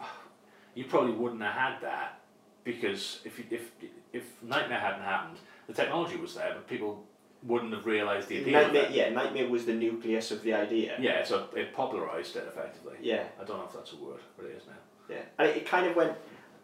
you 0.76 0.86
probably 0.86 1.12
wouldn't 1.12 1.42
have 1.42 1.54
had 1.54 1.82
that 1.82 2.20
because 2.64 3.20
if 3.26 3.38
you- 3.38 3.46
if 3.52 3.70
if 4.14 4.24
Knightmare 4.44 4.80
hadn't 4.80 5.02
happened, 5.04 5.38
the 5.68 5.74
technology 5.74 6.16
was 6.18 6.36
there, 6.36 6.52
but 6.54 6.68
people 6.68 7.04
wouldn't 7.46 7.74
have 7.74 7.86
realised 7.86 8.28
the 8.30 8.42
appeal. 8.42 8.54
Knightmare. 8.54 8.90
Yeah, 8.92 9.10
Knightmare 9.10 9.50
was 9.50 9.66
the 9.66 9.74
nucleus 9.74 10.32
of 10.32 10.42
the 10.44 10.54
idea. 10.54 10.96
Yeah, 11.00 11.24
so 11.24 11.48
it 11.56 11.74
popularised 11.74 12.36
it 12.36 12.46
effectively. 12.48 12.96
yeah, 13.02 13.24
I 13.40 13.44
don't 13.44 13.58
know 13.58 13.66
if 13.66 13.74
that's 13.74 13.94
a 13.94 13.98
word, 13.98 14.20
but 14.38 14.46
it 14.46 14.52
is 14.58 14.64
now. 14.68 14.74
yeah. 15.16 15.22
And 15.38 15.50
it, 15.50 15.58
it 15.58 15.66
kind 15.66 15.86
of 15.88 15.96
went. 15.96 16.14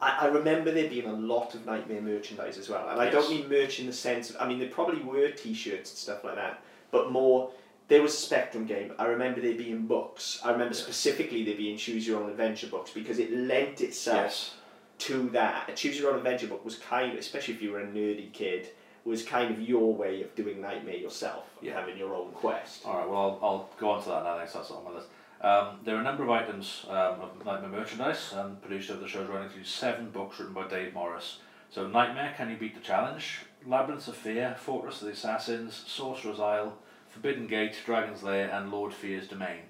I, 0.01 0.19
I 0.21 0.25
remember 0.27 0.71
there 0.71 0.89
being 0.89 1.07
a 1.07 1.13
lot 1.13 1.53
of 1.55 1.65
Knightmare 1.65 2.01
merchandise 2.01 2.57
as 2.57 2.69
well, 2.69 2.87
and 2.89 2.99
I 3.01 3.09
don't 3.09 3.29
mean 3.29 3.49
merch 3.49 3.79
in 3.79 3.85
the 3.87 3.93
sense 3.93 4.29
of. 4.29 4.37
I 4.39 4.47
mean, 4.47 4.59
there 4.59 4.69
probably 4.69 5.01
were 5.01 5.29
T-shirts 5.31 5.89
and 5.91 5.97
stuff 5.97 6.23
like 6.23 6.35
that, 6.35 6.63
but 6.91 7.11
more. 7.11 7.51
There 7.89 8.03
was 8.03 8.13
a 8.13 8.17
Spectrum 8.17 8.67
game. 8.67 8.93
I 8.99 9.05
remember 9.07 9.41
there 9.41 9.55
being 9.55 9.87
books. 9.87 10.39
I 10.45 10.51
remember 10.51 10.75
Yes. 10.75 10.83
specifically 10.83 11.43
there 11.43 11.55
being 11.55 11.75
Choose 11.75 12.05
Your 12.07 12.21
Own 12.21 12.29
Adventure 12.29 12.67
books 12.67 12.91
because 12.91 13.17
it 13.17 13.33
lent 13.35 13.81
itself 13.81 14.25
Yes. 14.25 14.53
to 14.99 15.27
that. 15.31 15.69
A 15.69 15.73
choose 15.73 15.97
your 15.99 16.11
own 16.11 16.17
adventure 16.19 16.45
book 16.45 16.63
was 16.63 16.75
kind 16.77 17.11
of, 17.13 17.17
especially 17.17 17.55
if 17.55 17.63
you 17.63 17.71
were 17.71 17.79
a 17.79 17.87
nerdy 17.87 18.31
kid, 18.31 18.69
was 19.05 19.23
kind 19.23 19.51
of 19.51 19.61
your 19.61 19.93
way 19.93 20.21
of 20.21 20.35
doing 20.35 20.61
Knightmare 20.61 20.97
yourself, 20.97 21.45
and 21.59 21.67
Yeah. 21.67 21.79
having 21.79 21.97
your 21.97 22.13
own 22.13 22.31
quest. 22.31 22.85
All 22.85 22.97
right. 22.97 23.09
Well, 23.09 23.39
I'll, 23.41 23.49
I'll 23.49 23.69
go 23.79 23.89
on 23.91 24.03
to 24.03 24.09
that 24.09 24.23
now. 24.23 24.37
Next, 24.37 24.53
that's 24.53 24.71
on 24.71 24.83
my 24.83 24.91
list. 24.91 25.07
Um, 25.41 25.79
there 25.85 25.95
are 25.95 26.01
a 26.01 26.03
number 26.03 26.23
of 26.23 26.29
items 26.29 26.85
um, 26.89 27.21
of 27.21 27.45
Knightmare 27.45 27.69
merchandise 27.69 28.33
um, 28.35 28.57
produced 28.57 28.91
over 28.91 28.99
the 29.01 29.07
show's 29.07 29.29
run, 29.29 29.43
including 29.43 29.63
seven 29.65 30.09
books 30.09 30.37
written 30.39 30.53
by 30.53 30.67
Dave 30.67 30.93
Morris. 30.93 31.39
So, 31.69 31.87
Knightmare, 31.87 32.33
Can 32.35 32.49
You 32.49 32.57
Beat 32.57 32.75
the 32.75 32.81
Challenge? 32.81 33.39
Labyrinth 33.65 34.07
of 34.07 34.15
Fear, 34.15 34.55
Fortress 34.59 35.01
of 35.01 35.07
the 35.07 35.13
Assassins, 35.13 35.83
Sorcerer's 35.87 36.39
Isle, 36.39 36.73
Forbidden 37.09 37.47
Gate, 37.47 37.75
Dragon's 37.85 38.23
Lair, 38.23 38.49
and 38.49 38.71
Lord 38.71 38.93
Fear's 38.93 39.27
Domain. 39.27 39.61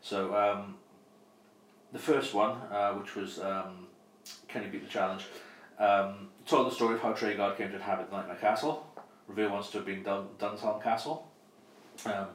So, 0.00 0.34
um, 0.34 0.76
the 1.92 1.98
first 1.98 2.32
one, 2.34 2.52
uh, 2.70 2.92
which 2.94 3.14
was 3.16 3.40
um, 3.40 3.88
Can 4.48 4.62
You 4.62 4.70
Beat 4.70 4.84
the 4.84 4.90
Challenge, 4.90 5.24
um, 5.78 6.28
told 6.50 6.66
the 6.66 6.74
story 6.74 6.94
of 6.96 7.00
how 7.00 7.12
Treguard 7.12 7.56
came 7.56 7.68
to 7.70 7.76
inhabit 7.76 8.10
Knightmare 8.10 8.36
Castle, 8.36 8.84
revealed 9.28 9.52
once 9.52 9.70
to 9.70 9.78
have 9.78 9.86
been 9.86 10.02
Dun- 10.02 10.28
Dunshelm 10.38 10.82
Castle. 10.82 11.28
Um, 12.04 12.26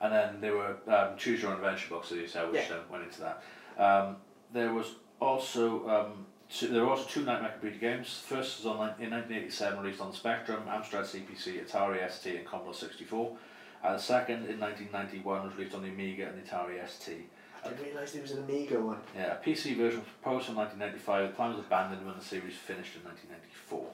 and 0.00 0.12
then 0.12 0.40
there 0.40 0.54
were 0.54 0.76
um, 0.88 1.16
choose 1.16 1.40
your 1.40 1.52
own 1.52 1.56
adventure 1.56 1.88
books, 1.88 2.12
as 2.12 2.18
you 2.18 2.26
said, 2.28 2.50
which 2.50 2.60
Yeah. 2.62 2.68
then 2.68 2.78
went 2.90 3.04
into 3.04 3.20
that. 3.22 3.42
Um, 3.78 4.16
there 4.52 4.74
was 4.74 4.96
also 5.20 5.88
um, 5.88 6.26
two, 6.50 6.68
there 6.68 6.84
were 6.84 6.90
also 6.90 7.08
two 7.08 7.24
Knightmare 7.24 7.52
computer 7.52 7.78
games. 7.78 8.22
The 8.28 8.36
first 8.36 8.58
was 8.58 8.66
on 8.66 8.76
in 9.00 9.10
1987, 9.10 9.80
released 9.80 10.00
on 10.02 10.12
Spectrum, 10.12 10.64
Amstrad 10.68 11.04
CPC, 11.06 11.64
Atari 11.64 12.08
ST, 12.10 12.36
and 12.36 12.44
Commodore 12.46 12.74
64. 12.74 13.36
And 13.84 13.94
the 13.98 14.02
second 14.02 14.46
in 14.48 14.60
1991 14.60 15.44
was 15.46 15.56
released 15.56 15.74
on 15.74 15.82
the 15.82 15.88
Amiga 15.88 16.26
and 16.28 16.36
the 16.36 16.46
Atari 16.48 16.86
ST. 16.86 17.28
I 17.64 17.68
didn't 17.68 17.84
realise 17.84 18.12
there 18.12 18.22
was 18.22 18.32
an 18.32 18.44
Amiga 18.44 18.80
one. 18.80 18.98
Yeah, 19.14 19.36
a 19.36 19.36
PC 19.36 19.76
version 19.76 20.00
was 20.00 20.08
proposed 20.20 20.48
in 20.48 20.56
1995. 20.56 21.28
The 21.28 21.34
plan 21.36 21.50
was 21.50 21.60
abandoned 21.60 22.04
when 22.04 22.16
the 22.16 22.24
series 22.24 22.54
finished 22.54 22.96
in 22.96 23.04
1994. 23.04 23.86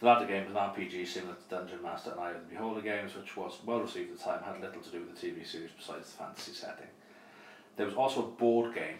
The 0.00 0.06
latter 0.06 0.26
game 0.26 0.44
was 0.46 0.52
an 0.52 0.58
RPG 0.58 1.06
similar 1.08 1.34
to 1.34 1.48
Dungeon 1.50 1.82
Master 1.82 2.12
and 2.12 2.20
Eye 2.20 2.30
of 2.30 2.48
the 2.48 2.54
Beholder 2.54 2.80
games, 2.80 3.16
which 3.16 3.36
was 3.36 3.58
well 3.66 3.80
received 3.80 4.12
at 4.12 4.18
the 4.18 4.24
time, 4.24 4.42
had 4.44 4.60
little 4.60 4.80
to 4.80 4.90
do 4.90 5.00
with 5.00 5.18
the 5.18 5.26
TV 5.26 5.44
series 5.44 5.70
besides 5.76 6.12
the 6.12 6.18
fantasy 6.18 6.52
setting. 6.52 6.86
There 7.76 7.86
was 7.86 7.96
also 7.96 8.22
a 8.22 8.28
board 8.28 8.74
game, 8.74 8.98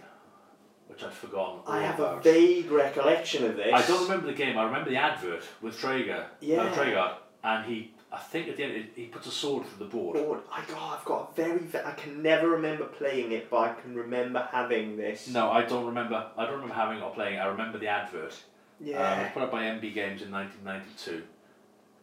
which 0.88 1.04
I'd 1.04 1.12
forgotten. 1.12 1.60
I 1.68 1.82
have 1.82 2.00
a 2.00 2.18
vague 2.20 2.70
recollection 2.70 3.44
of 3.44 3.56
this. 3.56 3.72
I 3.72 3.86
don't 3.86 4.02
remember 4.02 4.26
the 4.26 4.32
game. 4.32 4.58
I 4.58 4.64
remember 4.64 4.90
the 4.90 4.96
advert 4.96 5.44
with 5.62 5.78
Traeger. 5.78 6.26
Yeah. 6.40 6.62
Uh, 6.62 6.74
Traeger, 6.74 7.12
and 7.44 7.64
he, 7.66 7.92
I 8.10 8.16
think 8.18 8.48
at 8.48 8.56
the 8.56 8.64
end, 8.64 8.86
he 8.94 9.04
puts 9.06 9.26
a 9.26 9.30
sword 9.30 9.66
through 9.66 9.84
the 9.86 9.90
board. 9.90 10.16
Board. 10.16 10.40
I 10.50 10.64
God, 10.66 10.98
I've 10.98 11.04
got 11.04 11.30
a 11.30 11.34
very. 11.34 11.58
ve- 11.58 11.80
I 11.84 11.92
can 11.92 12.22
never 12.22 12.48
remember 12.48 12.84
playing 12.86 13.32
it, 13.32 13.50
but 13.50 13.58
I 13.58 13.72
can 13.74 13.94
remember 13.94 14.48
having 14.50 14.96
this. 14.96 15.28
No, 15.28 15.50
I 15.50 15.62
don't 15.62 15.84
remember. 15.86 16.26
I 16.36 16.44
don't 16.44 16.54
remember 16.54 16.74
having 16.74 16.98
it 16.98 17.02
or 17.02 17.10
playing 17.10 17.34
it. 17.34 17.38
I 17.38 17.48
remember 17.48 17.76
the 17.78 17.88
advert. 17.88 18.32
Um, 18.80 18.86
it 18.86 18.90
Yeah. 18.92 19.22
was 19.24 19.32
put 19.34 19.42
up 19.42 19.50
by 19.52 19.64
MB 19.64 19.92
Games 19.92 20.22
in 20.22 20.30
1992. 20.30 21.22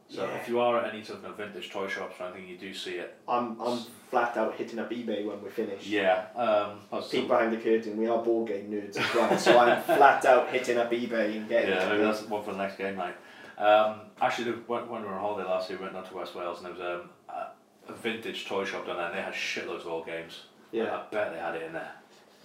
So 0.08 0.24
Yeah. 0.24 0.36
if 0.36 0.48
you 0.48 0.60
are 0.60 0.78
at 0.80 0.94
any 0.94 1.04
sort 1.04 1.26
of 1.26 1.36
vintage 1.38 1.72
toy 1.72 1.88
shops 1.88 2.18
or 2.20 2.26
anything, 2.28 2.48
you 2.48 2.58
do 2.58 2.72
see 2.76 2.98
it. 2.98 3.18
I'm 3.28 3.60
I'm 3.60 3.80
flat 4.12 4.38
out 4.38 4.54
hitting 4.54 4.78
up 4.78 4.92
eBay 4.92 5.26
when 5.26 5.42
we're 5.42 5.50
finished. 5.50 5.88
Yeah. 5.88 6.26
Um, 6.36 6.82
I 6.92 6.98
was 6.98 7.10
Peek 7.10 7.28
behind 7.28 7.52
the 7.52 7.58
curtain. 7.58 7.98
We 7.98 8.06
are 8.08 8.22
board 8.22 8.50
game 8.50 8.70
nerds 8.70 8.98
as 8.98 9.16
well, 9.16 9.36
so 9.40 9.58
I'm 9.58 9.82
flat 9.98 10.24
out 10.26 10.50
hitting 10.52 10.78
up 10.78 10.92
eBay 10.92 11.36
and 11.38 11.50
getting. 11.50 11.72
yeah, 11.72 11.90
maybe 11.90 12.04
that's 12.04 12.22
one 12.24 12.44
for 12.44 12.52
the 12.52 12.58
next 12.60 12.78
game 12.78 12.96
night. 12.98 13.16
Um, 13.58 14.02
actually, 14.22 14.52
when, 14.52 14.90
when 14.90 15.02
we 15.02 15.08
were 15.08 15.14
on 15.14 15.22
holiday 15.22 15.48
last 15.50 15.70
year, 15.70 15.80
we 15.80 15.84
went 15.84 15.96
down 15.96 16.06
to 16.06 16.16
West 16.16 16.36
Wales 16.36 16.58
and 16.58 16.66
there 16.66 16.74
was 16.74 17.02
um, 17.02 17.10
a, 17.30 17.92
a 17.92 17.96
vintage 17.96 18.46
toy 18.46 18.66
shop 18.66 18.86
down 18.86 18.98
there 18.98 19.08
and 19.08 19.16
they 19.18 19.22
had 19.22 19.34
shitloads 19.34 19.82
of 19.82 19.88
old 19.88 20.06
games. 20.06 20.44
Yeah. 20.72 20.96
I 20.96 21.04
bet 21.12 21.32
they 21.34 21.40
had 21.40 21.56
it 21.56 21.64
in 21.64 21.74
there. 21.74 21.92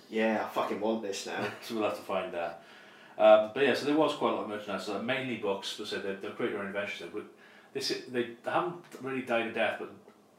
Yeah, 0.09 0.45
I 0.45 0.49
fucking 0.49 0.81
want 0.81 1.03
this 1.03 1.27
now. 1.27 1.45
so 1.63 1.75
we'll 1.77 1.85
have 1.85 1.97
to 1.97 2.03
find 2.03 2.33
that. 2.35 2.63
Um, 3.19 3.51
but 3.53 3.65
yeah, 3.65 3.75
so 3.75 3.85
there 3.87 3.97
was 3.97 4.15
quite 4.15 4.33
a 4.33 4.37
lot 4.37 4.43
of 4.45 4.49
merchandise. 4.49 4.87
So 4.87 5.01
mainly 5.03 5.37
books, 5.37 5.75
but 5.77 5.87
so 5.87 5.99
they 5.99 6.15
they 6.15 6.29
create 6.29 6.53
your 6.53 6.61
own 6.61 6.69
adventures. 6.69 7.09
But 7.13 7.25
this 7.75 8.03
they 8.09 8.31
haven't 8.45 8.77
really 9.03 9.23
died 9.23 9.49
a 9.49 9.53
death, 9.53 9.77
but 9.79 9.91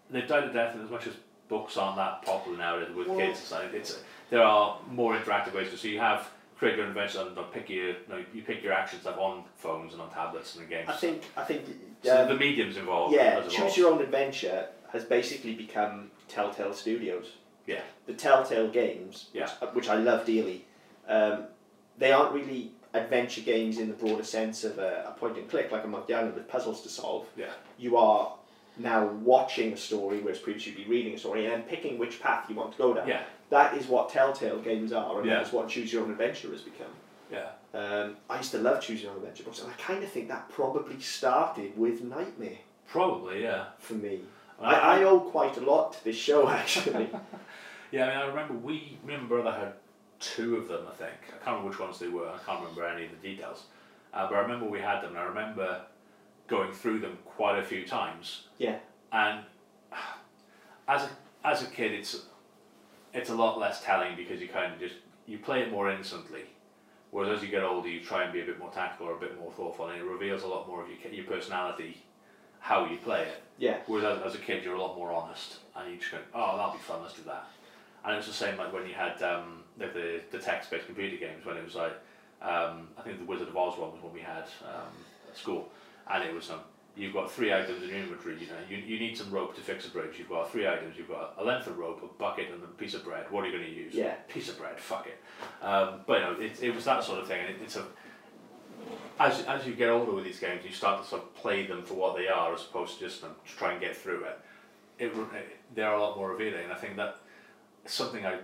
they've 0.10 0.28
died 0.28 0.46
a 0.46 0.54
death 0.54 0.76
in 0.76 0.82
as 0.84 0.90
much 0.90 1.06
as 1.06 1.14
books 1.48 1.78
aren't 1.78 1.98
that 1.98 2.24
popular 2.24 2.58
nowadays 2.58 2.96
with 2.96 3.08
Well- 3.08 3.18
kids. 3.18 3.54
It's 3.74 4.00
there 4.32 4.42
are 4.42 4.80
more 4.90 5.16
interactive 5.16 5.54
ways 5.54 5.70
to. 5.70 5.78
So 5.78 5.88
you 5.90 6.00
have 6.00 6.28
create 6.62 6.76
your 6.76 6.86
own 6.86 6.92
adventure 6.92 7.22
and 7.22 7.52
pick 7.52 7.72
your 7.72 7.88
you, 7.88 7.96
know, 8.08 8.24
you 8.36 8.44
pick 8.44 8.62
your 8.62 8.72
action 8.72 9.00
stuff 9.02 9.18
on 9.18 9.44
phones 9.56 9.94
and 9.94 10.02
on 10.02 10.12
tablets 10.12 10.56
and 10.56 10.64
the 10.64 10.70
games. 10.70 10.88
I 10.88 10.94
think 10.94 11.24
I 11.36 11.44
think 11.44 11.64
so 12.04 12.22
um, 12.22 12.28
the 12.30 12.36
mediums 12.36 12.78
involved. 12.78 13.16
yeah, 13.16 13.42
as 13.44 13.52
choose 13.52 13.76
your 13.76 13.92
own 13.92 14.00
adventure 14.00 14.68
has 14.92 15.04
basically 15.04 15.56
become 15.56 16.12
Telltale 16.28 16.74
Studios. 16.74 17.32
Yeah. 17.66 17.82
The 18.06 18.14
Telltale 18.14 18.68
games, 18.70 19.30
Yeah. 19.34 19.50
which, 19.60 19.74
which 19.74 19.90
I 19.90 19.96
love 19.96 20.24
dearly, 20.24 20.66
um, 21.08 21.46
they 21.98 22.12
aren't 22.12 22.32
really 22.32 22.74
adventure 22.94 23.42
games 23.42 23.80
in 23.80 23.88
the 23.88 23.96
broader 23.96 24.24
sense 24.24 24.64
of 24.64 24.78
a, 24.78 25.06
a 25.08 25.20
point 25.20 25.38
and 25.38 25.50
click 25.50 25.72
like 25.72 25.84
a 25.84 25.88
Monkey 25.88 26.14
Island 26.14 26.36
with 26.36 26.48
puzzles 26.48 26.84
to 26.84 26.90
solve. 26.90 27.26
Yeah. 27.36 27.46
You 27.80 27.98
are 27.98 28.36
now 28.78 29.08
watching 29.08 29.74
a 29.74 29.78
story, 29.78 30.20
whereas 30.20 30.38
previously 30.38 30.74
you'd 30.74 30.86
be 30.86 30.92
reading 30.92 31.16
a 31.16 31.18
story 31.18 31.46
and 31.46 31.54
then 31.54 31.64
picking 31.64 31.98
which 31.98 32.22
path 32.22 32.48
you 32.50 32.56
want 32.56 32.74
to 32.74 32.78
go 32.78 32.94
down. 32.94 33.08
Yeah. 33.08 33.24
That 33.52 33.76
is 33.78 33.86
what 33.88 34.10
Telltale 34.10 34.60
games 34.62 34.92
are, 34.94 35.20
and 35.20 35.28
Yeah. 35.30 35.36
that's 35.38 35.52
what 35.52 35.68
Choose 35.68 35.92
Your 35.94 36.04
Own 36.04 36.12
Adventure 36.12 36.50
has 36.52 36.62
become. 36.62 36.88
Yeah. 37.30 37.50
Um, 37.74 38.16
I 38.30 38.38
used 38.38 38.52
to 38.52 38.58
love 38.58 38.82
Choose 38.82 39.04
Your 39.04 39.12
Own 39.12 39.18
Adventure 39.18 39.44
books, 39.44 39.62
and 39.62 39.70
I 39.72 39.76
kind 39.76 40.04
of 40.04 40.10
think 40.10 40.30
that 40.30 40.50
probably 40.50 41.00
started 41.00 41.78
with 41.78 42.02
Knightmare 42.02 42.58
Probably, 42.88 43.44
yeah. 43.44 43.66
for 43.78 43.94
me. 43.94 44.22
I- 44.60 44.74
I, 44.74 45.00
I 45.00 45.04
owe 45.04 45.20
quite 45.20 45.58
a 45.58 45.62
lot 45.62 45.94
to 45.94 46.04
this 46.04 46.16
show, 46.16 46.50
actually. 46.60 47.10
Yeah, 47.92 48.06
I 48.06 48.08
mean, 48.10 48.18
I 48.20 48.26
remember 48.28 48.54
we, 48.54 48.98
me 49.06 49.16
and 49.16 49.24
my 49.24 49.28
brother 49.28 49.52
had 49.52 49.74
two 50.22 50.56
of 50.56 50.70
them, 50.70 50.86
I 50.90 50.96
think. 50.96 51.12
I 51.28 51.32
can't 51.44 51.48
remember 51.48 51.68
which 51.72 51.80
ones 51.80 52.00
they 52.00 52.08
were, 52.08 52.30
I 52.30 52.38
can't 52.46 52.62
remember 52.62 52.86
any 52.88 53.04
of 53.04 53.12
the 53.12 53.18
details. 53.18 53.66
Uh, 54.14 54.30
but 54.30 54.36
I 54.36 54.40
remember 54.40 54.66
we 54.66 54.80
had 54.80 55.02
them, 55.02 55.10
and 55.10 55.18
I 55.20 55.24
remember 55.24 55.82
going 56.48 56.72
through 56.72 57.00
them 57.00 57.18
quite 57.26 57.60
a 57.60 57.64
few 57.64 57.86
times. 57.86 58.48
Yeah. 58.60 58.78
And 59.12 59.42
as 60.88 61.04
a, 61.04 61.10
as 61.44 61.64
a 61.64 61.66
kid, 61.66 61.92
it's, 61.92 62.28
it's 63.14 63.30
a 63.30 63.36
lot 63.36 63.60
less 63.60 63.84
telling 63.84 64.16
because 64.16 64.42
you 64.42 64.48
kind 64.48 64.74
of 64.74 64.80
just, 64.80 64.96
you 65.28 65.38
play 65.38 65.62
it 65.62 65.72
more 65.72 65.90
innocently. 65.92 66.44
Whereas 67.12 67.38
as 67.38 67.44
you 67.44 67.50
get 67.50 67.64
older, 67.64 67.90
you 67.90 68.00
try 68.00 68.24
and 68.24 68.32
be 68.32 68.42
a 68.42 68.46
bit 68.46 68.58
more 68.58 68.72
tactical 68.72 69.08
or 69.08 69.16
a 69.16 69.20
bit 69.20 69.38
more 69.38 69.52
thoughtful, 69.52 69.88
and 69.88 70.00
it 70.00 70.04
reveals 70.04 70.44
a 70.44 70.48
lot 70.48 70.68
more 70.68 70.82
of 70.82 70.88
your, 70.90 71.12
your 71.12 71.26
personality, 71.26 72.02
how 72.60 72.86
you 72.86 72.98
play 72.98 73.24
it. 73.24 73.44
yeah, 73.58 73.78
Whereas 73.86 74.20
as, 74.20 74.28
as 74.28 74.36
a 74.36 74.38
kid, 74.38 74.64
you're 74.64 74.76
a 74.76 74.82
lot 74.82 74.96
more 74.96 75.12
honest, 75.12 75.58
and 75.76 75.92
you 75.92 75.98
just 75.98 76.12
go, 76.12 76.20
"Oh, 76.34 76.56
that'll 76.56 76.72
be 76.72 76.80
fun. 76.80 77.02
Let's 77.02 77.16
do 77.16 77.24
that." 77.24 77.50
And 78.06 78.14
it 78.14 78.18
was 78.18 78.28
the 78.28 78.34
same 78.34 78.58
like 78.58 78.72
when 78.72 78.88
you 78.88 78.94
had 78.94 79.22
um, 79.22 79.64
the, 79.78 79.88
the 79.88 80.22
the 80.32 80.40
text-based 80.40 80.86
computer 80.86 81.18
games. 81.18 81.46
When 81.46 81.58
it 81.58 81.66
was 81.66 81.76
like, 81.76 81.94
um, 82.42 82.88
I 82.98 83.02
think 83.04 83.20
the 83.20 83.26
Wizard 83.26 83.50
of 83.50 83.58
Oz 83.58 83.78
one 83.78 83.92
was 83.92 84.02
when 84.02 84.14
we 84.14 84.22
had 84.22 84.46
um, 84.64 84.94
at 85.30 85.38
school, 85.38 85.70
and 86.10 86.24
it 86.24 86.34
was 86.34 86.50
um, 86.50 86.62
you've 86.96 87.14
got 87.14 87.32
three 87.32 87.54
items 87.54 87.84
in 87.84 87.90
your 87.90 87.98
inventory. 88.00 88.38
You 88.40 88.48
know, 88.48 88.54
you, 88.70 88.78
you 88.78 89.00
need 89.00 89.18
some 89.18 89.32
rope 89.32 89.56
to 89.56 89.62
fix 89.62 89.88
a 89.88 89.90
bridge. 89.90 90.18
You've 90.18 90.30
got 90.30 90.52
three 90.52 90.68
items. 90.68 90.98
You've 90.98 91.08
got 91.10 91.36
a 91.38 91.44
length 91.44 91.68
of 91.68 91.78
rope, 91.78 92.02
a 92.04 92.22
bucket, 92.22 92.50
and 92.52 92.64
a 92.64 92.68
piece 92.68 92.94
of 92.94 93.04
bread. 93.04 93.26
What 93.30 93.44
are 93.44 93.48
you 93.48 93.58
going 93.58 93.70
to 93.70 93.76
use? 93.76 93.94
Yeah. 93.94 94.14
piece 94.28 94.50
of 94.50 94.58
bread. 94.58 94.80
Fuck 94.80 95.08
it. 95.08 95.66
Um, 95.66 96.02
but 96.06 96.20
you 96.20 96.26
know, 96.26 96.40
it, 96.40 96.64
it 96.64 96.76
was 96.76 96.86
that 96.86 97.04
sort 97.04 97.20
of 97.20 97.28
thing, 97.28 97.42
and 97.42 97.50
it, 97.50 97.62
it's 97.64 97.76
a 97.76 97.86
as, 99.20 99.44
as 99.44 99.66
you 99.66 99.74
get 99.74 99.90
older 99.90 100.12
with 100.12 100.24
these 100.24 100.40
games, 100.40 100.64
you 100.66 100.72
start 100.72 101.02
to 101.04 101.08
sort 101.08 101.22
of 101.24 101.36
play 101.36 101.68
them 101.68 101.84
for 101.84 101.94
what 101.94 102.16
they 102.16 102.28
are, 102.28 102.54
as 102.54 102.62
opposed 102.64 102.98
to 103.00 103.06
just 103.08 103.24
um, 103.24 103.36
to 103.46 103.56
try 103.56 103.72
and 103.72 103.82
get 103.82 103.96
through 103.96 104.24
it. 104.24 104.40
It, 105.00 105.12
it 105.16 105.58
they're 105.76 105.94
a 105.94 106.02
lot 106.02 106.18
more 106.18 106.32
revealing, 106.32 106.64
and 106.64 106.74
I 106.74 106.76
think 106.76 106.96
that 106.98 107.18
something 107.86 108.26
I 108.26 108.40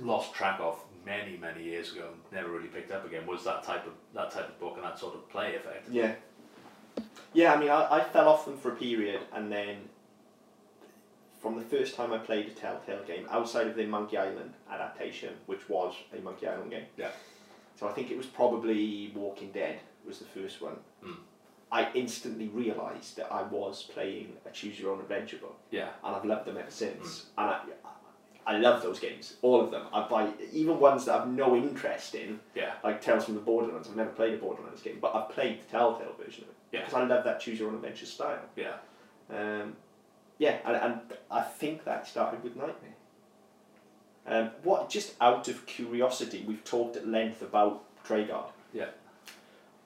lost 0.00 0.34
track 0.34 0.60
of 0.60 0.78
many 1.04 1.36
many 1.36 1.64
years 1.64 1.92
ago, 1.92 2.08
and 2.12 2.20
never 2.32 2.50
really 2.52 2.68
picked 2.68 2.92
up 2.92 3.06
again, 3.06 3.26
was 3.26 3.44
that 3.44 3.62
type 3.62 3.86
of 3.86 3.92
that 4.14 4.30
type 4.30 4.48
of 4.48 4.60
book 4.60 4.74
and 4.76 4.84
that 4.84 4.98
sort 4.98 5.14
of 5.14 5.28
play 5.30 5.54
effect. 5.54 5.88
yeah. 5.90 6.14
Yeah, 7.38 7.54
I 7.54 7.60
mean, 7.60 7.70
I, 7.70 7.98
I 7.98 8.02
fell 8.02 8.28
off 8.28 8.46
them 8.46 8.56
for 8.56 8.72
a 8.72 8.74
period, 8.74 9.20
and 9.32 9.52
then 9.52 9.76
from 11.38 11.54
the 11.54 11.62
first 11.62 11.94
time 11.94 12.12
I 12.12 12.18
played 12.18 12.48
a 12.48 12.50
Telltale 12.50 13.04
game, 13.04 13.28
outside 13.30 13.68
of 13.68 13.76
the 13.76 13.86
Monkey 13.86 14.16
Island 14.16 14.54
adaptation, 14.68 15.34
which 15.46 15.68
was 15.68 15.94
a 16.12 16.20
Monkey 16.20 16.48
Island 16.48 16.72
game. 16.72 16.86
Yeah. 16.96 17.10
So 17.76 17.86
I 17.86 17.92
think 17.92 18.10
it 18.10 18.16
was 18.16 18.26
probably 18.26 19.12
Walking 19.14 19.52
Dead 19.52 19.78
was 20.04 20.18
the 20.18 20.24
first 20.24 20.60
one. 20.60 20.78
Mm. 21.06 21.18
I 21.70 21.88
instantly 21.94 22.48
realised 22.48 23.16
that 23.18 23.32
I 23.32 23.42
was 23.44 23.84
playing 23.84 24.32
a 24.44 24.50
Choose 24.50 24.80
Your 24.80 24.92
Own 24.92 24.98
Adventure 24.98 25.36
book. 25.36 25.60
Yeah, 25.70 25.90
and 26.02 26.16
I've 26.16 26.24
loved 26.24 26.44
them 26.44 26.56
ever 26.56 26.72
since. 26.72 27.26
And 27.38 27.50
I, 27.50 27.60
I 28.48 28.58
love 28.58 28.82
those 28.82 28.98
games, 28.98 29.34
all 29.42 29.60
of 29.60 29.70
them. 29.70 29.86
I 29.92 30.08
buy 30.08 30.30
even 30.52 30.80
ones 30.80 31.04
that 31.04 31.20
I've 31.20 31.28
no 31.28 31.54
interest 31.54 32.16
in, 32.16 32.40
yeah, 32.56 32.72
like 32.82 33.00
Tales 33.00 33.26
from 33.26 33.34
the 33.36 33.40
Borderlands. 33.40 33.88
I've 33.88 33.94
never 33.94 34.10
played 34.10 34.34
a 34.34 34.38
Borderlands 34.38 34.82
game, 34.82 34.98
but 35.00 35.14
I've 35.14 35.28
played 35.28 35.60
the 35.60 35.66
Telltale 35.66 36.16
version 36.18 36.42
of 36.42 36.48
it 36.48 36.57
Yeah. 36.72 36.80
because 36.80 36.94
I 36.94 37.04
love 37.04 37.24
that 37.24 37.40
choose 37.40 37.58
your 37.58 37.68
own 37.68 37.76
adventure 37.76 38.06
style. 38.06 38.40
yeah. 38.56 38.74
Um, 39.30 39.76
yeah, 40.38 40.58
and, 40.64 40.76
and 40.76 41.00
I 41.30 41.42
think 41.42 41.84
that 41.84 42.06
started 42.06 42.42
with 42.44 42.54
Knightmare. 42.56 42.94
Um, 44.26 44.50
what 44.62 44.88
just 44.88 45.14
out 45.20 45.48
of 45.48 45.66
curiosity, 45.66 46.44
we've 46.46 46.62
talked 46.64 46.96
at 46.96 47.08
length 47.08 47.42
about 47.42 47.82
Treguard. 48.04 48.50
Yeah. 48.72 48.86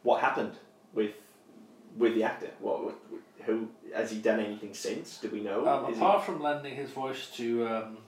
What 0.03 0.21
happened 0.21 0.55
with 0.93 1.13
with 1.97 2.15
the 2.15 2.25
actor? 2.25 2.51
What, 2.61 2.85
what 2.85 2.95
who 3.45 3.69
has 3.95 4.11
he 4.11 4.19
done 4.21 4.41
anything 4.41 4.75
since? 4.75 5.19
Do 5.19 5.31
we 5.31 5.41
know? 5.41 5.67
Um, 5.67 5.85
Is 5.91 5.97
he- 5.97 6.03
apart 6.03 6.25
from 6.25 6.41
lending 6.43 6.75
his 6.77 6.91
voice 6.91 7.31
to 7.37 7.67
um, 7.69 7.99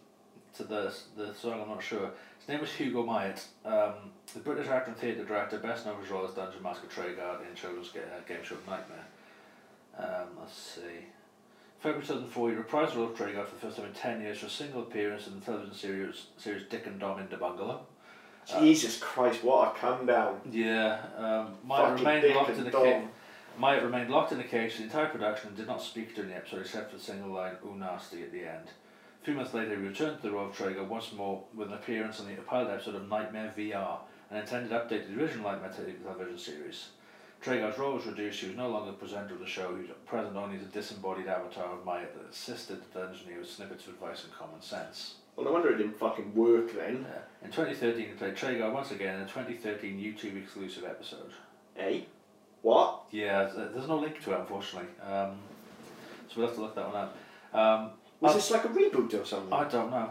to 0.56 0.64
the 0.64 0.92
the 1.16 1.32
song, 1.34 1.62
I'm 1.62 1.68
not 1.68 1.82
sure. 1.82 2.10
His 2.44 2.48
name 2.50 2.60
was 2.60 2.72
Hugo 2.72 3.02
Myatt, 3.06 3.42
um, 3.64 3.94
the 4.34 4.40
British 4.40 4.66
actor 4.68 4.90
and 4.90 5.00
theatre 5.00 5.24
director, 5.24 5.58
best 5.58 5.86
known 5.86 5.94
for 5.96 6.02
his 6.02 6.10
role 6.10 6.26
as 6.28 6.34
Dungeon 6.34 6.62
Master 6.62 6.86
Treguard 6.88 7.40
in 7.48 7.54
children's 7.54 7.88
ga- 7.88 8.00
uh, 8.00 8.20
game 8.28 8.44
show 8.44 8.56
Knightmare. 8.66 9.06
Um, 9.96 10.26
let's 10.38 10.52
see. 10.52 11.06
February 11.80 12.02
2004, 12.06 12.50
he 12.50 12.56
reprised 12.56 12.92
the 12.92 12.98
role 12.98 13.08
of 13.08 13.16
Treguard 13.16 13.46
for 13.46 13.54
the 13.54 13.60
first 13.62 13.78
time 13.78 13.86
in 13.86 13.92
10 13.94 14.20
years 14.20 14.40
for 14.40 14.46
a 14.46 14.50
single 14.50 14.82
appearance 14.82 15.26
in 15.26 15.40
the 15.40 15.46
television 15.46 15.74
series, 15.74 16.26
series 16.36 16.64
Dick 16.68 16.86
and 16.86 17.00
Dom 17.00 17.18
in 17.18 17.28
the 17.30 17.38
Bungalow. 17.38 17.86
Uh, 18.52 18.60
Jesus 18.60 18.98
Christ, 18.98 19.42
what 19.42 19.74
a 19.74 19.78
come 19.78 20.04
down. 20.04 20.38
Yeah, 20.50 20.98
um, 21.16 21.54
Myatt 21.66 21.88
Fucking 21.92 22.04
remained 22.04 22.22
Dick 22.22 22.36
locked 22.36 22.48
and 22.50 22.58
in 22.58 22.64
the 22.66 22.70
Dom. 22.70 22.82
cage. 22.84 23.04
Myatt 23.58 23.82
remained 23.84 24.10
locked 24.10 24.32
in 24.32 24.38
the 24.38 24.44
cage 24.44 24.72
for 24.72 24.78
the 24.78 24.84
entire 24.84 25.06
production 25.06 25.48
and 25.48 25.56
did 25.56 25.66
not 25.66 25.80
speak 25.80 26.14
during 26.14 26.28
the 26.28 26.36
episode 26.36 26.60
except 26.60 26.90
for 26.90 26.98
the 26.98 27.02
single 27.02 27.30
line 27.30 27.54
"Ooh 27.64 27.74
nasty" 27.74 28.22
at 28.22 28.32
the 28.32 28.44
end. 28.44 28.68
A 29.24 29.28
few 29.32 29.36
months 29.36 29.54
later, 29.54 29.74
he 29.74 29.86
returned 29.86 30.20
to 30.20 30.22
the 30.28 30.32
role 30.34 30.50
of 30.50 30.54
Treguard 30.54 30.86
once 30.86 31.10
more 31.14 31.44
with 31.54 31.68
an 31.68 31.72
appearance 31.72 32.20
on 32.20 32.26
the 32.26 32.34
pilot 32.42 32.74
episode 32.74 32.96
of 32.96 33.08
Knightmare 33.08 33.54
VR, 33.56 34.00
an 34.30 34.36
intended 34.36 34.70
update 34.70 35.06
to 35.06 35.12
the 35.14 35.22
original 35.22 35.50
Knightmare 35.50 35.70
te- 35.70 35.94
television 36.04 36.36
series. 36.36 36.88
Treguard's 37.42 37.78
role 37.78 37.94
was 37.94 38.04
reduced. 38.04 38.40
He 38.40 38.48
was 38.48 38.56
no 38.58 38.68
longer 38.68 38.90
the 38.90 38.98
presenter 38.98 39.32
of 39.32 39.40
the 39.40 39.46
show. 39.46 39.74
He 39.76 39.84
was 39.84 39.90
present 40.04 40.36
only 40.36 40.58
as 40.58 40.64
a 40.64 40.66
disembodied 40.66 41.26
avatar 41.26 41.72
of 41.72 41.86
Myatt 41.86 42.14
that 42.14 42.30
assisted 42.30 42.82
the 42.82 43.00
dungeoneer 43.00 43.38
with 43.38 43.50
snippets 43.50 43.86
of 43.86 43.94
advice 43.94 44.24
and 44.24 44.32
common 44.34 44.60
sense. 44.60 45.14
Well, 45.36 45.46
no 45.46 45.52
wonder 45.52 45.72
it 45.72 45.78
didn't 45.78 45.98
fucking 45.98 46.34
work 46.34 46.74
then. 46.74 47.06
Uh, 47.06 47.20
in 47.42 47.50
2013, 47.50 48.06
he 48.06 48.12
played 48.12 48.36
Treguard 48.36 48.74
once 48.74 48.90
again 48.90 49.14
in 49.14 49.22
a 49.22 49.26
2013 49.26 49.98
YouTube 49.98 50.36
exclusive 50.36 50.84
episode. 50.84 51.32
Eh? 51.78 52.00
What? 52.60 53.04
Yeah, 53.10 53.44
there's 53.44 53.88
no 53.88 53.96
link 53.96 54.22
to 54.24 54.34
it 54.34 54.40
unfortunately. 54.40 54.90
Um, 55.02 55.38
so 56.28 56.34
we'll 56.36 56.48
have 56.48 56.56
to 56.56 56.60
look 56.60 56.74
that 56.74 56.92
one 56.92 56.96
up. 56.96 57.16
Um, 57.54 57.90
Was 58.24 58.34
this 58.36 58.50
like 58.50 58.64
a 58.64 58.68
reboot 58.68 59.20
or 59.20 59.24
something? 59.26 59.52
I 59.52 59.68
don't 59.68 59.90
know. 59.90 60.10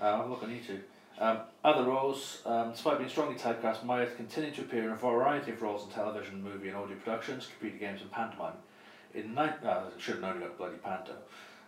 Uh, 0.00 0.04
I'll 0.04 0.16
have 0.18 0.26
a 0.26 0.28
look 0.28 0.42
on 0.42 0.50
YouTube. 0.50 0.80
Um, 1.18 1.38
other 1.64 1.84
roles, 1.84 2.42
um, 2.44 2.72
despite 2.72 2.98
being 2.98 3.08
strongly 3.08 3.36
typecast, 3.36 3.82
Myatt 3.82 4.14
continued 4.16 4.54
to 4.56 4.60
appear 4.60 4.84
in 4.84 4.90
a 4.90 4.96
variety 4.96 5.52
of 5.52 5.62
roles 5.62 5.84
in 5.84 5.90
television, 5.90 6.42
movie 6.42 6.68
and 6.68 6.76
audio 6.76 6.96
productions, 6.96 7.46
computer 7.46 7.78
games 7.78 8.02
and 8.02 8.12
pantomime. 8.12 8.52
In 9.14 9.34
ni- 9.34 9.40
uh, 9.64 9.84
should 9.96 10.16
have 10.16 10.20
known 10.20 10.36
about 10.36 10.58
bloody 10.58 10.76
panto. 10.76 11.12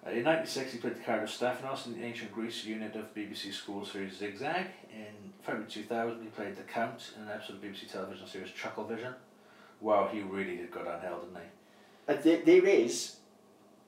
Uh, 0.07 0.11
in 0.11 0.25
1960, 0.25 0.73
he 0.77 0.81
played 0.83 0.97
the 0.97 1.01
character 1.01 1.25
of 1.25 1.31
Stephanos 1.31 1.87
in 1.87 1.95
the 1.95 2.05
ancient 2.05 2.35
Greece 2.35 2.67
unit 2.67 2.95
of 2.95 3.15
BBC 3.15 3.53
school 3.55 3.87
series 3.87 4.19
Zigzag. 4.19 4.67
In 4.93 5.33
February 5.41 5.71
2000, 5.71 6.23
he 6.23 6.29
played 6.29 6.57
the 6.57 6.63
Count 6.65 7.13
in 7.17 7.23
an 7.23 7.31
episode 7.31 7.57
of 7.57 7.63
BBC 7.63 7.91
television 7.91 8.27
series 8.27 8.51
Chucklevision. 8.51 9.15
Wow, 9.81 10.11
he 10.13 10.21
really 10.21 10.59
did 10.59 10.71
go 10.71 10.85
downhill, 10.85 11.21
didn't 11.21 11.37
he? 11.37 12.13
Uh, 12.13 12.21
there, 12.21 12.45
there 12.45 12.67
is 12.67 13.17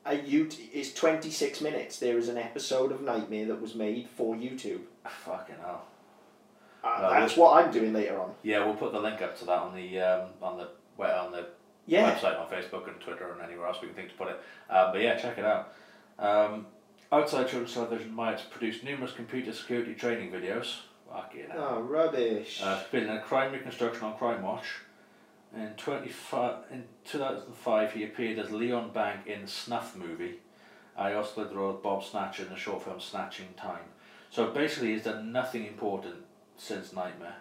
a 0.04 0.12
YouTube. 0.16 0.68
It's 0.72 0.92
twenty 0.92 1.30
six 1.30 1.60
minutes. 1.60 1.98
There 1.98 2.16
is 2.18 2.28
an 2.28 2.38
episode 2.38 2.92
of 2.92 3.00
Knightmare 3.02 3.46
that 3.46 3.60
was 3.60 3.74
made 3.74 4.08
for 4.08 4.34
YouTube. 4.34 4.80
Fucking 5.06 5.56
hell. 5.60 5.84
Uh, 6.82 6.98
Well, 7.02 7.10
that's 7.10 7.36
what 7.36 7.62
I'm 7.64 7.70
doing 7.72 7.92
later 7.92 8.18
on. 8.18 8.32
Yeah, 8.42 8.64
we'll 8.64 8.74
put 8.76 8.92
the 8.92 9.00
link 9.00 9.20
up 9.20 9.38
to 9.40 9.44
that 9.46 9.58
on 9.58 9.74
the 9.74 10.00
um, 10.00 10.28
on 10.42 10.56
the 10.58 10.68
well, 10.96 11.26
on 11.26 11.32
the 11.32 11.46
Yeah. 11.86 12.14
website, 12.14 12.38
on 12.40 12.46
Facebook 12.48 12.88
and 12.88 12.98
Twitter 13.00 13.30
and 13.32 13.42
anywhere 13.42 13.66
else 13.66 13.78
we 13.80 13.88
can 13.88 13.96
think 13.96 14.08
to 14.10 14.14
put 14.14 14.28
it. 14.28 14.40
Um, 14.70 14.92
but 14.92 15.00
yeah, 15.02 15.16
check 15.16 15.38
it 15.38 15.44
out. 15.44 15.74
Um, 16.18 16.66
outside 17.12 17.48
children's 17.48 17.74
television, 17.74 18.12
Myatt 18.14 18.42
produced 18.50 18.84
numerous 18.84 19.12
computer 19.12 19.52
security 19.52 19.94
training 19.94 20.30
videos. 20.30 20.80
Fucking 21.12 21.50
hell. 21.50 21.68
Oh 21.76 21.80
rubbish. 21.80 22.60
Uh, 22.62 22.80
been 22.90 23.04
in 23.04 23.10
a 23.10 23.20
crime 23.20 23.52
reconstruction 23.52 24.04
on 24.04 24.16
Crimewatch. 24.16 24.64
In 25.56 25.70
25, 25.76 26.54
in 26.70 26.84
2005, 27.04 27.92
he 27.92 28.04
appeared 28.04 28.38
as 28.38 28.50
Leon 28.50 28.90
Bank 28.92 29.26
in 29.26 29.46
Snuff 29.46 29.96
Movie. 29.96 30.36
I 30.96 31.14
also 31.14 31.32
played 31.32 31.50
the 31.50 31.56
role 31.56 31.70
of 31.70 31.82
Bob 31.82 32.04
Snatcher 32.04 32.44
in 32.44 32.50
the 32.50 32.56
short 32.56 32.84
film 32.84 33.00
Snatching 33.00 33.48
Time. 33.56 33.84
So 34.30 34.50
basically, 34.50 34.92
he's 34.92 35.04
done 35.04 35.32
nothing 35.32 35.66
important 35.66 36.16
since 36.56 36.92
Knightmare. 36.92 37.34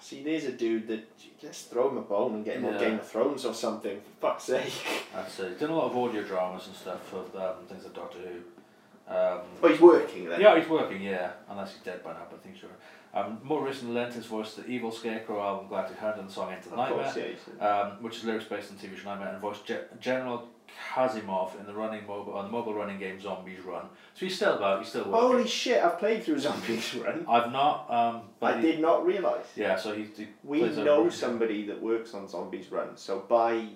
See, 0.00 0.22
there's 0.22 0.44
a 0.44 0.52
dude 0.52 0.88
that 0.88 1.06
just 1.38 1.70
throw 1.70 1.90
him 1.90 1.98
a 1.98 2.02
bone 2.02 2.36
and 2.36 2.44
get 2.44 2.56
him 2.56 2.64
on 2.64 2.78
Game 2.78 2.98
of 2.98 3.06
Thrones 3.06 3.44
or 3.44 3.52
something. 3.52 3.98
For 4.00 4.26
fuck's 4.28 4.44
sake. 4.44 4.72
That's 5.14 5.38
it. 5.40 5.50
He's 5.50 5.60
done 5.60 5.70
a 5.70 5.76
lot 5.76 5.90
of 5.90 5.96
audio 5.98 6.22
dramas 6.22 6.66
and 6.66 6.74
stuff 6.74 7.06
for 7.08 7.18
um, 7.38 7.56
things 7.68 7.84
like 7.84 7.94
Doctor 7.94 8.18
Who. 8.20 9.12
Um, 9.14 9.40
Oh, 9.62 9.68
he's 9.68 9.80
working 9.80 10.28
then. 10.28 10.40
yeah, 10.40 10.58
he's 10.58 10.68
working, 10.68 11.02
yeah, 11.02 11.32
unless 11.50 11.72
he's 11.74 11.82
dead 11.82 12.02
by 12.02 12.12
now, 12.12 12.26
but 12.30 12.38
I 12.40 12.42
think 12.42 12.56
sure. 12.58 12.70
Um, 13.18 13.38
more 13.42 13.64
recently, 13.64 13.94
lent 13.94 14.14
his 14.14 14.26
voice 14.26 14.54
to 14.54 14.60
the 14.62 14.68
Evil 14.68 14.90
Scarecrow 14.92 15.40
album 15.40 15.68
Glad 15.68 15.88
to 15.88 15.94
Heard 15.94 16.18
and 16.18 16.28
the 16.28 16.32
song 16.32 16.52
Into 16.52 16.68
the 16.68 16.76
Knightmare, 16.76 17.04
course, 17.12 17.16
yeah. 17.16 17.66
um, 17.68 18.02
which 18.02 18.16
is 18.18 18.24
lyrics 18.24 18.44
based 18.44 18.70
on 18.70 18.76
TV 18.78 18.96
show 18.96 19.08
Knightmare, 19.08 19.28
and 19.30 19.40
voiced 19.40 19.64
Ge- 19.66 20.00
General 20.00 20.46
Kazimov 20.94 21.58
in 21.58 21.66
the 21.66 21.72
running 21.72 22.06
mobile 22.06 22.34
on 22.34 22.44
the 22.44 22.50
mobile 22.50 22.74
running 22.74 22.98
game 22.98 23.20
Zombies 23.20 23.60
Run. 23.64 23.86
So 24.14 24.26
he's 24.26 24.36
still 24.36 24.54
about, 24.54 24.80
he's 24.80 24.88
still 24.90 25.04
working. 25.04 25.20
Holy 25.20 25.46
shit! 25.48 25.82
I've 25.82 25.98
played 25.98 26.22
through 26.22 26.38
Zombies 26.48 26.94
Run. 26.94 27.24
I've 27.28 27.50
not, 27.50 27.90
um, 27.90 28.22
I 28.42 28.56
he- 28.56 28.62
did 28.62 28.80
not 28.80 29.04
realise. 29.06 29.46
Yeah, 29.56 29.76
so 29.76 29.94
he, 29.94 30.04
he 30.16 30.28
We 30.44 30.60
know 30.68 31.08
somebody 31.10 31.66
that 31.66 31.80
works 31.82 32.14
on 32.14 32.28
Zombies 32.28 32.70
Run, 32.70 32.96
so 32.96 33.20
by 33.28 33.68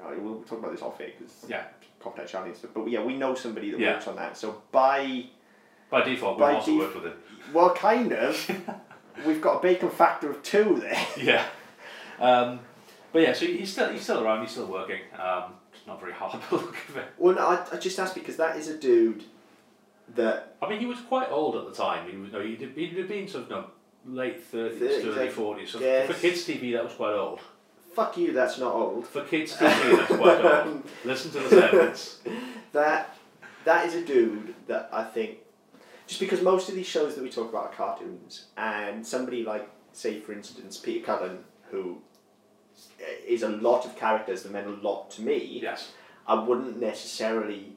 uh, 0.00 0.12
we'll 0.18 0.40
talk 0.42 0.60
about 0.60 0.70
this 0.72 0.82
off 0.82 1.00
air 1.00 1.10
because 1.18 1.44
Yeah. 1.48 1.64
confidentiality 2.00 2.46
and 2.46 2.56
stuff. 2.56 2.70
But 2.72 2.88
yeah, 2.88 3.02
we 3.02 3.16
know 3.16 3.34
somebody 3.34 3.70
that 3.72 3.80
Yeah. 3.80 3.94
works 3.94 4.06
on 4.06 4.16
that. 4.16 4.36
So 4.36 4.62
by 4.70 5.24
By 5.90 6.02
default, 6.02 6.36
we've 6.36 6.40
By 6.40 6.54
also 6.54 6.70
def- 6.72 6.80
worked 6.80 6.94
with 6.96 7.04
him. 7.04 7.12
well, 7.52 7.74
kind 7.74 8.12
of, 8.12 8.50
we've 9.26 9.40
got 9.40 9.58
a 9.58 9.62
bacon 9.62 9.90
factor 9.90 10.30
of 10.30 10.42
two 10.42 10.80
there. 10.80 11.06
Yeah. 11.16 11.44
Um, 12.20 12.60
but 13.12 13.22
yeah, 13.22 13.32
so 13.32 13.46
he- 13.46 13.58
he's 13.58 13.72
still 13.72 13.90
he's 13.90 14.02
still 14.02 14.22
around. 14.22 14.42
He's 14.42 14.50
still 14.50 14.66
working. 14.66 15.00
Um, 15.18 15.54
it's 15.72 15.86
not 15.86 16.00
very 16.00 16.12
hard 16.12 16.32
to 16.48 16.54
look 16.54 16.76
of 16.88 16.96
it. 16.96 17.04
Well, 17.16 17.34
no, 17.34 17.46
I, 17.46 17.66
I 17.72 17.76
just 17.76 17.98
asked 17.98 18.14
because 18.14 18.36
that 18.36 18.56
is 18.56 18.68
a 18.68 18.76
dude 18.76 19.24
that 20.14 20.56
I 20.60 20.68
mean, 20.68 20.80
he 20.80 20.86
was 20.86 20.98
quite 21.00 21.30
old 21.30 21.56
at 21.56 21.64
the 21.66 21.72
time. 21.72 22.10
He 22.10 22.16
was 22.16 22.32
no, 22.32 22.40
he'd, 22.40 22.60
he'd 22.60 23.08
been 23.08 23.28
sort 23.28 23.44
of 23.44 23.50
no, 23.50 23.64
late 24.06 24.42
thirties, 24.42 25.04
early 25.04 25.28
forties. 25.30 25.70
So 25.70 25.80
yes. 25.80 26.06
for 26.06 26.14
kids 26.14 26.44
TV, 26.46 26.72
that 26.72 26.84
was 26.84 26.92
quite 26.94 27.14
old. 27.14 27.40
fuck 27.94 28.16
you. 28.18 28.32
That's 28.32 28.58
not 28.58 28.74
old. 28.74 29.06
For 29.06 29.22
kids 29.22 29.54
TV, 29.56 29.96
that's 29.96 30.14
quite 30.16 30.44
old. 30.66 30.82
Listen 31.04 31.30
to 31.30 31.40
the 31.40 31.48
sentence. 31.48 32.20
That 32.72 33.16
that 33.64 33.86
is 33.86 33.94
a 33.94 34.04
dude 34.04 34.54
that 34.66 34.88
I 34.92 35.04
think 35.04 35.38
just 36.08 36.18
because 36.18 36.42
most 36.42 36.68
of 36.68 36.74
these 36.74 36.86
shows 36.86 37.14
that 37.14 37.22
we 37.22 37.30
talk 37.30 37.48
about 37.50 37.66
are 37.66 37.72
cartoons 37.74 38.46
and 38.56 39.06
somebody 39.06 39.44
like 39.44 39.68
say 39.92 40.18
for 40.18 40.32
instance 40.32 40.76
Peter 40.76 41.04
Cullen 41.04 41.38
who 41.70 41.98
eh, 43.00 43.04
is 43.26 43.42
a 43.42 43.48
lot 43.48 43.84
of 43.86 43.94
characters 43.96 44.42
that 44.42 44.50
meant 44.52 44.66
a 44.66 44.70
lot 44.88 45.10
to 45.12 45.22
me 45.22 45.60
Yes. 45.62 45.92
I 46.26 46.34
wouldn't 46.34 46.80
necessarily 46.80 47.72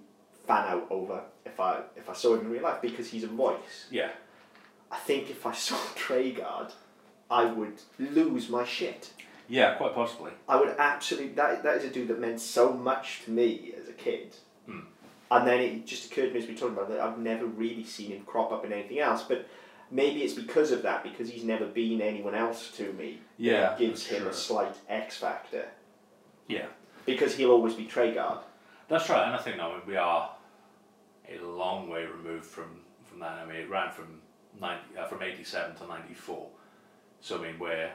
fan 0.47 0.65
out 0.67 0.87
over 0.89 1.21
if 1.45 1.59
I 1.59 1.81
if 1.95 2.09
I 2.09 2.13
saw 2.13 2.33
him 2.35 2.41
in 2.47 2.51
real 2.51 2.63
life 2.63 2.81
because 2.81 3.09
he's 3.09 3.23
a 3.23 3.27
voice 3.27 3.85
Yeah. 3.91 4.09
I 4.91 4.97
think 4.97 5.29
if 5.29 5.45
I 5.45 5.51
saw 5.67 5.75
Treguard 5.95 6.71
I 7.29 7.45
would 7.45 7.81
lose 7.99 8.49
my 8.49 8.65
shit 8.65 9.11
Yeah, 9.47 9.75
quite 9.75 9.93
possibly. 9.93 10.31
I 10.47 10.55
would 10.59 10.75
absolutely. 10.77 11.29
That, 11.33 11.63
that 11.63 11.77
is 11.77 11.83
a 11.85 11.89
dude 11.89 12.07
that 12.09 12.19
meant 12.19 12.39
so 12.41 12.71
much 12.73 13.23
to 13.25 13.31
me 13.31 13.73
as 13.79 13.87
a 13.89 13.93
kid. 13.93 14.35
And 15.31 15.47
then 15.47 15.61
it 15.61 15.87
just 15.87 16.11
occurred 16.11 16.27
to 16.27 16.33
me 16.33 16.39
as 16.41 16.47
we 16.47 16.55
talked 16.55 16.73
about 16.73 16.89
that 16.89 16.99
I've 16.99 17.17
never 17.17 17.45
really 17.45 17.85
seen 17.85 18.11
him 18.11 18.23
crop 18.25 18.51
up 18.51 18.65
in 18.65 18.73
anything 18.73 18.99
else. 18.99 19.23
But 19.23 19.47
maybe 19.89 20.23
it's 20.23 20.33
because 20.33 20.71
of 20.71 20.83
that, 20.83 21.03
because 21.03 21.29
he's 21.29 21.45
never 21.45 21.65
been 21.65 22.01
anyone 22.01 22.35
else 22.35 22.69
to 22.77 22.91
me. 22.93 23.21
Yeah. 23.37 23.77
Gives 23.77 24.05
him 24.05 24.23
sure. 24.23 24.29
a 24.29 24.33
slight 24.33 24.75
X 24.89 25.17
factor. 25.17 25.65
Yeah. 26.47 26.65
Because 27.05 27.35
he'll 27.35 27.51
always 27.51 27.73
be 27.75 27.85
Treguard. 27.85 28.39
That's 28.89 29.09
right, 29.09 29.25
and 29.25 29.33
I 29.33 29.37
think 29.37 29.55
now 29.55 29.73
we 29.87 29.95
are 29.95 30.31
a 31.29 31.41
long 31.45 31.89
way 31.89 32.05
removed 32.05 32.45
from, 32.45 32.81
from 33.05 33.19
that. 33.21 33.39
I 33.39 33.45
mean, 33.45 33.55
it 33.55 33.69
ran 33.69 33.89
from 33.93 34.19
90, 34.59 34.97
uh, 34.99 35.05
from 35.07 35.23
87 35.23 35.77
to 35.77 35.87
94. 35.87 36.47
So, 37.21 37.39
I 37.39 37.41
mean, 37.41 37.57
we're 37.57 37.89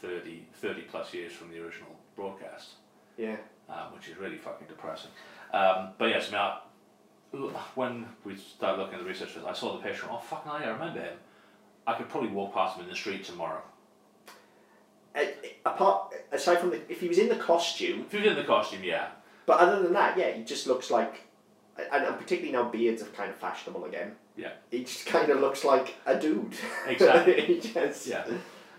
30, 0.00 0.44
30 0.54 0.82
plus 0.82 1.14
years 1.14 1.32
from 1.32 1.50
the 1.52 1.64
original 1.64 1.94
broadcast, 2.16 2.70
Yeah. 3.16 3.36
um, 3.68 3.94
which 3.94 4.08
is 4.08 4.16
really 4.16 4.38
fucking 4.38 4.66
depressing. 4.66 5.10
Um, 5.52 5.90
but 5.98 6.06
yes, 6.06 6.28
I 6.28 6.32
mean, 6.32 6.40
I, 6.40 7.60
when 7.74 8.06
we 8.24 8.36
started 8.36 8.80
looking 8.80 8.94
at 8.94 9.00
the 9.00 9.08
research 9.08 9.30
I 9.46 9.52
saw 9.52 9.76
the 9.76 9.82
picture, 9.82 10.06
oh, 10.10 10.18
fucking 10.18 10.50
hell, 10.50 10.60
yeah, 10.60 10.68
I 10.68 10.72
remember 10.72 11.00
him. 11.00 11.16
I 11.86 11.94
could 11.94 12.08
probably 12.08 12.30
walk 12.30 12.54
past 12.54 12.76
him 12.76 12.84
in 12.84 12.90
the 12.90 12.96
street 12.96 13.24
tomorrow. 13.24 13.62
Uh, 15.14 15.24
apart, 15.64 16.14
aside 16.30 16.58
from 16.58 16.70
the, 16.70 16.80
if 16.90 17.00
he 17.00 17.08
was 17.08 17.18
in 17.18 17.28
the 17.28 17.36
costume, 17.36 18.02
If 18.02 18.12
he 18.12 18.18
was 18.18 18.26
in 18.28 18.36
the 18.36 18.44
costume, 18.44 18.84
yeah. 18.84 19.08
but 19.46 19.58
other 19.58 19.82
than 19.82 19.92
that, 19.94 20.16
yeah, 20.16 20.30
he 20.32 20.44
just 20.44 20.66
looks 20.66 20.90
like, 20.90 21.22
and, 21.76 22.04
and 22.04 22.16
particularly 22.16 22.52
now 22.52 22.70
beards 22.70 23.02
are 23.02 23.06
kind 23.06 23.30
of 23.30 23.36
fashionable 23.36 23.86
again. 23.86 24.12
Yeah. 24.36 24.52
He 24.70 24.84
just 24.84 25.06
kind 25.06 25.30
of 25.30 25.40
looks 25.40 25.64
like 25.64 25.96
a 26.06 26.18
dude. 26.18 26.54
Exactly. 26.86 27.40
he 27.46 27.60
just, 27.60 28.06
Yeah. 28.06 28.24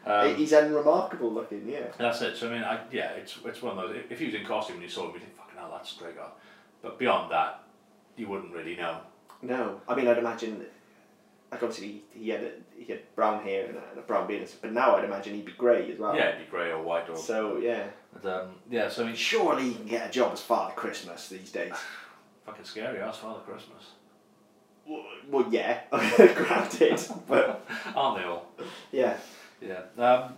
Um, 0.05 0.35
he's 0.35 0.51
unremarkable 0.51 1.31
looking, 1.31 1.67
yeah. 1.67 1.87
That's 1.97 2.21
it. 2.21 2.35
So 2.35 2.49
I 2.49 2.53
mean, 2.53 2.63
I, 2.63 2.79
yeah, 2.91 3.11
it's 3.11 3.37
it's 3.45 3.61
one 3.61 3.77
of 3.77 3.89
those. 3.89 4.03
If, 4.09 4.17
he 4.17 4.25
was 4.25 4.33
in 4.33 4.43
costume 4.43 4.77
and 4.77 4.83
you 4.83 4.89
saw 4.89 5.05
him, 5.05 5.13
you 5.13 5.19
think, 5.19 5.35
"Fucking 5.35 5.57
hell, 5.57 5.69
that's 5.71 5.93
Treguard." 5.93 6.31
But 6.81 6.97
beyond 6.99 7.31
that, 7.31 7.63
you 8.15 8.27
wouldn't 8.27 8.53
really 8.53 8.75
know. 8.75 8.97
No, 9.41 9.81
I 9.87 9.95
mean 9.95 10.07
I'd 10.07 10.17
imagine, 10.17 10.65
like 11.51 11.63
obviously 11.63 12.03
he, 12.13 12.19
he 12.23 12.29
had 12.29 12.43
a, 12.43 12.51
he 12.77 12.85
had 12.85 13.01
brown 13.15 13.43
hair 13.43 13.65
and 13.67 13.75
a, 13.77 13.81
and 13.91 13.99
a 13.99 14.01
brown 14.01 14.27
beard, 14.27 14.41
and 14.41 14.51
but 14.61 14.71
now 14.71 14.95
I'd 14.95 15.03
imagine 15.05 15.33
he'd 15.35 15.45
be 15.45 15.51
grey 15.53 15.91
as 15.91 15.97
well. 15.99 16.15
Yeah, 16.15 16.29
it'd 16.29 16.45
be 16.45 16.51
grey 16.51 16.71
or 16.71 16.81
white 16.81 17.09
or. 17.09 17.17
So 17.17 17.57
yeah, 17.57 17.83
But, 18.13 18.25
um, 18.41 18.49
yeah, 18.69 18.89
so 18.89 19.03
I 19.03 19.07
mean, 19.07 19.15
surely 19.15 19.69
he 19.69 19.75
can 19.75 19.85
get 19.87 20.07
a 20.09 20.11
job 20.11 20.31
as 20.33 20.41
Father 20.41 20.73
Christmas 20.73 21.27
these 21.29 21.51
days. 21.51 21.73
fucking 22.45 22.65
scary. 22.65 22.99
Ask 22.99 23.21
Father 23.21 23.39
Christmas. 23.41 23.91
well, 24.87 25.03
well, 25.29 25.47
yeah, 25.51 25.81
granted, 26.35 26.99
but 27.27 27.65
Aren't 27.95 28.17
they 28.19 28.25
all? 28.25 28.45
yeah, 28.91 29.17
Yeah. 29.61 29.81
Um, 29.97 30.33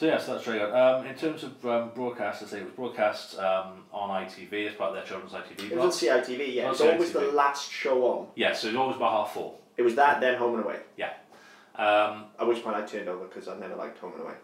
so 0.00 0.06
yeah, 0.06 0.16
so 0.16 0.32
that's 0.32 0.46
Treguard. 0.46 0.72
Um, 0.74 1.06
in 1.06 1.14
terms 1.14 1.44
of 1.44 1.66
um, 1.66 1.90
broadcast, 1.94 2.42
I 2.42 2.46
say 2.46 2.58
it 2.60 2.64
was 2.64 2.72
broadcast 2.72 3.38
um, 3.38 3.84
on 3.92 4.08
ITV 4.24 4.68
as 4.68 4.74
part 4.74 4.88
of 4.90 4.94
their 4.96 5.04
children's 5.04 5.32
ITV 5.34 5.64
it 5.64 5.74
block. 5.74 5.84
was 5.88 6.02
on 6.02 6.08
CITV. 6.22 6.54
Yeah, 6.54 6.64
it 6.66 6.68
was 6.70 6.80
always 6.80 7.12
the 7.12 7.20
last 7.32 7.70
show 7.70 8.02
on. 8.06 8.28
Yeah, 8.34 8.54
so 8.54 8.68
it 8.68 8.70
was 8.70 8.78
always 8.78 8.96
about 8.96 9.12
half 9.12 9.34
full. 9.34 9.60
It 9.76 9.82
was 9.82 9.94
that, 9.96 10.22
then 10.22 10.38
Home 10.38 10.54
and 10.54 10.64
Away. 10.64 10.76
Yeah. 10.96 11.12
Um, 11.76 12.24
At 12.40 12.46
which 12.46 12.62
point 12.64 12.76
I 12.76 12.86
turned 12.86 13.10
over 13.10 13.26
because 13.26 13.46
I 13.48 13.58
never 13.58 13.76
liked 13.76 13.98
Home 13.98 14.12
and 14.14 14.22
Away. 14.22 14.34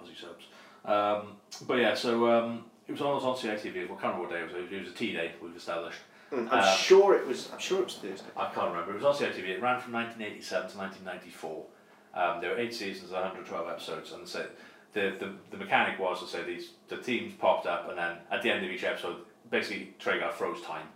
Aussie 0.00 0.16
subs. 0.20 0.44
Um, 0.84 1.36
but 1.66 1.78
yeah, 1.78 1.94
so 1.94 2.30
um, 2.30 2.64
it 2.86 2.92
was 2.92 3.00
on, 3.00 3.10
it 3.10 3.14
was 3.14 3.24
on 3.24 3.34
CITV. 3.36 3.88
Well, 3.88 3.98
I 3.98 4.00
can't 4.00 4.14
remember 4.14 4.20
what 4.22 4.30
day 4.30 4.40
it 4.42 4.44
was. 4.62 4.72
It 4.72 4.80
was 4.80 4.88
a 4.92 4.94
T 4.94 5.12
day. 5.12 5.32
We've 5.42 5.56
established. 5.56 5.98
Mm, 6.32 6.48
I'm 6.52 6.60
Uh, 6.60 6.74
sure 6.76 7.16
it 7.16 7.26
was. 7.26 7.50
I'm 7.52 7.58
sure 7.58 7.80
it 7.80 7.84
was 7.86 7.94
Thursday. 7.96 8.26
I 8.36 8.46
can't 8.54 8.70
remember. 8.70 8.92
It 8.92 9.02
was 9.02 9.04
on 9.04 9.14
CITV. 9.14 9.48
It 9.48 9.60
ran 9.62 9.80
from 9.80 9.92
1987 9.92 10.70
to 10.70 10.78
1994. 10.78 11.64
Um, 12.14 12.40
there 12.40 12.50
were 12.50 12.58
eight 12.58 12.74
seasons, 12.74 13.10
112 13.10 13.68
episodes, 13.68 14.12
and 14.12 14.26
so 14.28 14.46
the, 14.92 15.14
the 15.18 15.32
the 15.50 15.56
mechanic 15.56 15.98
was 15.98 16.20
to 16.20 16.26
say 16.26 16.42
these 16.44 16.70
the 16.88 16.98
teams 16.98 17.32
popped 17.34 17.66
up, 17.66 17.88
and 17.88 17.96
then 17.98 18.16
at 18.30 18.42
the 18.42 18.50
end 18.50 18.64
of 18.64 18.70
each 18.70 18.84
episode, 18.84 19.16
basically 19.50 19.94
Treguard 19.98 20.32
froze 20.34 20.60
time. 20.62 20.86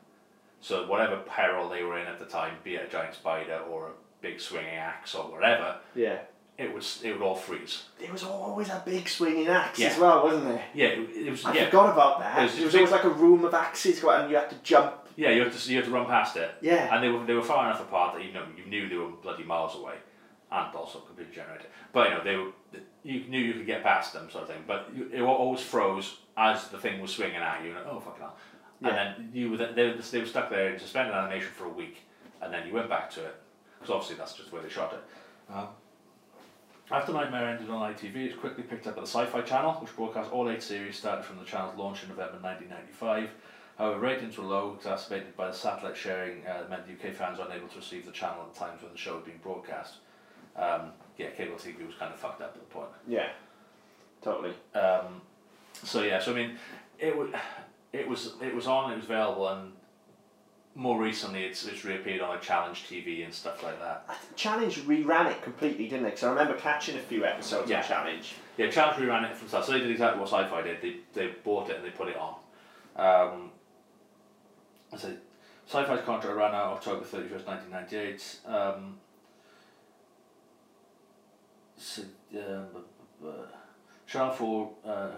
So 0.61 0.87
whatever 0.87 1.17
peril 1.19 1.69
they 1.69 1.83
were 1.83 1.99
in 1.99 2.07
at 2.07 2.19
the 2.19 2.25
time, 2.27 2.55
be 2.65 2.75
it 2.77 2.87
a 2.89 2.91
giant 2.91 3.15
spider 3.15 3.59
or 3.71 3.87
a 3.89 3.91
big 4.21 4.41
swinging 4.41 4.75
axe 4.75 5.15
or 5.15 5.25
whatever, 5.31 5.77
Yeah. 5.95 6.19
it 6.59 6.73
was 6.75 7.01
it 7.05 7.13
would 7.13 7.23
all 7.23 7.35
freeze. 7.37 7.85
There 8.01 8.11
was 8.13 8.25
always 8.25 8.69
a 8.69 8.83
big 8.85 9.09
swinging 9.09 9.49
axe 9.49 9.79
Yeah. 9.79 9.89
as 9.89 9.99
well, 9.99 10.23
wasn't 10.25 10.45
there? 10.49 10.65
Yeah, 10.75 10.87
it, 10.89 11.27
it 11.27 11.31
was 11.31 11.45
I 11.45 11.55
yeah 11.55 11.65
forgot 11.67 11.93
about 11.93 12.19
that. 12.21 12.39
It 12.39 12.43
was 12.43 12.59
It 12.59 12.65
was, 12.65 12.75
always 12.75 12.91
like 12.91 13.05
a 13.05 13.11
room 13.11 13.45
of 13.45 13.55
axes, 13.55 14.03
and 14.05 14.31
you 14.31 14.37
had 14.37 14.51
to 14.51 14.57
jump. 14.63 14.95
yeah 15.17 15.31
you 15.31 15.43
had 15.45 15.53
to 15.53 15.71
you 15.71 15.77
had 15.77 15.85
to 15.87 15.91
run 15.91 16.07
past 16.07 16.37
it. 16.37 16.51
Yeah. 16.61 16.93
And 16.95 17.03
they 17.03 17.09
were 17.09 17.25
they 17.25 17.35
were 17.35 17.43
far 17.43 17.67
enough 17.69 17.81
apart 17.81 18.17
that 18.17 18.25
you 18.25 18.33
know 18.33 18.45
you 18.57 18.65
knew 18.67 18.89
they 18.89 18.97
were 18.97 19.11
bloody 19.23 19.45
miles 19.45 19.75
away, 19.77 19.95
and 20.57 20.75
also 20.75 21.01
computer 21.01 21.31
generated. 21.33 21.67
But 21.93 22.09
you 22.09 22.15
know 22.15 22.25
they 22.25 22.37
were 22.37 22.51
you 23.05 23.21
knew 23.29 23.39
you 23.39 23.53
could 23.55 23.67
get 23.67 23.83
past 23.83 24.13
them 24.13 24.31
sort 24.31 24.45
of 24.45 24.51
thing. 24.51 24.65
But 24.67 24.91
you, 24.95 25.11
it 25.13 25.21
always 25.21 25.61
froze 25.61 26.19
as 26.37 26.69
the 26.69 26.79
thing 26.79 27.01
was 27.01 27.13
swinging 27.13 27.37
at 27.37 27.63
you. 27.65 27.71
And, 27.71 27.79
oh 27.89 28.01
fucking 28.01 28.21
hell! 28.21 28.37
Yeah. 28.81 28.89
And 28.89 28.97
then 28.97 29.31
you 29.33 29.51
were 29.51 29.57
they, 29.59 29.67
were- 29.89 29.95
they 29.95 30.21
were 30.21 30.27
stuck 30.27 30.51
there 30.51 30.73
in 30.73 30.79
suspended 30.81 31.15
animation 31.15 31.51
for 31.55 31.67
a 31.67 31.71
week, 31.71 31.99
and 32.43 32.53
then 32.53 32.67
you 32.67 32.73
went 32.75 32.89
back 32.89 33.11
to 33.13 33.25
it 33.25 33.35
because 33.79 33.93
obviously 33.95 34.17
that's 34.17 34.35
just 34.35 34.53
where 34.53 34.63
they 34.63 34.69
shot 34.69 34.93
it. 34.93 35.55
Um, 35.55 35.69
after 36.91 37.13
Knightmare 37.13 37.49
ended 37.49 37.69
on 37.69 37.93
ITV, 37.93 38.15
it 38.17 38.31
was 38.33 38.41
quickly 38.41 38.63
picked 38.63 38.87
up 38.87 38.95
by 38.95 39.01
the 39.01 39.09
Sci-Fi 39.09 39.41
Channel, 39.43 39.73
which 39.75 39.95
broadcast 39.97 40.31
all 40.31 40.49
eight 40.49 40.63
series 40.63 40.97
started 40.97 41.25
from 41.25 41.37
the 41.39 41.45
channel's 41.45 41.77
launch 41.77 42.05
in 42.05 42.09
November 42.11 42.39
1995. 42.41 43.29
However, 43.77 43.99
ratings 43.99 44.39
were 44.39 44.45
low, 44.45 44.75
exacerbated 44.79 45.37
by 45.37 45.49
the 45.49 45.53
satellite 45.53 45.97
sharing 45.97 46.47
uh, 46.47 46.65
meant 46.71 46.83
UK 46.89 47.13
fans 47.13 47.39
were 47.39 47.45
unable 47.45 47.67
to 47.69 47.77
receive 47.79 48.07
the 48.07 48.13
channel 48.13 48.45
at 48.47 48.55
the 48.55 48.61
times 48.61 48.83
when 48.83 48.93
the 48.93 48.99
show 48.99 49.17
was 49.17 49.25
being 49.25 49.41
broadcast. 49.43 49.95
Um, 50.57 50.93
yeah, 51.19 51.31
cable 51.31 51.57
TV 51.57 51.87
was 51.87 51.95
kind 51.99 52.13
of 52.13 52.19
fucked 52.21 52.43
up 52.43 52.53
at 52.55 52.61
the 52.61 52.75
point. 52.75 52.89
Yeah. 53.09 53.29
Totally. 54.23 54.55
Um, 54.75 55.21
so 55.83 56.03
yeah, 56.03 56.19
so 56.21 56.33
I 56.33 56.35
mean, 56.35 56.59
it 56.99 57.17
was 57.17 57.29
it 57.93 58.09
was 58.09 58.35
it 58.43 58.55
was 58.55 58.67
on, 58.67 58.93
it 58.93 58.97
was 58.97 59.05
available, 59.05 59.49
and 59.49 59.73
more 60.75 61.01
recently 61.01 61.45
it's 61.45 61.65
it's 61.67 61.85
reappeared 61.85 62.21
on 62.21 62.37
a 62.37 62.41
Challenge 62.41 62.85
TV 62.87 63.25
and 63.25 63.33
stuff 63.33 63.63
like 63.63 63.79
that. 63.81 64.05
I 64.09 64.15
think 64.15 64.37
Challenge 64.37 64.77
reran 64.87 65.31
it 65.31 65.43
completely, 65.43 65.85
didn't 65.89 66.05
they? 66.05 66.11
Because 66.11 66.25
I 66.25 66.31
remember 66.31 66.55
catching 66.55 66.97
a 66.97 67.01
few 67.01 67.25
episodes 67.25 67.71
Yeah. 67.71 67.81
of 67.81 67.87
Challenge. 67.87 68.35
Yeah, 68.57 68.71
Challenge 68.71 69.03
reran 69.03 69.31
it 69.31 69.37
from 69.37 69.49
start. 69.49 69.65
So 69.67 69.73
they 69.73 69.81
did 69.81 69.91
exactly 69.91 70.21
what 70.21 70.29
Sci-Fi 70.31 70.63
did. 70.63 70.81
They 70.83 70.97
they 71.15 71.29
bought 71.45 71.71
it 71.71 71.77
and 71.77 71.85
they 71.85 71.91
put 71.91 72.09
it 72.09 72.17
on. 72.17 72.35
Um, 72.97 73.51
so 74.97 75.09
Sci-Fi's 75.67 76.05
contract 76.05 76.37
ran 76.37 76.55
out 76.55 76.73
October 76.75 77.05
thirty 77.05 77.29
first, 77.29 77.47
nineteen 77.47 77.71
ninety 77.71 77.97
eight. 77.97 78.39
Um, 78.47 78.99
uh, 82.37 83.29
Channel 84.07 84.33
Four. 84.33 84.71
Uh, 84.85 85.11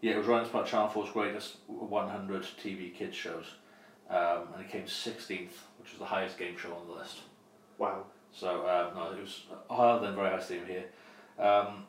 yeah, 0.00 0.12
it 0.12 0.18
was 0.18 0.26
run 0.26 0.42
as 0.42 0.48
part 0.48 0.64
of 0.64 0.70
Channel 0.70 0.88
4's 0.88 1.12
greatest 1.12 1.56
100 1.66 2.42
TV 2.62 2.94
kids 2.94 3.16
shows. 3.16 3.46
um, 4.10 4.48
and 4.54 4.62
it 4.62 4.68
came 4.70 4.82
16th, 4.82 5.56
which 5.78 5.90
was 5.92 5.98
the 5.98 6.04
highest 6.04 6.36
game 6.38 6.56
show 6.58 6.74
on 6.74 6.86
the 6.86 6.92
list. 6.92 7.20
Wow. 7.78 8.04
So 8.30 8.68
um, 8.68 8.94
no, 8.96 9.12
it 9.16 9.20
was 9.20 9.44
higher 9.70 9.98
than 10.00 10.14
very 10.14 10.30
high 10.30 10.40
steam 10.42 10.62
here. 10.66 10.84
Um, 11.38 11.84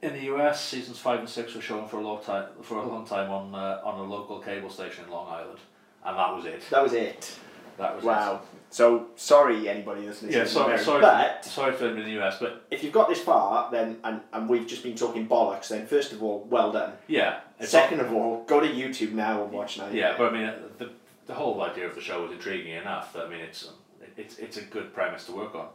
in 0.00 0.14
the 0.14 0.24
US, 0.34 0.60
seasons 0.64 0.98
five 0.98 1.20
and 1.20 1.28
six 1.28 1.54
were 1.54 1.60
shown 1.60 1.86
for 1.86 1.98
a 1.98 2.02
long 2.02 2.20
time 2.22 2.48
for 2.62 2.78
a 2.78 2.86
long 2.86 3.06
time 3.06 3.30
on 3.30 3.54
uh, 3.54 3.80
on 3.84 4.00
a 4.00 4.02
local 4.02 4.40
cable 4.40 4.70
station 4.70 5.04
in 5.04 5.10
Long 5.10 5.28
Island, 5.28 5.58
and 6.04 6.18
that 6.18 6.34
was 6.34 6.44
it. 6.46 6.62
That 6.70 6.82
was 6.82 6.92
it. 6.94 7.38
That 7.78 7.94
was 7.94 8.04
Wow. 8.04 8.40
So 8.72 9.08
sorry, 9.16 9.68
anybody 9.68 10.06
that's 10.06 10.22
listening. 10.22 10.32
Yeah, 10.32 10.44
to 10.44 10.48
sorry, 10.48 10.64
America, 10.64 10.84
sorry, 10.84 11.00
But 11.02 11.44
for, 11.44 11.50
sorry 11.50 11.72
for 11.74 11.88
in 11.88 12.04
the 12.04 12.22
US, 12.22 12.38
but 12.40 12.64
if 12.70 12.82
you've 12.82 12.92
got 12.92 13.10
this 13.10 13.20
far, 13.20 13.70
then 13.70 13.98
and, 14.02 14.22
and 14.32 14.48
we've 14.48 14.66
just 14.66 14.82
been 14.82 14.96
talking 14.96 15.28
bollocks, 15.28 15.68
then 15.68 15.86
first 15.86 16.12
of 16.12 16.22
all, 16.22 16.46
well 16.48 16.72
done. 16.72 16.94
yeah, 17.06 17.40
Second 17.60 18.00
of 18.00 18.12
all, 18.14 18.44
go 18.44 18.60
to 18.60 18.66
YouTube 18.66 19.12
now 19.12 19.44
and 19.44 19.52
watch 19.52 19.76
now. 19.76 19.90
Yeah, 19.90 20.14
but 20.16 20.32
I 20.32 20.38
mean, 20.38 20.52
the, 20.78 20.90
the 21.26 21.34
whole 21.34 21.60
idea 21.62 21.86
of 21.86 21.94
the 21.94 22.00
show 22.00 22.22
was 22.22 22.32
intriguing 22.32 22.72
enough 22.72 23.12
that 23.12 23.26
I 23.26 23.28
mean, 23.28 23.40
it's 23.40 23.70
it's 24.16 24.38
it's 24.38 24.56
a 24.56 24.62
good 24.62 24.94
premise 24.94 25.26
to 25.26 25.32
work 25.32 25.54
on. 25.54 25.66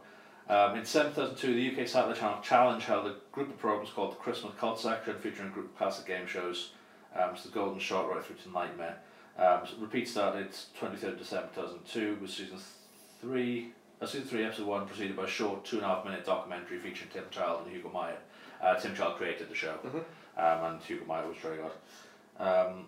Um, 0.48 0.76
in 0.76 0.84
2002, 0.84 1.54
the 1.54 1.82
UK 1.82 1.86
Satellite 1.86 2.18
Channel 2.18 2.40
Challenge 2.42 2.84
held 2.84 3.06
a 3.06 3.14
group 3.30 3.50
of 3.50 3.58
programs 3.58 3.90
called 3.90 4.12
the 4.12 4.16
Christmas 4.16 4.54
Cult 4.58 4.80
Section, 4.80 5.14
featuring 5.20 5.48
a 5.50 5.52
group 5.52 5.66
of 5.66 5.78
classic 5.78 6.06
game 6.06 6.26
shows. 6.26 6.70
Um, 7.14 7.30
it's 7.34 7.44
the 7.44 7.50
Golden 7.50 7.78
Shot 7.78 8.10
right 8.10 8.24
through 8.24 8.36
to 8.36 8.50
Knightmare. 8.50 8.96
Um, 9.38 9.60
so 9.64 9.76
repeat 9.78 10.08
started 10.08 10.50
23rd 10.80 11.18
December 11.18 11.48
2002 11.54 12.18
with 12.20 12.30
season 12.30 12.58
three. 13.20 13.72
Uh, 14.00 14.06
season 14.06 14.28
three, 14.28 14.44
episode 14.44 14.66
one, 14.66 14.86
preceded 14.86 15.16
by 15.16 15.24
a 15.24 15.28
short 15.28 15.64
two 15.64 15.76
and 15.76 15.84
a 15.84 15.88
half 15.88 16.04
minute 16.04 16.24
documentary 16.24 16.78
featuring 16.78 17.10
Tim 17.12 17.24
Child 17.30 17.62
and 17.64 17.74
Hugo 17.74 17.90
Myatt. 17.92 18.20
Uh, 18.62 18.74
Tim 18.76 18.94
Child 18.94 19.16
created 19.16 19.48
the 19.48 19.54
show, 19.54 19.76
um, 20.36 20.64
and 20.72 20.82
Hugo 20.82 21.04
Myatt 21.04 21.28
was 21.28 21.36
very 21.38 21.56
good. 21.56 22.42
Um, 22.44 22.86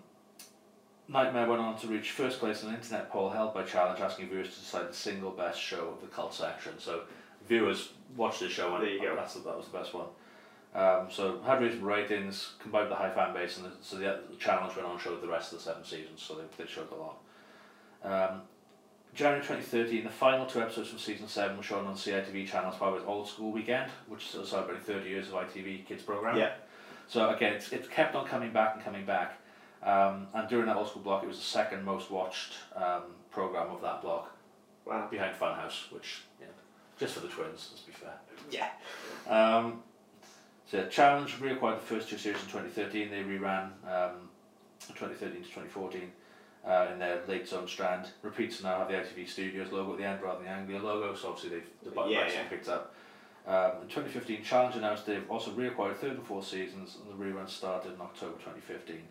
Knightmare 1.08 1.48
went 1.48 1.60
on 1.60 1.76
to 1.78 1.88
reach 1.88 2.12
first 2.12 2.38
place 2.38 2.62
in 2.62 2.68
an 2.68 2.76
internet 2.76 3.10
poll 3.10 3.30
held 3.30 3.52
by 3.52 3.64
Challenge, 3.64 3.98
asking 4.00 4.28
viewers 4.28 4.54
to 4.54 4.60
decide 4.60 4.88
the 4.88 4.94
single 4.94 5.32
best 5.32 5.60
show 5.60 5.88
of 5.88 6.00
the 6.00 6.06
cult 6.06 6.32
section. 6.32 6.78
So 6.78 7.02
viewers 7.48 7.90
watched 8.16 8.38
this 8.40 8.52
show 8.52 8.72
and 8.76 8.84
There 8.84 8.90
you 8.92 9.02
go. 9.02 9.16
that's 9.16 9.34
that 9.34 9.56
was 9.56 9.66
the 9.66 9.76
best 9.76 9.92
one. 9.92 10.06
Um, 10.72 11.08
so 11.10 11.40
had 11.42 11.60
reasonable 11.60 11.88
ratings, 11.88 12.52
combined 12.60 12.88
with 12.88 12.96
the 12.96 13.02
high 13.02 13.10
fan 13.12 13.34
base, 13.34 13.56
and 13.56 13.66
the, 13.66 13.72
so 13.82 13.96
the, 13.96 14.20
the 14.30 14.36
challenge 14.36 14.76
went 14.76 14.86
on 14.86 14.96
to 14.98 15.02
show 15.02 15.16
the 15.16 15.26
rest 15.26 15.52
of 15.52 15.58
the 15.58 15.64
seven 15.64 15.84
seasons. 15.84 16.22
So 16.22 16.34
they, 16.36 16.44
they 16.62 16.70
showed 16.70 16.86
a 16.92 16.94
lot. 16.94 17.18
Um, 18.04 18.42
January 19.20 19.42
2013, 19.42 20.02
the 20.02 20.08
final 20.08 20.46
two 20.46 20.62
episodes 20.62 20.88
from 20.88 20.98
season 20.98 21.28
seven 21.28 21.54
were 21.58 21.62
shown 21.62 21.86
on 21.86 21.94
CITV 21.94 22.48
channel 22.48 22.70
as 22.72 22.76
part 22.78 22.94
of 22.94 23.00
its 23.00 23.06
Old 23.06 23.28
School 23.28 23.52
Weekend, 23.52 23.90
which 24.08 24.24
is 24.34 24.48
celebrating 24.48 24.82
30 24.82 25.10
years 25.10 25.28
of 25.28 25.34
ITV 25.34 25.84
kids 25.84 26.02
program. 26.02 26.38
Yeah. 26.38 26.52
So 27.06 27.28
again, 27.28 27.52
it's, 27.52 27.70
it's 27.70 27.86
kept 27.86 28.14
on 28.14 28.26
coming 28.26 28.50
back 28.50 28.76
and 28.76 28.82
coming 28.82 29.04
back. 29.04 29.34
Um, 29.82 30.28
and 30.32 30.48
during 30.48 30.64
that 30.68 30.76
old 30.76 30.88
school 30.88 31.02
block, 31.02 31.22
it 31.22 31.26
was 31.26 31.36
the 31.36 31.44
second 31.44 31.84
most 31.84 32.10
watched 32.10 32.54
um, 32.74 33.02
program 33.30 33.68
of 33.70 33.82
that 33.82 34.00
block, 34.00 34.34
Wow. 34.86 35.06
behind 35.10 35.36
Funhouse, 35.38 35.92
which 35.92 36.22
know, 36.40 36.46
just 36.98 37.12
for 37.12 37.20
the 37.20 37.28
twins, 37.28 37.68
let's 37.72 37.82
be 37.82 37.92
fair. 37.92 38.14
Yeah. 38.50 38.70
Um, 39.28 39.82
so 40.64 40.86
Challenge 40.86 41.30
reacquired 41.40 41.80
the 41.80 41.86
first 41.94 42.08
two 42.08 42.16
series 42.16 42.40
in 42.40 42.46
2013. 42.46 43.10
They 43.10 43.22
reran 43.22 43.64
um, 43.84 44.30
2013 44.94 45.42
to 45.42 45.48
2014 45.48 46.10
uh, 46.66 46.88
in 46.92 46.98
their 46.98 47.20
late 47.26 47.48
zone 47.48 47.66
strand. 47.66 48.08
Repeats 48.22 48.62
now 48.62 48.78
have 48.78 48.88
the 48.88 48.94
ITV 48.94 49.28
Studios 49.28 49.72
logo 49.72 49.92
at 49.92 49.98
the 49.98 50.04
end 50.04 50.22
rather 50.22 50.38
than 50.38 50.46
the 50.46 50.50
Anglia 50.52 50.78
logo, 50.80 51.14
so 51.14 51.28
obviously 51.28 51.50
they've 51.50 51.66
the 51.82 51.90
button 51.90 52.12
Yeah, 52.12 52.28
yeah. 52.30 52.44
picked 52.48 52.68
up. 52.68 52.94
Um, 53.46 53.82
in 53.82 53.88
2015, 53.88 54.42
Challenge 54.44 54.76
announced 54.76 55.06
they've 55.06 55.28
also 55.30 55.50
reacquired 55.52 55.96
third 55.96 56.12
and 56.12 56.26
fourth 56.26 56.46
seasons, 56.46 56.98
and 57.00 57.10
the 57.10 57.24
rerun 57.24 57.48
started 57.48 57.94
in 57.94 58.00
October 58.00 58.34
2015. 58.34 59.02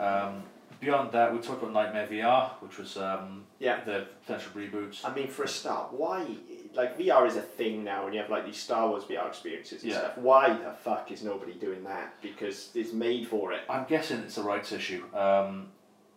Um, 0.00 0.42
beyond 0.80 1.12
that, 1.12 1.32
we 1.32 1.38
talked 1.40 1.62
about 1.62 1.72
Knightmare 1.74 2.06
VR, 2.08 2.50
which 2.60 2.78
was 2.78 2.96
um, 2.96 3.44
Yeah. 3.58 3.84
the 3.84 4.06
potential 4.26 4.52
reboots. 4.56 5.04
I 5.04 5.14
mean, 5.14 5.28
for 5.28 5.44
a 5.44 5.48
start, 5.48 5.92
why? 5.92 6.26
Like 6.74 6.98
VR 6.98 7.26
is 7.26 7.36
a 7.36 7.42
thing 7.42 7.84
now, 7.84 8.06
and 8.06 8.14
you 8.14 8.20
have 8.20 8.30
like 8.30 8.46
these 8.46 8.56
Star 8.56 8.88
Wars 8.88 9.04
VR 9.04 9.28
experiences 9.28 9.82
and 9.82 9.92
Yeah. 9.92 9.98
stuff. 9.98 10.18
Why 10.18 10.48
the 10.48 10.72
fuck 10.72 11.12
is 11.12 11.22
nobody 11.22 11.52
doing 11.52 11.84
that? 11.84 12.14
Because 12.22 12.70
it's 12.74 12.92
made 12.92 13.28
for 13.28 13.52
it. 13.52 13.60
I'm 13.68 13.84
guessing 13.84 14.20
it's 14.20 14.38
a 14.38 14.42
rights 14.42 14.72
issue. 14.72 15.04
Um, 15.14 15.68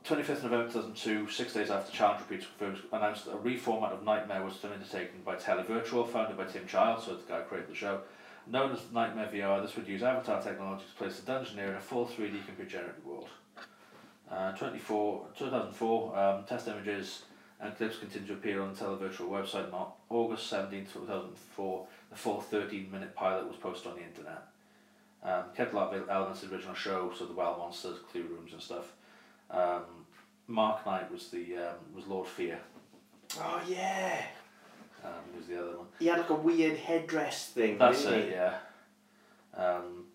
25th 0.07 0.43
November 0.43 0.67
2002, 0.67 1.29
six 1.29 1.51
days 1.51 1.69
after 1.69 1.91
Challenge 1.91 2.21
Repeats 2.29 2.47
announced 2.93 3.25
that 3.25 3.33
a 3.33 3.37
reformat 3.39 3.91
of 3.91 4.05
Knightmare 4.05 4.41
was 4.41 4.53
undertaken 4.63 5.19
by 5.25 5.35
Televirtual, 5.35 6.07
founded 6.07 6.37
by 6.37 6.45
Tim 6.45 6.65
Child, 6.65 7.03
so 7.03 7.15
the 7.15 7.23
guy 7.27 7.39
who 7.39 7.43
created 7.43 7.69
the 7.69 7.75
show. 7.75 7.99
Known 8.49 8.71
as 8.71 8.79
Knightmare 8.93 9.29
VR, 9.33 9.61
this 9.61 9.75
would 9.75 9.85
use 9.85 10.03
avatar 10.03 10.41
technology 10.41 10.85
to 10.89 11.03
place 11.03 11.19
the 11.19 11.29
dungeoneer 11.29 11.71
in 11.71 11.75
a 11.75 11.81
full 11.81 12.05
3D 12.05 12.45
computer 12.45 12.69
generated 12.69 13.05
world. 13.05 13.27
Uh, 14.31 14.53
24, 14.53 15.25
2004, 15.37 16.17
um, 16.17 16.43
test 16.45 16.69
images 16.69 17.23
and 17.59 17.75
clips 17.75 17.97
continue 17.97 18.29
to 18.29 18.33
appear 18.35 18.61
on 18.61 18.73
the 18.73 18.79
Televirtual 18.79 19.27
website. 19.27 19.73
On 19.73 19.87
August 20.09 20.47
17, 20.47 20.85
2004, 20.85 21.87
the 22.11 22.15
full 22.15 22.39
13 22.39 22.89
minute 22.89 23.13
pilot 23.13 23.45
was 23.45 23.57
posted 23.57 23.91
on 23.91 23.97
the 23.97 24.05
internet. 24.05 24.47
Um, 25.21 25.43
kept 25.53 25.73
a 25.73 25.75
lot 25.75 25.93
of 25.93 26.09
elements 26.09 26.43
of 26.43 26.49
the 26.49 26.55
original 26.55 26.75
show, 26.75 27.11
so 27.13 27.25
the 27.25 27.33
well 27.33 27.57
monsters, 27.59 27.97
clue 28.09 28.23
rooms 28.23 28.53
and 28.53 28.61
stuff. 28.61 28.93
Um, 29.49 29.96
Mark 30.47 30.85
Knight 30.85 31.11
was 31.11 31.27
the 31.29 31.57
um, 31.57 31.75
was 31.95 32.07
Lord 32.07 32.27
Fear. 32.27 32.59
Oh 33.39 33.61
yeah. 33.67 34.21
Um, 35.03 35.11
was 35.37 35.47
the 35.47 35.61
other 35.61 35.77
one. 35.77 35.87
He 35.99 36.07
had 36.07 36.19
like 36.19 36.29
a 36.29 36.35
weird 36.35 36.77
headdress 36.77 37.49
thing. 37.49 37.77
That's 37.77 38.03
didn't 38.03 38.29
it. 38.29 38.31
Yeah. 38.31 38.55
Um, 39.55 40.05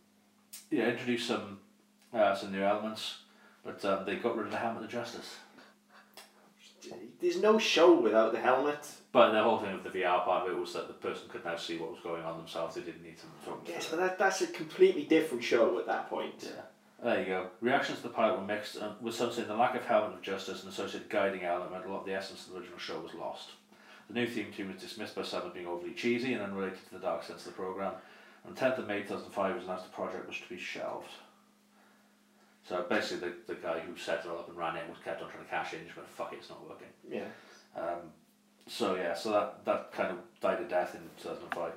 yeah, 0.70 0.88
introduced 0.88 1.28
some 1.28 1.60
uh, 2.12 2.34
some 2.34 2.52
new 2.52 2.62
elements, 2.62 3.18
but 3.64 3.84
um, 3.84 4.04
they 4.06 4.16
got 4.16 4.36
rid 4.36 4.46
of 4.46 4.52
the 4.52 4.58
helmet 4.58 4.84
of 4.84 4.90
justice. 4.90 5.36
There's 7.20 7.40
no 7.40 7.58
show 7.58 8.00
without 8.00 8.32
the 8.32 8.40
helmet. 8.40 8.88
But 9.12 9.30
the 9.32 9.42
whole 9.42 9.58
thing 9.58 9.74
of 9.74 9.84
the 9.84 9.90
VR 9.90 10.24
part 10.24 10.48
of 10.48 10.52
it 10.52 10.58
was 10.58 10.72
that 10.72 10.88
the 10.88 10.94
person 10.94 11.28
could 11.28 11.44
now 11.44 11.56
see 11.56 11.78
what 11.78 11.92
was 11.92 12.00
going 12.00 12.24
on 12.24 12.38
themselves. 12.38 12.74
They 12.74 12.80
didn't 12.80 13.04
need 13.04 13.18
to 13.18 13.26
talk. 13.44 13.62
Yes, 13.68 13.88
but 13.88 14.00
that, 14.00 14.18
that's 14.18 14.40
a 14.40 14.48
completely 14.48 15.04
different 15.04 15.44
show 15.44 15.78
at 15.78 15.86
that 15.86 16.10
point. 16.10 16.34
Yeah. 16.42 16.62
There 17.02 17.18
you 17.18 17.26
go. 17.26 17.48
Reactions 17.60 17.98
to 17.98 18.04
the 18.04 18.10
pilot 18.10 18.38
were 18.38 18.46
mixed, 18.46 18.76
uh, 18.76 18.92
with 19.00 19.14
some 19.14 19.32
saying 19.32 19.48
the 19.48 19.56
lack 19.56 19.74
of 19.74 19.84
helmet 19.84 20.14
of 20.14 20.22
justice 20.22 20.62
and 20.62 20.72
associated 20.72 21.10
guiding 21.10 21.42
element 21.42 21.72
meant 21.72 21.84
a 21.84 21.88
lot 21.88 22.00
of 22.00 22.06
the 22.06 22.14
essence 22.14 22.46
of 22.46 22.52
the 22.52 22.58
original 22.60 22.78
show 22.78 23.00
was 23.00 23.14
lost. 23.14 23.50
The 24.08 24.14
new 24.14 24.26
theme 24.26 24.52
tune 24.56 24.72
was 24.72 24.80
dismissed 24.80 25.16
by 25.16 25.22
some 25.22 25.46
as 25.46 25.52
being 25.52 25.66
overly 25.66 25.94
cheesy 25.94 26.32
and 26.34 26.42
unrelated 26.42 26.78
to 26.86 26.94
the 26.94 27.00
dark 27.00 27.24
sense 27.24 27.40
of 27.40 27.52
the 27.52 27.62
programme. 27.62 27.94
On 28.46 28.54
10th 28.54 28.78
of 28.78 28.86
May 28.86 29.02
2005, 29.02 29.50
it 29.50 29.54
was 29.54 29.64
announced 29.64 29.84
the 29.84 29.90
project 29.90 30.28
was 30.28 30.38
to 30.38 30.48
be 30.48 30.58
shelved. 30.58 31.10
So 32.68 32.86
basically, 32.88 33.30
the, 33.30 33.54
the 33.54 33.60
guy 33.60 33.80
who 33.80 33.96
set 33.96 34.20
it 34.24 34.30
all 34.30 34.38
up 34.38 34.48
and 34.48 34.56
ran 34.56 34.76
it 34.76 34.88
was 34.88 34.98
kept 35.04 35.22
on 35.22 35.28
trying 35.28 35.44
to 35.44 35.50
cash 35.50 35.74
in, 35.74 35.84
just 35.84 35.96
went, 35.96 36.08
fuck 36.08 36.32
it, 36.32 36.36
it's 36.36 36.50
not 36.50 36.68
working. 36.68 36.88
Yeah. 37.10 37.24
Um, 37.76 38.12
so 38.68 38.94
yeah, 38.94 39.14
so 39.14 39.32
that, 39.32 39.64
that 39.64 39.92
kind 39.92 40.12
of 40.12 40.18
died 40.40 40.60
a 40.60 40.68
death 40.68 40.94
in 40.94 41.00
2005. 41.20 41.72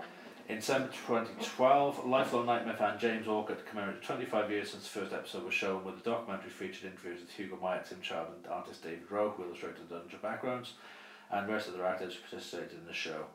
In 0.47 0.57
December 0.57 0.89
2012, 1.07 2.05
lifelong 2.05 2.45
Knightmare 2.45 2.75
fan 2.75 2.99
James 2.99 3.27
Orcutt 3.27 3.65
commemorated 3.65 4.03
25 4.03 4.51
years 4.51 4.69
since 4.71 4.83
the 4.83 4.99
first 4.99 5.11
episode 5.13 5.43
was 5.43 5.55
shown 5.55 5.83
with 5.83 6.03
the 6.03 6.09
documentary 6.11 6.51
featured 6.51 6.85
interviews 6.91 7.21
with 7.21 7.31
Hugo 7.31 7.57
Myatt, 7.59 7.89
Tim 7.89 7.99
Child 8.01 8.27
and 8.35 8.47
artist 8.51 8.83
David 8.83 9.09
Rowe, 9.09 9.31
who 9.35 9.43
illustrated 9.43 9.89
the 9.89 9.95
dungeon 9.95 10.19
backgrounds, 10.21 10.73
and 11.31 11.47
the 11.49 11.53
rest 11.53 11.67
of 11.67 11.75
the 11.75 11.83
actors 11.83 12.13
who 12.13 12.21
participated 12.29 12.77
in 12.77 12.85
the 12.85 12.93
show. 12.93 13.25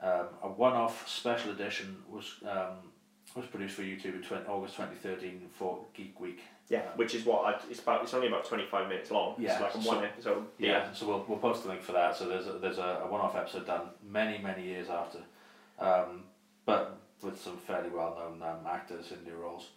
Um, 0.00 0.26
a 0.42 0.48
one-off 0.48 1.08
special 1.08 1.50
edition 1.50 1.96
was 2.08 2.34
um, 2.48 2.90
was 3.34 3.46
produced 3.46 3.74
for 3.74 3.82
YouTube 3.82 4.14
in 4.16 4.22
20, 4.22 4.46
August 4.46 4.76
2013 4.76 5.42
for 5.52 5.84
Geek 5.94 6.20
Week. 6.20 6.40
Yeah, 6.68 6.82
which 6.94 7.14
is 7.16 7.24
what 7.24 7.44
I, 7.44 7.60
it's 7.70 7.80
about. 7.80 8.02
It's 8.04 8.14
only 8.14 8.28
about 8.28 8.44
twenty 8.44 8.66
five 8.66 8.88
minutes 8.88 9.10
long. 9.10 9.34
Yeah, 9.38 9.52
it's 9.52 9.60
like 9.76 9.84
so- 9.84 9.94
one 9.94 10.04
episode. 10.04 10.46
Yeah, 10.58 10.92
so 10.92 11.08
we'll, 11.08 11.24
we'll 11.28 11.38
post 11.38 11.64
the 11.64 11.70
link 11.70 11.82
for 11.82 11.92
that. 11.92 12.16
So 12.16 12.28
there's 12.28 12.46
a, 12.46 12.52
there's 12.52 12.78
a, 12.78 13.02
a 13.04 13.08
one-off 13.08 13.34
episode 13.36 13.66
done 13.66 13.88
many 14.08 14.38
many 14.38 14.64
years 14.64 14.88
after, 14.88 15.18
um, 15.78 16.22
but 16.64 16.98
with 17.22 17.40
some 17.40 17.56
fairly 17.56 17.88
well-known 17.90 18.42
um, 18.42 18.66
actors 18.68 19.12
in 19.12 19.22
new 19.24 19.36
roles. 19.38 19.68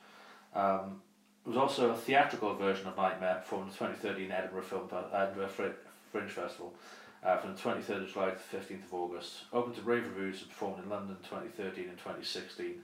Um, 0.53 1.01
there 1.43 1.53
was 1.53 1.57
also 1.57 1.91
a 1.91 1.95
theatrical 1.95 2.55
version 2.55 2.87
of 2.87 2.97
Knightmare 2.97 3.35
performed 3.43 3.67
at 3.71 3.73
the 3.79 3.85
2013 3.87 4.31
Edinburgh 4.31 4.63
Film 4.63 4.89
Edinburgh 5.13 5.47
Fri- 5.49 5.69
Fringe 6.11 6.31
Festival 6.31 6.73
uh, 7.23 7.37
from 7.37 7.53
the 7.55 7.59
23rd 7.61 8.03
of 8.03 8.11
July 8.13 8.29
to 8.31 8.37
the 8.51 8.57
15th 8.57 8.85
of 8.85 8.93
August. 8.93 9.33
Open 9.53 9.73
to 9.73 9.81
rave 9.81 10.07
reviews 10.07 10.41
and 10.41 10.49
performed 10.49 10.83
in 10.83 10.89
London 10.89 11.17
2013 11.29 11.89
and 11.89 11.97
2016. 11.97 12.75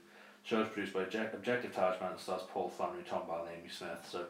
Show 0.44 0.58
was 0.60 0.68
produced 0.68 0.92
by 0.94 1.02
Object- 1.02 1.34
Objective 1.34 1.72
Tajman 1.72 2.12
and 2.12 2.20
stars 2.20 2.42
Paul 2.52 2.68
Flannery, 2.68 3.02
Tom 3.08 3.22
Ball 3.26 3.46
and 3.46 3.58
Amy 3.60 3.68
Smith. 3.68 4.06
So 4.08 4.26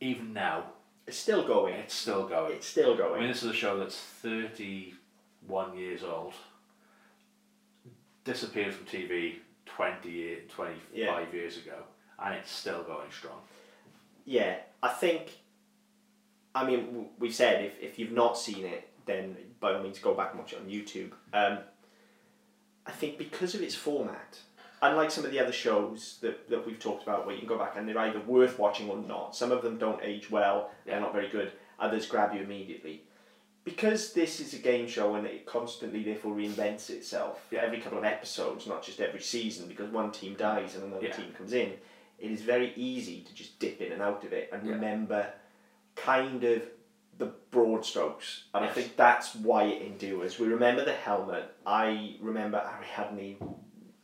even 0.00 0.32
now, 0.34 0.64
It's 1.06 1.16
still 1.18 1.46
going. 1.46 1.74
it's 1.74 1.94
still 1.94 2.26
going. 2.28 2.52
It's 2.56 2.66
still 2.66 2.96
going. 2.96 3.14
I 3.14 3.18
mean, 3.20 3.28
this 3.28 3.42
is 3.42 3.50
a 3.50 3.54
show 3.54 3.78
that's 3.78 3.96
31 3.96 5.76
years 5.76 6.02
old, 6.02 6.34
disappeared 8.34 8.72
from 8.72 8.86
TV 8.86 9.36
20 9.66 10.08
year, 10.10 10.38
25 10.48 10.78
Yeah. 10.92 11.24
years 11.32 11.56
ago, 11.58 11.82
and 12.18 12.34
it's 12.34 12.50
still 12.50 12.82
going 12.82 13.10
strong. 13.10 13.40
Yeah, 14.24 14.58
I 14.82 14.88
think. 14.88 15.38
I 16.54 16.64
mean, 16.66 16.86
w- 16.86 17.08
we 17.18 17.30
said 17.30 17.64
if, 17.64 17.78
if 17.80 17.98
you've 17.98 18.10
not 18.12 18.36
seen 18.36 18.64
it, 18.64 18.88
then 19.06 19.36
by 19.60 19.72
all 19.74 19.82
means 19.82 19.98
go 19.98 20.14
back 20.14 20.30
and 20.30 20.40
watch 20.40 20.52
it 20.52 20.58
on 20.60 20.66
YouTube. 20.66 21.12
Um, 21.32 21.58
I 22.86 22.90
think 22.92 23.18
because 23.18 23.54
of 23.54 23.62
its 23.62 23.74
format, 23.74 24.38
unlike 24.82 25.10
some 25.12 25.24
of 25.24 25.30
the 25.30 25.38
other 25.38 25.52
shows 25.52 26.18
that, 26.22 26.48
that 26.50 26.66
we've 26.66 26.78
talked 26.78 27.02
about, 27.04 27.24
where 27.24 27.34
you 27.34 27.40
can 27.40 27.48
go 27.48 27.58
back 27.58 27.74
and 27.76 27.88
they're 27.88 27.98
either 27.98 28.20
worth 28.20 28.58
watching 28.58 28.90
or 28.90 28.96
not. 28.96 29.36
Some 29.36 29.52
of 29.52 29.62
them 29.62 29.78
don't 29.78 30.02
age 30.02 30.30
well; 30.30 30.70
they're 30.84 31.00
not 31.00 31.12
very 31.12 31.28
good. 31.28 31.52
Others 31.78 32.06
grab 32.06 32.34
you 32.34 32.40
immediately. 32.42 33.02
Because 33.64 34.12
this 34.14 34.40
is 34.40 34.54
a 34.54 34.58
game 34.58 34.88
show 34.88 35.14
and 35.16 35.26
it 35.26 35.44
constantly 35.44 36.02
therefore 36.02 36.34
reinvents 36.34 36.88
itself 36.90 37.46
Yeah. 37.50 37.60
every 37.60 37.80
couple 37.80 37.98
of 37.98 38.04
episodes, 38.04 38.66
not 38.66 38.82
just 38.82 39.00
every 39.00 39.20
season, 39.20 39.68
because 39.68 39.90
one 39.90 40.10
team 40.12 40.34
dies 40.34 40.74
and 40.76 40.84
another 40.84 41.06
Yeah. 41.06 41.12
team 41.12 41.32
comes 41.32 41.52
in, 41.52 41.78
it 42.18 42.30
is 42.30 42.42
very 42.42 42.72
easy 42.74 43.22
to 43.22 43.34
just 43.34 43.58
dip 43.58 43.80
in 43.80 43.92
and 43.92 44.02
out 44.02 44.24
of 44.24 44.32
it 44.32 44.48
and 44.52 44.66
Yeah. 44.66 44.72
remember 44.74 45.32
kind 45.94 46.42
of 46.44 46.62
the 47.18 47.26
broad 47.50 47.84
strokes. 47.84 48.44
And 48.54 48.64
I 48.64 48.68
think 48.68 48.96
that's 48.96 49.34
why 49.34 49.64
it 49.64 49.82
endures. 49.82 50.38
We 50.38 50.48
remember 50.48 50.82
the 50.84 50.94
helmet. 50.94 51.54
I 51.66 52.16
remember 52.20 52.58
Ariadne 52.58 53.36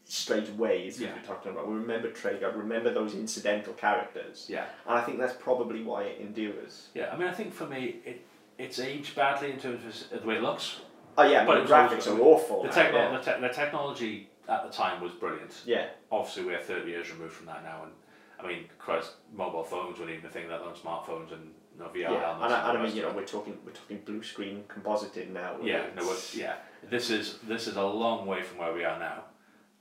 straight 0.04 0.50
away, 0.50 0.86
as 0.86 1.00
Yeah. 1.00 1.14
we 1.14 1.20
were 1.20 1.26
talking 1.26 1.52
about. 1.52 1.66
We 1.66 1.74
remember 1.76 2.10
Treguard, 2.10 2.56
remember 2.56 2.92
those 2.92 3.14
incidental 3.14 3.72
characters. 3.72 4.46
Yeah. 4.50 4.66
And 4.86 4.98
I 4.98 5.00
think 5.00 5.18
that's 5.18 5.34
probably 5.34 5.82
why 5.82 6.04
it 6.04 6.20
endures. 6.20 6.88
Yeah, 6.94 7.10
I 7.10 7.16
mean, 7.16 7.26
I 7.26 7.32
think 7.32 7.54
for 7.54 7.66
me, 7.66 8.02
it 8.04 8.20
it's 8.58 8.78
aged 8.78 9.14
badly 9.14 9.50
in 9.52 9.58
terms 9.58 10.04
of 10.12 10.20
the 10.22 10.26
way 10.26 10.36
it 10.36 10.42
looks. 10.42 10.80
Oh 11.18 11.22
yeah, 11.22 11.44
But 11.44 11.46
but 11.46 11.56
it 11.56 11.60
was 11.62 11.70
the 11.70 11.76
graphics 11.76 12.06
are 12.16 12.20
awful. 12.20 12.62
The, 12.62 12.68
techno- 12.68 12.98
yeah. 12.98 13.18
the, 13.18 13.32
te- 13.32 13.40
the 13.40 13.48
technology 13.48 14.28
at 14.48 14.64
the 14.64 14.70
time 14.72 15.00
was 15.02 15.12
brilliant. 15.12 15.62
yeah. 15.64 15.86
Obviously, 16.10 16.44
we're 16.44 16.60
30 16.60 16.90
years 16.90 17.10
removed 17.10 17.32
from 17.32 17.46
that 17.46 17.62
now, 17.64 17.82
and 17.84 17.92
I 18.38 18.46
mean, 18.46 18.64
Christ, 18.78 19.12
mobile 19.34 19.64
phones 19.64 19.98
weren't 19.98 20.10
even 20.10 20.26
a 20.26 20.28
thing, 20.28 20.48
let 20.48 20.60
alone 20.60 20.74
smartphones 20.74 21.32
and 21.32 21.52
you 21.74 21.80
know, 21.82 21.88
VR 21.88 22.12
Yeah, 22.12 22.20
helmets. 22.20 22.44
and, 22.44 22.54
I, 22.54 22.68
and 22.70 22.78
I 22.78 22.82
mean, 22.84 22.94
you 22.96 23.02
know, 23.02 23.12
we're 23.14 23.24
talking 23.24 23.56
we're 23.64 23.72
talking 23.72 24.00
blue 24.04 24.22
screen 24.22 24.64
composited 24.68 25.32
now. 25.32 25.56
Yeah, 25.62 25.86
no, 25.96 26.14
yeah. 26.34 26.54
This 26.88 27.10
is 27.10 27.38
this 27.48 27.66
is 27.66 27.76
a 27.76 27.82
long 27.84 28.26
way 28.26 28.42
from 28.42 28.58
where 28.58 28.72
we 28.74 28.84
are 28.84 28.98
now. 28.98 29.24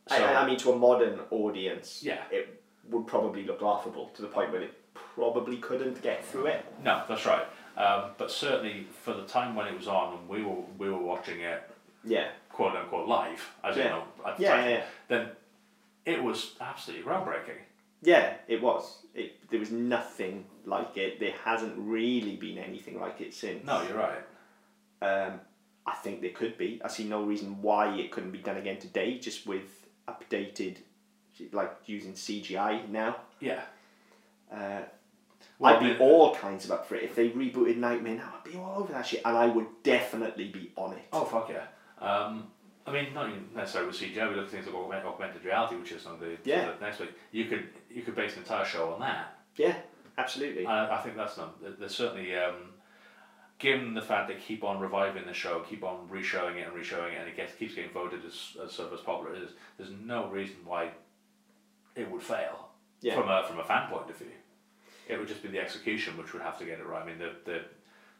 So, 0.07 0.15
I- 0.15 0.43
I 0.43 0.45
mean, 0.45 0.57
to 0.59 0.71
a 0.71 0.75
modern 0.77 1.19
audience, 1.31 2.01
Yeah. 2.03 2.21
it 2.31 2.61
would 2.89 3.07
probably 3.07 3.43
look 3.43 3.61
laughable 3.61 4.09
to 4.15 4.21
the 4.21 4.27
point 4.27 4.51
where 4.51 4.61
it 4.61 4.73
probably 4.93 5.57
couldn't 5.57 6.01
get 6.01 6.23
through 6.25 6.45
it. 6.47 6.65
no, 6.83 7.03
that's 7.09 7.25
right. 7.25 7.45
Um, 7.77 8.11
but 8.17 8.31
certainly 8.31 8.87
for 9.03 9.13
the 9.13 9.23
time 9.25 9.55
when 9.55 9.67
it 9.67 9.77
was 9.77 9.87
on, 9.87 10.17
and 10.17 10.29
we 10.29 10.43
were 10.43 10.61
we 10.77 10.89
were 10.89 10.97
watching 11.01 11.41
it 11.41 11.69
Yeah, 12.03 12.29
quote 12.49 12.75
unquote 12.75 13.07
live, 13.07 13.41
as 13.63 13.75
you 13.75 13.83
Yeah. 13.83 13.89
know, 13.89 14.03
at 14.25 14.37
the 14.37 14.43
yeah, 14.43 14.49
time, 14.55 14.63
yeah, 14.65 14.69
yeah. 14.77 14.83
then 15.09 15.29
it 16.05 16.23
was 16.23 16.55
absolutely 16.61 17.05
groundbreaking. 17.05 17.57
Yeah, 18.01 18.35
it 18.47 18.61
was. 18.61 18.99
It 19.13 19.49
there 19.49 19.59
was 19.59 19.71
nothing 19.71 20.45
like 20.65 20.95
it. 20.97 21.19
There 21.19 21.33
hasn't 21.43 21.73
really 21.77 22.35
been 22.35 22.57
anything 22.57 22.99
like 22.99 23.19
it 23.21 23.33
since. 23.33 23.65
No, 23.65 23.81
you're 23.83 23.97
right. 23.97 24.23
Um, 25.01 25.39
I 25.85 25.93
think 25.95 26.21
there 26.21 26.31
could 26.31 26.57
be. 26.57 26.81
I 26.83 26.87
see 26.87 27.03
no 27.03 27.23
reason 27.23 27.61
why 27.61 27.93
it 27.95 28.11
couldn't 28.11 28.31
be 28.31 28.39
done 28.39 28.57
again 28.57 28.77
today, 28.79 29.19
just 29.19 29.45
with 29.45 29.85
updated, 30.07 30.77
like 31.51 31.71
using 31.85 32.13
CGI 32.13 32.87
now. 32.89 33.17
Yeah. 33.39 33.61
Uh, 34.51 34.81
Well, 35.57 35.75
I'd 35.75 35.79
be 35.79 35.97
all 36.03 36.35
kinds 36.35 36.65
of 36.65 36.71
up 36.71 36.85
for 36.87 36.95
it. 36.95 37.03
If 37.03 37.15
they 37.15 37.29
rebooted 37.29 37.77
Knightmare 37.77 38.15
now, 38.17 38.33
I'd 38.37 38.51
be 38.51 38.57
all 38.57 38.75
over 38.79 38.91
that 38.93 39.05
shit, 39.05 39.21
and 39.23 39.37
I 39.37 39.45
would 39.47 39.67
definitely 39.83 40.49
be 40.49 40.71
on 40.75 40.93
it. 40.93 41.03
Oh 41.13 41.23
fuck 41.25 41.49
yeah. 41.49 41.67
Um, 42.05 42.47
I 42.85 42.91
mean, 42.91 43.13
not 43.13 43.29
even 43.29 43.47
necessarily 43.55 43.87
with 43.89 43.99
CGI. 43.99 44.29
We 44.29 44.35
look 44.35 44.45
at 44.45 44.51
things 44.51 44.65
like 44.67 44.75
augment, 44.75 45.05
augmented 45.05 45.43
reality, 45.45 45.75
which 45.77 45.91
is 45.93 46.05
on 46.05 46.19
the, 46.19 46.37
Yeah. 46.43 46.71
next 46.81 46.99
week. 46.99 47.11
You 47.31 47.45
could 47.45 47.69
you 47.89 48.01
could 48.01 48.15
base 48.15 48.33
an 48.33 48.39
entire 48.39 48.65
show 48.65 48.91
on 48.93 48.99
that. 48.99 49.37
Yeah, 49.55 49.75
absolutely. 50.17 50.65
I, 50.65 50.97
I 50.97 51.01
think 51.01 51.15
that's 51.15 51.37
not. 51.37 51.61
there- 51.61 51.71
There's 51.71 51.95
certainly, 51.95 52.35
um, 52.35 52.73
given 53.57 53.93
the 53.93 54.01
fact 54.01 54.27
they 54.27 54.35
keep 54.35 54.63
on 54.65 54.79
reviving 54.81 55.25
the 55.25 55.33
show, 55.33 55.61
keep 55.61 55.83
on 55.85 56.09
re-showing 56.09 56.57
it 56.57 56.67
and 56.67 56.75
re-showing 56.75 57.13
it, 57.13 57.19
and 57.19 57.29
it 57.29 57.37
gets 57.37 57.53
keeps 57.55 57.73
getting 57.75 57.91
voted 57.91 58.25
as 58.25 58.57
as 58.63 58.73
sort 58.73 58.89
of 58.89 58.99
as 58.99 59.05
popular 59.05 59.31
as 59.35 59.41
it 59.41 59.45
is. 59.45 59.51
There's 59.77 59.91
no 59.91 60.27
reason 60.27 60.57
why 60.65 60.91
it 61.95 62.11
would 62.11 62.21
fail 62.21 62.71
Yeah. 63.01 63.15
from 63.15 63.29
a 63.29 63.43
from 63.47 63.59
a 63.59 63.63
fan 63.63 63.89
point 63.89 64.09
of 64.09 64.17
view. 64.17 64.27
It 65.07 65.17
would 65.19 65.27
just 65.27 65.43
be 65.43 65.49
the 65.49 65.59
execution 65.59 66.17
which 66.17 66.33
would 66.33 66.41
have 66.41 66.57
to 66.59 66.65
get 66.65 66.79
it 66.79 66.85
right. 66.85 67.03
I 67.03 67.05
mean, 67.05 67.19
the 67.19 67.31
the 67.45 67.61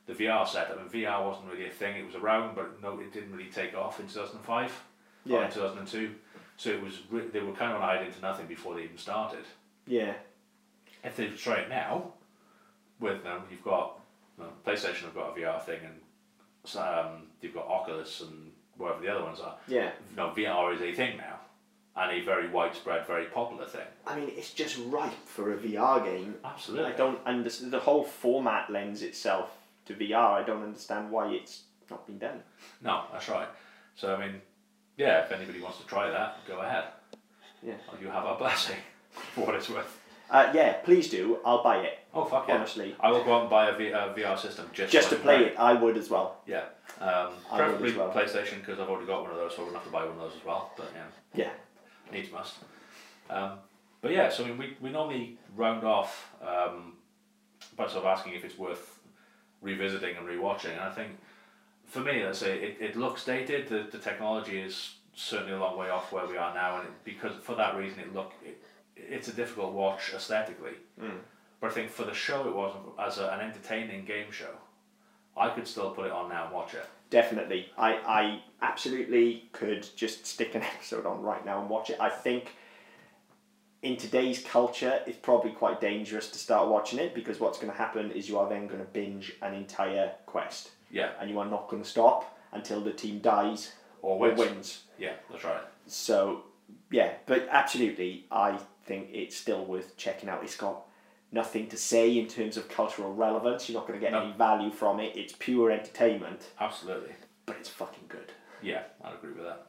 the 0.08 0.14
VR 0.26 0.48
set. 0.48 0.70
I 0.72 0.76
mean, 0.76 0.90
VR 0.90 1.26
wasn't 1.26 1.52
really 1.52 1.66
a 1.68 1.72
thing. 1.72 1.98
It 1.98 2.06
was 2.06 2.16
around, 2.16 2.56
but 2.56 2.82
no, 2.82 3.00
it 3.00 3.12
didn't 3.12 3.32
really 3.36 3.50
take 3.50 3.76
off 3.76 4.00
in 4.00 4.08
two 4.08 4.20
thousand 4.20 4.38
and 4.38 4.46
five 4.46 4.72
or 5.28 5.40
Yeah. 5.40 5.46
in 5.46 5.52
two 5.52 5.60
thousand 5.62 5.80
and 5.80 5.88
two. 5.88 6.12
So 6.58 6.70
it 6.70 6.82
was 6.82 7.00
re- 7.10 7.28
they 7.28 7.40
were 7.42 7.54
kind 7.54 7.74
of 7.74 7.82
eyed 7.82 8.06
into 8.06 8.22
nothing 8.22 8.46
before 8.48 8.76
they 8.76 8.84
even 8.84 8.98
started. 8.98 9.44
Yeah, 9.88 10.14
If 11.04 11.16
they 11.18 11.28
try 11.30 11.56
it 11.58 11.70
now, 11.70 12.14
with 13.00 13.24
them, 13.24 13.42
you've 13.52 13.64
got 13.64 14.00
you 14.38 14.44
know, 14.46 14.50
PlayStation 14.66 15.02
have 15.04 15.14
got 15.16 15.38
a 15.38 15.40
VR 15.42 15.62
thing, 15.62 15.80
and 15.84 16.78
um, 16.78 17.24
you've 17.42 17.54
got 17.54 17.68
Oculus 17.68 18.22
and 18.22 18.52
whatever 18.78 19.02
the 19.02 19.10
other 19.10 19.24
ones 19.24 19.40
are. 19.40 19.56
yeah. 19.68 19.92
Know, 20.16 20.34
VR 20.36 20.74
is 20.76 20.82
a 20.82 20.94
thing 20.94 21.18
now, 21.18 21.40
and 21.98 22.12
a 22.12 22.22
very 22.26 22.50
widespread, 22.50 23.08
very 23.08 23.26
popular 23.26 23.66
thing. 23.66 23.88
I 24.06 24.16
mean, 24.20 24.30
it's 24.36 24.52
just 24.52 24.78
ripe 24.88 25.14
for 25.26 25.54
a 25.54 25.58
VR 25.58 26.04
game. 26.04 26.36
Absolutely. 26.44 26.86
I 26.92 26.92
don't 26.96 27.20
understand 27.26 27.72
the 27.72 27.80
whole 27.80 28.04
format 28.04 28.70
lends 28.70 29.02
itself 29.02 29.50
to 29.86 29.94
VR. 29.94 30.16
I 30.34 30.44
don't 30.44 30.64
understand 30.64 31.10
why 31.12 31.32
it's 31.32 31.64
not 31.90 32.06
been 32.06 32.18
done. 32.18 32.44
No, 32.82 33.04
that's 33.12 33.30
right. 33.30 33.48
So 33.96 34.16
I 34.16 34.20
mean, 34.28 34.42
yeah, 34.98 35.24
if 35.24 35.32
anybody 35.32 35.62
wants 35.62 35.80
to 35.80 35.86
try 35.86 36.10
that, 36.10 36.40
go 36.48 36.60
ahead. 36.60 36.86
Yeah. 37.64 37.76
You 38.02 38.08
have 38.08 38.26
our 38.26 38.38
blessing 38.38 38.78
for 39.10 39.46
what 39.46 39.56
it's 39.56 39.70
worth. 39.70 40.02
Uh, 40.30 40.52
yeah, 40.56 40.74
please 40.84 41.08
do. 41.10 41.38
I'll 41.46 41.64
buy 41.64 41.78
it. 41.78 42.00
Oh 42.14 42.26
fuck 42.26 42.48
yeah! 42.48 42.56
Honestly, 42.56 42.96
I 43.00 43.12
will 43.12 43.24
go 43.24 43.36
out 43.36 43.42
and 43.42 43.50
buy 43.50 43.70
a, 43.70 43.78
v- 43.78 43.90
a 43.92 44.14
VR 44.18 44.40
system 44.40 44.68
just 44.74 44.92
just 44.92 45.10
to 45.10 45.18
play 45.18 45.46
it, 45.46 45.56
I 45.60 45.74
would 45.74 45.98
as 45.98 46.10
well. 46.10 46.38
Yeah, 46.48 46.64
um, 47.00 47.34
preferably 47.54 47.96
well. 47.96 48.10
PlayStation 48.12 48.60
because 48.62 48.80
I've 48.80 48.90
already 48.90 49.06
got 49.06 49.22
one 49.22 49.32
of 49.32 49.38
those, 49.38 49.52
so 49.56 49.58
I 49.62 49.66
wouldn't 49.66 49.76
have 49.84 49.86
to 49.86 49.92
buy 49.92 50.04
one 50.06 50.14
of 50.14 50.20
those 50.22 50.34
as 50.40 50.44
well. 50.46 50.72
But 50.78 50.92
yeah. 50.96 51.44
Yeah, 51.44 51.50
needs 52.12 52.32
must. 52.32 52.56
Um, 53.30 53.54
but 54.02 54.12
yeah, 54.12 54.30
so 54.30 54.44
I 54.44 54.48
mean, 54.50 54.58
we, 54.58 54.78
we 54.82 54.90
normally 54.92 55.38
round 55.56 55.84
off 55.84 56.32
um, 56.42 56.94
by 57.76 57.88
sort 57.88 58.06
of 58.06 58.06
asking 58.06 58.34
if 58.34 58.44
it's 58.46 58.58
worth 58.58 59.00
revisiting 59.62 60.16
and 60.16 60.28
rewatching. 60.28 60.72
And 60.72 60.82
I 60.82 60.92
think 60.92 61.18
for 61.86 62.02
me, 62.02 62.24
let's 62.24 62.40
say 62.40 62.58
it, 62.60 62.78
it 62.80 62.96
looks 62.96 63.26
dated. 63.26 63.68
The, 63.68 63.88
the 63.92 63.98
technology 63.98 64.60
is 64.60 64.96
certainly 65.14 65.54
a 65.54 65.60
long 65.60 65.78
way 65.78 65.90
off 65.90 66.12
where 66.12 66.28
we 66.28 66.38
are 66.38 66.54
now, 66.54 66.80
and 66.80 66.88
it, 66.88 66.94
because 67.04 67.34
for 67.42 67.56
that 67.56 67.76
reason, 67.76 68.00
it 68.00 68.14
look 68.14 68.34
it, 68.44 68.62
it's 68.96 69.28
a 69.28 69.34
difficult 69.34 69.74
watch 69.74 70.14
aesthetically. 70.14 70.74
Mm. 71.02 71.20
But 71.60 71.72
I 71.72 71.74
think 71.74 71.90
for 71.90 72.04
the 72.04 72.14
show, 72.14 72.48
it 72.48 72.56
wasn't 72.56 72.84
as 73.00 73.18
a, 73.18 73.30
an 73.30 73.40
entertaining 73.40 74.06
game 74.06 74.32
show. 74.32 74.56
I 75.38 75.50
could 75.50 75.68
still 75.68 75.92
put 75.92 76.06
it 76.06 76.12
on 76.12 76.30
now 76.30 76.46
and 76.46 76.54
watch 76.54 76.74
it. 76.74 76.86
Definitely. 77.10 77.70
I, 77.78 77.94
I 77.94 78.42
absolutely 78.62 79.50
could 79.52 79.88
just 79.96 80.26
stick 80.26 80.56
an 80.56 80.62
episode 80.76 81.06
on 81.06 81.22
right 81.22 81.46
now 81.46 81.60
and 81.62 81.70
watch 81.70 81.90
it. 81.90 81.98
I 82.00 82.10
think 82.10 82.56
in 83.82 83.98
today's 83.98 84.42
culture, 84.44 85.02
it's 85.06 85.18
probably 85.20 85.52
quite 85.52 85.80
dangerous 85.80 86.30
to 86.32 86.40
start 86.40 86.70
watching 86.70 87.00
it 87.00 87.14
because 87.14 87.40
what's 87.40 87.60
going 87.60 87.72
to 87.72 87.78
happen 87.78 88.12
is 88.12 88.28
you 88.28 88.40
are 88.40 88.50
then 88.50 88.68
going 88.68 88.80
to 88.80 88.86
binge 88.86 89.34
an 89.42 89.54
entire 89.54 90.12
quest 90.26 90.72
Yeah, 90.90 91.12
and 91.20 91.30
you 91.30 91.38
are 91.40 91.46
not 91.46 91.68
going 91.70 91.84
to 91.84 91.90
stop 91.90 92.38
until 92.52 92.82
the 92.82 92.92
team 92.92 93.20
dies 93.20 93.74
or 94.02 94.16
or 94.16 94.20
wins. 94.20 94.40
wins. 94.40 94.84
Yeah, 94.98 95.14
that's 95.32 95.44
right. 95.44 95.62
So, 95.88 96.44
yeah, 96.90 97.14
but 97.28 97.48
absolutely, 97.52 98.26
I 98.32 98.58
think 98.86 99.10
it's 99.12 99.36
still 99.36 99.66
worth 99.66 99.96
checking 99.98 100.30
out. 100.30 100.44
It's 100.44 100.56
got 100.58 100.86
nothing 101.32 101.68
to 101.68 101.78
say 101.78 102.18
in 102.18 102.28
terms 102.28 102.58
of 102.58 102.70
cultural 102.70 103.14
relevance. 103.14 103.68
You're 103.70 103.80
not 103.80 103.88
going 103.88 104.00
to 104.00 104.04
get 104.06 104.12
No. 104.14 104.22
any 104.24 104.34
value 104.34 104.72
from 104.72 105.00
it. 105.00 105.16
It's 105.16 105.34
pure 105.38 105.72
entertainment, 105.72 106.52
Absolutely. 106.60 107.14
but 107.46 107.58
it's 107.58 107.70
fucking 107.70 108.06
good. 108.08 108.32
Yeah, 108.62 108.84
I'd 109.04 109.14
agree 109.16 109.34
with 109.34 109.44
that. 109.46 109.68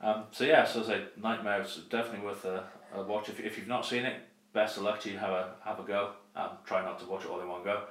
Um, 0.00 0.24
so 0.30 0.44
yeah, 0.44 0.64
so 0.64 0.82
I 0.82 0.86
say 0.86 1.04
Knightmare 1.16 1.62
is 1.62 1.80
definitely 1.90 2.24
worth 2.26 2.44
a, 2.44 2.64
a 2.94 3.02
watch. 3.02 3.28
If, 3.28 3.40
if 3.40 3.56
you've 3.58 3.66
not 3.66 3.84
seen 3.84 4.04
it, 4.04 4.16
best 4.52 4.76
of 4.76 4.84
luck 4.84 5.00
to 5.00 5.10
you. 5.10 5.18
Have 5.18 5.30
a 5.30 5.54
have 5.64 5.80
a 5.80 5.82
go. 5.82 6.10
Um, 6.36 6.50
try 6.64 6.82
not 6.84 7.00
to 7.00 7.06
watch 7.06 7.24
it 7.24 7.30
all 7.30 7.40
in 7.40 7.48
one 7.48 7.64
go. 7.64 7.82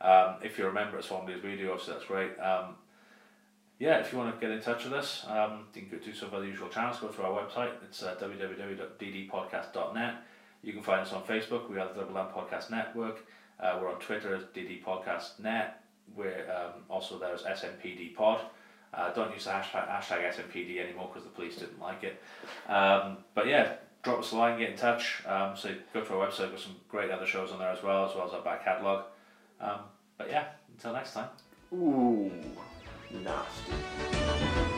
Um, 0.00 0.36
if 0.42 0.58
you 0.58 0.66
remember 0.66 0.98
as 0.98 1.06
fondly 1.06 1.34
as 1.34 1.42
we 1.42 1.56
do, 1.56 1.70
obviously 1.72 1.94
that's 1.94 2.04
great. 2.06 2.38
Um, 2.38 2.76
yeah, 3.80 3.98
if 3.98 4.12
you 4.12 4.18
want 4.18 4.32
to 4.38 4.40
get 4.46 4.54
in 4.54 4.62
touch 4.62 4.84
with 4.84 4.92
us, 4.92 5.24
um, 5.28 5.64
you 5.74 5.82
can 5.82 5.90
go 5.90 6.04
to 6.04 6.14
some 6.14 6.32
of 6.32 6.40
the 6.42 6.46
usual 6.48 6.68
channels. 6.68 6.98
Go 7.00 7.08
to 7.08 7.22
our 7.24 7.42
website. 7.42 7.72
It's 7.82 8.02
uh, 8.02 8.14
www.ddpodcast.net. 8.20 10.14
You 10.66 10.72
can 10.72 10.82
find 10.82 11.00
us 11.00 11.12
on 11.12 11.22
Facebook. 11.22 11.70
We 11.70 11.78
are 11.78 11.86
the 11.86 12.00
Double 12.00 12.18
M 12.18 12.26
Podcast 12.34 12.70
Network. 12.70 13.24
Uh, 13.60 13.78
we're 13.80 13.88
on 13.88 14.00
Twitter 14.00 14.34
as 14.34 14.42
DD 14.52 14.82
Podcast 14.84 15.38
Net. 15.38 15.80
We're 16.16 16.44
um, 16.50 16.82
also 16.90 17.20
there 17.20 17.32
as 17.32 17.42
SMPD 17.42 18.16
Pod. 18.16 18.40
Uh, 18.92 19.12
don't 19.12 19.32
use 19.32 19.44
the 19.44 19.50
hashtag, 19.50 19.88
hashtag 19.88 20.28
SMPD 20.34 20.84
anymore 20.84 21.08
because 21.12 21.22
the 21.22 21.30
police 21.30 21.54
didn't 21.54 21.80
like 21.80 22.02
it. 22.02 22.20
Um, 22.68 23.18
but 23.32 23.46
yeah, 23.46 23.74
drop 24.02 24.18
us 24.18 24.32
a 24.32 24.36
line, 24.36 24.58
get 24.58 24.70
in 24.70 24.76
touch. 24.76 25.22
Um, 25.24 25.56
so 25.56 25.72
go 25.94 26.00
to 26.00 26.14
our 26.14 26.26
website, 26.26 26.50
got 26.50 26.58
some 26.58 26.74
great 26.88 27.12
other 27.12 27.26
shows 27.26 27.52
on 27.52 27.60
there 27.60 27.70
as 27.70 27.84
well, 27.84 28.10
as 28.10 28.16
well 28.16 28.26
as 28.26 28.32
our 28.32 28.42
back 28.42 28.64
catalogue. 28.64 29.04
Um, 29.60 29.78
but 30.18 30.28
yeah, 30.28 30.46
until 30.74 30.94
next 30.94 31.14
time. 31.14 31.28
Ooh, 31.72 32.28
nasty. 33.12 34.72